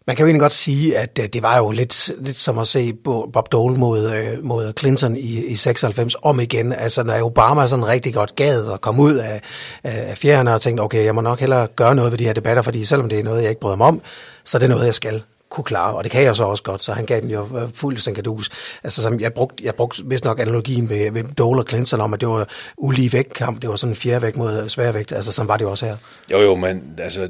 Man 0.06 0.16
kan 0.16 0.22
jo 0.22 0.26
egentlig 0.26 0.40
godt 0.40 0.52
sige, 0.52 0.98
at 0.98 1.18
øh, 1.18 1.28
det 1.32 1.42
var 1.42 1.56
jo 1.56 1.70
lidt, 1.70 2.10
lidt 2.18 2.36
som 2.36 2.58
at 2.58 2.66
se 2.66 2.92
Bob 3.32 3.52
Dole 3.52 3.76
mod, 3.76 4.10
øh, 4.10 4.44
mod 4.44 4.72
Clinton 4.78 5.16
i, 5.16 5.44
i 5.44 5.56
96 5.56 6.16
om 6.22 6.40
igen. 6.40 6.72
Altså 6.72 7.02
når 7.02 7.22
Obama 7.22 7.66
sådan 7.66 7.88
rigtig 7.88 8.14
godt 8.14 8.36
gad 8.36 8.64
og 8.64 8.80
kom 8.80 9.00
ud 9.00 9.14
af, 9.14 9.42
af 9.82 10.18
fjerne 10.18 10.54
og 10.54 10.60
tænkte, 10.60 10.80
okay, 10.80 11.04
jeg 11.04 11.14
må 11.14 11.20
nok 11.20 11.40
hellere 11.40 11.66
gøre 11.66 11.94
noget 11.94 12.12
ved 12.12 12.18
de 12.18 12.24
her 12.24 12.32
debatter, 12.32 12.62
fordi 12.62 12.84
selvom 12.84 13.08
det 13.08 13.18
er 13.18 13.22
noget, 13.24 13.42
jeg 13.42 13.48
ikke 13.48 13.60
bryder 13.60 13.76
mig 13.76 13.86
om, 13.86 14.02
så 14.44 14.58
er 14.58 14.60
det 14.60 14.68
noget, 14.68 14.86
jeg 14.86 14.94
skal 14.94 15.22
kunne 15.52 15.64
klare, 15.64 15.94
og 15.94 16.04
det 16.04 16.12
kan 16.12 16.22
jeg 16.22 16.36
så 16.36 16.44
også 16.44 16.62
godt, 16.62 16.82
så 16.82 16.92
han 16.92 17.06
gav 17.06 17.20
den 17.20 17.30
jo 17.30 17.58
øh, 17.58 17.68
fuld 17.74 17.98
sankadus. 17.98 18.50
Altså, 18.84 19.02
som 19.02 19.20
jeg 19.20 19.32
brugte, 19.32 19.64
jeg 19.64 19.74
brugte 19.74 20.02
vist 20.06 20.24
nok 20.24 20.40
analogien 20.40 20.88
ved, 20.88 21.12
ved 21.12 21.24
Dole 21.24 21.60
og 21.60 21.66
Clinton 21.68 22.00
om, 22.00 22.14
at 22.14 22.20
det 22.20 22.28
var 22.28 22.48
ulige 22.76 23.12
vægtkamp, 23.12 23.62
det 23.62 23.70
var 23.70 23.76
sådan 23.76 23.92
en 23.92 23.96
fjerde 23.96 24.22
vægt 24.22 24.36
mod 24.36 24.62
øh, 24.62 24.68
svær 24.68 24.92
vægt, 24.92 25.12
altså 25.12 25.32
sådan 25.32 25.48
var 25.48 25.56
det 25.56 25.66
også 25.66 25.86
her. 25.86 25.96
Jo 26.32 26.40
jo, 26.40 26.54
men 26.54 26.94
altså, 26.98 27.28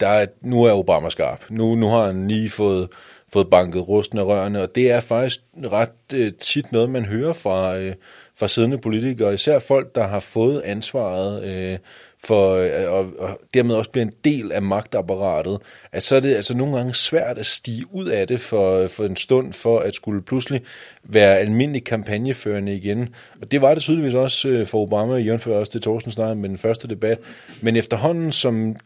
der 0.00 0.08
er, 0.08 0.26
nu 0.42 0.64
er 0.64 0.72
Obama 0.72 1.10
skarp. 1.10 1.40
Nu, 1.50 1.74
nu 1.74 1.88
har 1.88 2.06
han 2.06 2.28
lige 2.28 2.50
fået, 2.50 2.88
fået 3.32 3.50
banket 3.50 3.88
rusten 3.88 4.18
af 4.18 4.24
rørene, 4.24 4.62
og 4.62 4.74
det 4.74 4.90
er 4.90 5.00
faktisk 5.00 5.40
ret 5.72 6.14
øh, 6.14 6.32
tit 6.32 6.72
noget, 6.72 6.90
man 6.90 7.04
hører 7.04 7.32
fra, 7.32 7.76
øh, 7.76 7.94
fra 8.38 8.48
siddende 8.48 8.78
politikere, 8.78 9.34
især 9.34 9.58
folk, 9.58 9.94
der 9.94 10.06
har 10.06 10.20
fået 10.20 10.60
ansvaret 10.60 11.44
øh, 11.44 11.78
for, 12.24 12.54
øh, 12.54 12.92
og, 12.92 13.06
og 13.18 13.40
dermed 13.54 13.74
også 13.74 13.90
bliver 13.90 14.04
en 14.04 14.12
del 14.24 14.52
af 14.52 14.62
magtapparatet, 14.62 15.58
at 15.92 16.02
så 16.02 16.16
er 16.16 16.20
det 16.20 16.34
altså 16.34 16.54
nogle 16.54 16.76
gange 16.76 16.94
svært 16.94 17.38
at 17.38 17.46
stige 17.46 17.84
ud 17.92 18.06
af 18.06 18.26
det 18.26 18.40
for, 18.40 18.76
øh, 18.76 18.88
for 18.88 19.04
en 19.04 19.16
stund, 19.16 19.52
for 19.52 19.78
at 19.78 19.94
skulle 19.94 20.22
pludselig 20.22 20.60
være 21.04 21.38
almindelig 21.38 21.84
kampagneførende 21.84 22.76
igen. 22.76 23.14
Og 23.42 23.50
det 23.50 23.62
var 23.62 23.74
det 23.74 23.82
tydeligvis 23.82 24.14
også 24.14 24.48
øh, 24.48 24.66
for 24.66 24.82
Obama, 24.82 25.16
jævnfør 25.16 25.58
også 25.58 25.72
det 25.74 25.82
Thorsten 25.82 26.12
snakkede 26.12 26.40
med 26.40 26.48
den 26.48 26.58
første 26.58 26.88
debat. 26.88 27.18
Men 27.60 27.76
efterhånden, 27.76 28.32
som 28.32 28.76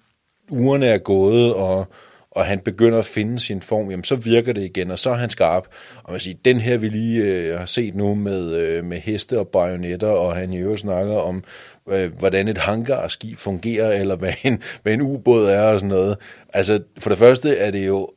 ugerne 0.50 0.86
er 0.86 0.98
gået, 0.98 1.54
og 1.54 1.88
og 2.34 2.44
han 2.46 2.60
begynder 2.60 2.98
at 2.98 3.04
finde 3.04 3.40
sin 3.40 3.62
form, 3.62 3.90
jamen 3.90 4.04
så 4.04 4.16
virker 4.16 4.52
det 4.52 4.62
igen, 4.62 4.90
og 4.90 4.98
så 4.98 5.10
er 5.10 5.14
han 5.14 5.30
skarp. 5.30 5.66
Og 6.02 6.12
man 6.12 6.20
siger, 6.20 6.36
den 6.44 6.60
her 6.60 6.76
vi 6.76 6.88
lige 6.88 7.22
øh, 7.22 7.58
har 7.58 7.66
set 7.66 7.94
nu 7.94 8.14
med, 8.14 8.54
øh, 8.54 8.84
med 8.84 8.98
heste 8.98 9.38
og 9.38 9.48
bajonetter, 9.48 10.08
og 10.08 10.36
han 10.36 10.52
i 10.52 10.58
øvrigt 10.58 10.80
snakker 10.80 11.16
om, 11.16 11.44
øh, 11.88 12.18
hvordan 12.18 12.48
et 12.48 12.58
hangarskib 12.58 13.38
fungerer, 13.38 13.92
eller 14.00 14.16
hvad 14.16 14.32
en, 14.42 14.62
hvad 14.82 14.92
en 14.92 15.02
ubåd 15.02 15.46
er 15.46 15.62
og 15.62 15.80
sådan 15.80 15.88
noget. 15.88 16.16
Altså, 16.52 16.80
for 16.98 17.10
det 17.10 17.18
første 17.18 17.56
er 17.56 17.70
det 17.70 17.86
jo 17.86 18.10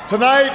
Tonight, 0.09 0.53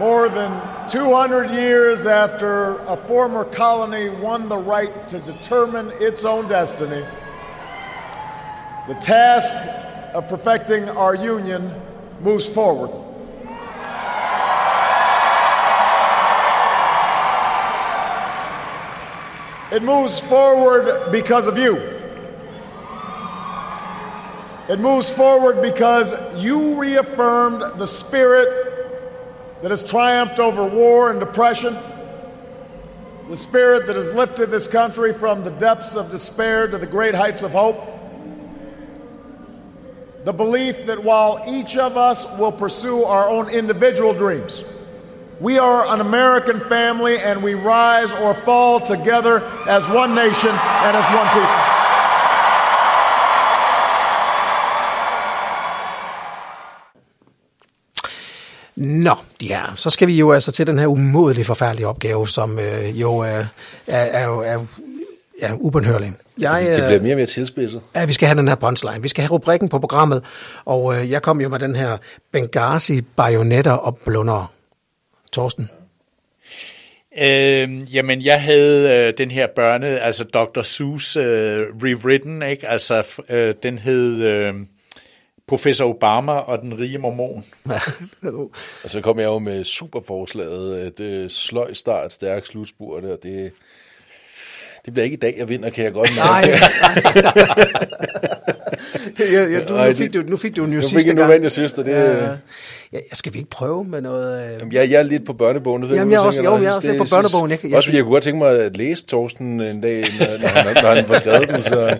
More 0.00 0.30
than 0.30 0.50
200 0.88 1.50
years 1.50 2.06
after 2.06 2.78
a 2.86 2.96
former 2.96 3.44
colony 3.44 4.08
won 4.08 4.48
the 4.48 4.56
right 4.56 5.06
to 5.08 5.18
determine 5.18 5.92
its 5.96 6.24
own 6.24 6.48
destiny, 6.48 7.06
the 8.88 8.94
task 8.94 9.54
of 10.14 10.26
perfecting 10.26 10.88
our 10.88 11.14
union 11.14 11.70
moves 12.22 12.48
forward. 12.48 12.88
It 19.70 19.82
moves 19.82 20.18
forward 20.18 21.12
because 21.12 21.46
of 21.46 21.58
you. 21.58 21.76
It 24.70 24.80
moves 24.80 25.10
forward 25.10 25.60
because 25.60 26.14
you 26.42 26.80
reaffirmed 26.80 27.78
the 27.78 27.86
spirit 27.86 28.70
that 29.62 29.70
has 29.70 29.82
triumphed 29.82 30.38
over 30.38 30.64
war 30.64 31.10
and 31.10 31.20
depression, 31.20 31.76
the 33.28 33.36
spirit 33.36 33.86
that 33.86 33.96
has 33.96 34.12
lifted 34.12 34.50
this 34.50 34.66
country 34.66 35.12
from 35.12 35.44
the 35.44 35.50
depths 35.52 35.94
of 35.94 36.10
despair 36.10 36.66
to 36.66 36.78
the 36.78 36.86
great 36.86 37.14
heights 37.14 37.42
of 37.42 37.52
hope, 37.52 37.80
the 40.24 40.32
belief 40.32 40.86
that 40.86 41.02
while 41.02 41.42
each 41.46 41.76
of 41.76 41.96
us 41.96 42.26
will 42.38 42.52
pursue 42.52 43.04
our 43.04 43.28
own 43.28 43.48
individual 43.48 44.12
dreams, 44.12 44.64
we 45.40 45.58
are 45.58 45.86
an 45.86 46.00
American 46.00 46.60
family 46.60 47.18
and 47.18 47.42
we 47.42 47.54
rise 47.54 48.12
or 48.12 48.34
fall 48.34 48.80
together 48.80 49.42
as 49.66 49.88
one 49.88 50.14
nation 50.14 50.50
and 50.50 50.96
as 50.96 51.14
one 51.14 51.26
people. 51.28 51.79
Nå, 58.80 59.14
ja, 59.42 59.62
så 59.74 59.90
skal 59.90 60.08
vi 60.08 60.18
jo 60.18 60.32
altså 60.32 60.52
til 60.52 60.66
den 60.66 60.78
her 60.78 60.86
umådeligt 60.86 61.46
forfærdelige 61.46 61.88
opgave, 61.88 62.28
som 62.28 62.58
øh, 62.58 63.00
jo 63.00 63.18
er, 63.18 63.44
er, 63.86 64.04
er, 64.04 64.42
er, 64.42 64.60
er 65.40 65.54
ubønhørlig. 65.54 66.12
Jeg, 66.38 66.60
det, 66.60 66.76
det 66.76 66.84
bliver 66.84 67.00
mere 67.00 67.12
og 67.12 67.16
mere 67.16 67.26
tilspidset. 67.26 67.80
Ja, 67.94 68.04
vi 68.04 68.12
skal 68.12 68.28
have 68.28 68.38
den 68.38 68.48
her 68.48 68.54
punchline. 68.54 69.02
Vi 69.02 69.08
skal 69.08 69.22
have 69.22 69.30
rubrikken 69.30 69.68
på 69.68 69.78
programmet, 69.78 70.24
og 70.64 70.96
øh, 70.96 71.10
jeg 71.10 71.22
kom 71.22 71.40
jo 71.40 71.48
med 71.48 71.58
den 71.58 71.76
her 71.76 71.96
Benghazi, 72.32 73.00
bajonetter 73.00 73.72
og 73.72 73.96
blunder. 73.96 74.52
Torsten? 75.32 75.70
Øh, 77.18 77.94
jamen, 77.94 78.22
jeg 78.22 78.42
havde 78.42 78.90
øh, 78.90 79.12
den 79.18 79.30
her 79.30 79.46
børne, 79.56 79.86
altså 79.86 80.24
Dr. 80.24 80.62
Seuss 80.62 81.16
øh, 81.16 81.24
rewritten, 81.82 82.42
ikke? 82.42 82.68
Altså, 82.68 83.22
øh, 83.30 83.54
den 83.62 83.78
hed 83.78 84.22
øh, 84.22 84.54
Professor 85.50 85.86
Obama 85.86 86.32
og 86.32 86.62
den 86.62 86.78
rige 86.78 86.98
mormon. 86.98 87.44
og 88.84 88.90
så 88.90 89.00
kom 89.00 89.18
jeg 89.18 89.26
jo 89.26 89.38
med 89.38 89.64
superforslaget, 89.64 90.98
det 90.98 91.30
sløj 91.30 91.74
start, 91.74 92.12
stærk 92.12 92.46
slutspurt, 92.46 93.04
og 93.04 93.22
det, 93.22 93.52
det 94.84 94.92
bliver 94.92 95.04
ikke 95.04 95.14
i 95.14 95.20
dag, 95.20 95.34
jeg 95.38 95.48
vinder, 95.48 95.70
kan 95.70 95.84
jeg 95.84 95.92
godt 95.92 96.10
mærke. 96.16 96.48
Nej, 96.48 96.58
ja, 99.32 99.42
ja, 99.48 99.64
du, 99.64 99.74
nu, 99.74 99.92
fik 99.92 100.14
du, 100.14 100.22
nu 100.28 100.36
fik 100.36 100.56
du 100.56 100.64
jo 100.64 100.80
sidste 100.80 101.06
gang. 101.06 101.18
Nu 101.18 101.24
vandt 101.26 101.42
jeg 101.42 101.52
sidste, 101.52 101.84
det... 101.84 101.90
Ja, 101.90 102.24
ja. 102.24 102.36
Ja, 102.92 102.98
skal 103.12 103.34
vi 103.34 103.38
ikke 103.38 103.50
prøve 103.50 103.84
med 103.84 104.00
noget... 104.00 104.44
Øh... 104.44 104.58
Jamen, 104.60 104.72
jeg, 104.72 104.90
jeg 104.90 104.98
er 104.98 105.02
lidt 105.02 105.26
på 105.26 105.32
børnebogen. 105.32 105.82
Ved 105.88 105.96
Jamen, 105.96 106.12
jeg, 106.12 106.20
også, 106.20 106.42
jo, 106.42 106.56
jeg 106.56 106.64
er 106.64 106.72
også 106.72 106.88
lidt 106.88 106.98
på 106.98 107.06
børnebogen. 107.10 107.50
Jeg, 107.50 107.58
jeg, 107.64 107.74
også 107.74 107.86
fordi 107.86 107.96
jeg 107.96 108.04
kunne 108.04 108.12
godt 108.12 108.24
tænke 108.24 108.38
mig 108.38 108.60
at 108.60 108.76
læse 108.76 109.06
Torsten 109.06 109.60
en 109.60 109.80
dag, 109.80 110.00
når, 110.00 110.38
når, 110.40 110.48
han, 110.48 110.76
når 110.82 110.94
han 110.94 111.04
får 111.04 111.14
skrevet 111.14 111.48
den, 111.48 111.62
så, 111.62 111.98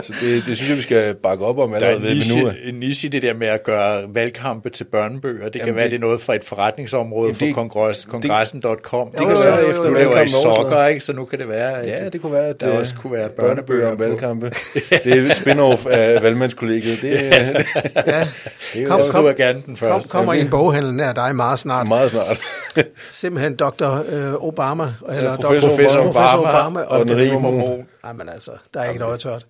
så 0.00 0.12
det, 0.20 0.46
det 0.46 0.56
synes 0.56 0.68
jeg, 0.68 0.76
vi 0.76 0.82
skal 0.82 1.14
bakke 1.14 1.44
op 1.44 1.58
om 1.58 1.74
allerede 1.74 2.02
ved 2.02 2.42
nu. 2.42 2.50
en 2.64 2.74
nis 2.74 3.04
i 3.04 3.08
det 3.08 3.22
der 3.22 3.34
med 3.34 3.46
at 3.46 3.62
gøre 3.62 4.14
valgkampe 4.14 4.70
til 4.70 4.84
børnebøger. 4.84 5.44
Det 5.44 5.54
Jamen, 5.54 5.66
kan 5.66 5.76
være, 5.76 5.88
det 5.88 5.96
er 5.96 6.00
noget 6.00 6.20
fra 6.20 6.34
et 6.34 6.44
forretningsområde 6.44 7.28
det, 7.28 7.38
for 7.38 7.46
kongress, 7.54 8.04
kongressen.com. 8.04 9.10
Det, 9.10 9.18
det 9.18 9.26
kan 9.26 9.36
være 9.44 9.66
efter 9.66 9.90
valgkampen. 9.90 10.28
sokker, 10.28 10.86
ikke? 10.86 11.00
Så 11.00 11.12
nu 11.12 11.24
kan 11.24 11.38
det 11.38 11.48
være, 11.48 11.76
ja, 11.88 12.08
det 12.08 12.21
kunne 12.22 12.32
være, 12.32 12.46
at 12.46 12.60
der 12.60 12.78
også 12.78 12.94
kunne 12.94 13.12
være 13.12 13.28
børnebøger 13.28 13.90
om 13.92 13.98
valgkampe. 13.98 14.52
Det 15.04 15.30
er 15.30 15.34
spin-off 15.34 15.86
af 15.86 16.22
valgmandskollegiet. 16.22 17.02
Det, 17.02 17.10
ja. 18.06 18.28
det 18.74 18.86
kom, 18.86 19.00
kom, 19.10 19.26
jeg 19.26 19.36
gerne 19.36 19.62
den 19.66 19.76
første. 19.76 20.10
Kommer 20.10 20.32
i 20.32 20.40
en 20.40 20.50
boghandel 20.50 20.94
nær 20.94 21.12
dig 21.12 21.36
meget 21.36 21.58
snart. 21.58 21.88
Meget 21.88 22.10
snart. 22.10 22.40
Simpelthen 23.12 23.56
Dr. 23.56 24.02
Øh, 24.08 24.34
Obama, 24.34 24.94
eller 25.08 25.30
ja, 25.30 25.36
professor, 25.36 25.68
Dr. 25.68 25.74
Professor, 25.74 26.00
Obama, 26.00 26.12
professor 26.12 26.38
Obama 26.38 26.80
og, 26.80 26.98
og 26.98 27.06
den 27.06 27.16
rige 27.16 27.32
mormon. 27.32 27.86
Jamen 28.04 28.28
altså, 28.28 28.52
der 28.74 28.80
er 28.80 28.88
ikke 28.88 29.00
noget 29.00 29.20
tørt. 29.20 29.46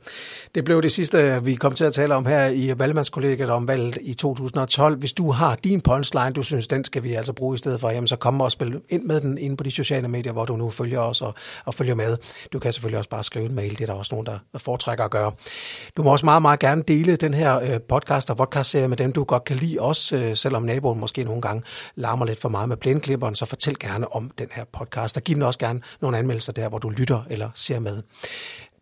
Det 0.54 0.64
blev 0.64 0.82
det 0.82 0.92
sidste, 0.92 1.44
vi 1.44 1.54
kom 1.54 1.74
til 1.74 1.84
at 1.84 1.94
tale 1.94 2.14
om 2.14 2.26
her 2.26 2.46
i 2.46 2.78
valgmandskollegiet 2.78 3.50
om 3.50 3.68
valget 3.68 3.98
i 4.00 4.14
2012. 4.14 4.96
Hvis 4.96 5.12
du 5.12 5.30
har 5.30 5.54
din 5.54 5.80
punchline, 5.80 6.30
du 6.30 6.42
synes, 6.42 6.66
den 6.66 6.84
skal 6.84 7.02
vi 7.02 7.14
altså 7.14 7.32
bruge 7.32 7.54
i 7.54 7.58
stedet 7.58 7.80
for, 7.80 7.90
jamen 7.90 8.08
så 8.08 8.16
kom 8.16 8.40
og 8.40 8.52
spil 8.52 8.80
ind 8.88 9.04
med 9.04 9.20
den 9.20 9.38
inde 9.38 9.56
på 9.56 9.64
de 9.64 9.70
sociale 9.70 10.08
medier, 10.08 10.32
hvor 10.32 10.44
du 10.44 10.56
nu 10.56 10.70
følger 10.70 11.00
os 11.00 11.22
og, 11.22 11.34
og 11.64 11.74
følger 11.74 11.94
med. 11.94 12.16
Du 12.52 12.58
kan 12.58 12.72
selvfølgelig 12.72 12.98
også 12.98 13.10
bare 13.10 13.24
skrive 13.24 13.46
en 13.46 13.54
mail, 13.54 13.70
det 13.70 13.80
er 13.80 13.86
der 13.86 13.92
også 13.92 14.14
nogen, 14.14 14.26
der 14.26 14.38
foretrækker 14.56 15.04
at 15.04 15.10
gøre. 15.10 15.32
Du 15.96 16.02
må 16.02 16.12
også 16.12 16.26
meget, 16.26 16.42
meget 16.42 16.60
gerne 16.60 16.82
dele 16.88 17.16
den 17.16 17.34
her 17.34 17.60
øh, 17.60 17.80
podcast 17.80 18.30
og 18.30 18.36
podcast-serie 18.36 18.88
med 18.88 18.96
dem, 18.96 19.12
du 19.12 19.24
godt 19.24 19.44
kan 19.44 19.56
lide, 19.56 19.80
også 19.80 20.16
øh, 20.16 20.36
selvom 20.36 20.62
naboen 20.62 21.00
måske 21.00 21.24
nogle 21.24 21.42
gange 21.42 21.62
larmer 21.94 22.26
lidt 22.26 22.40
for 22.40 22.48
meget 22.48 22.68
med 22.68 22.76
plæneklipperen, 22.76 23.34
så 23.34 23.46
fortæl 23.46 23.78
gerne 23.78 24.12
om 24.14 24.30
den 24.38 24.48
her 24.52 24.64
podcast, 24.72 25.16
og 25.16 25.22
giv 25.22 25.34
den 25.34 25.42
også 25.42 25.58
gerne 25.58 25.80
nogle 26.00 26.18
anmeldelser 26.18 26.52
der, 26.52 26.68
hvor 26.68 26.78
du 26.78 26.88
lytter 26.88 27.22
eller 27.30 27.50
ser 27.54 27.78
med. 27.78 28.02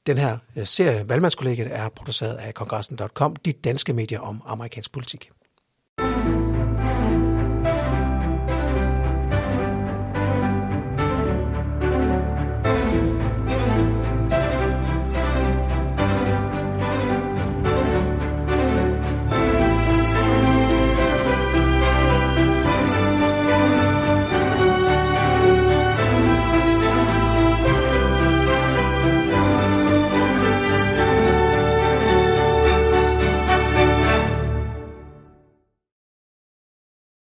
Den 0.07 0.19
her 0.19 0.39
øh, 0.57 0.67
serie, 0.67 1.09
Valgmandskollegiet, 1.09 1.69
er 1.71 1.89
produceret 1.89 2.35
af 2.35 2.55
kongressen.com, 2.55 3.37
de 3.37 3.53
danske 3.53 3.93
medier 3.93 4.21
om 4.21 4.43
amerikansk 4.47 4.93
politik. 4.93 5.31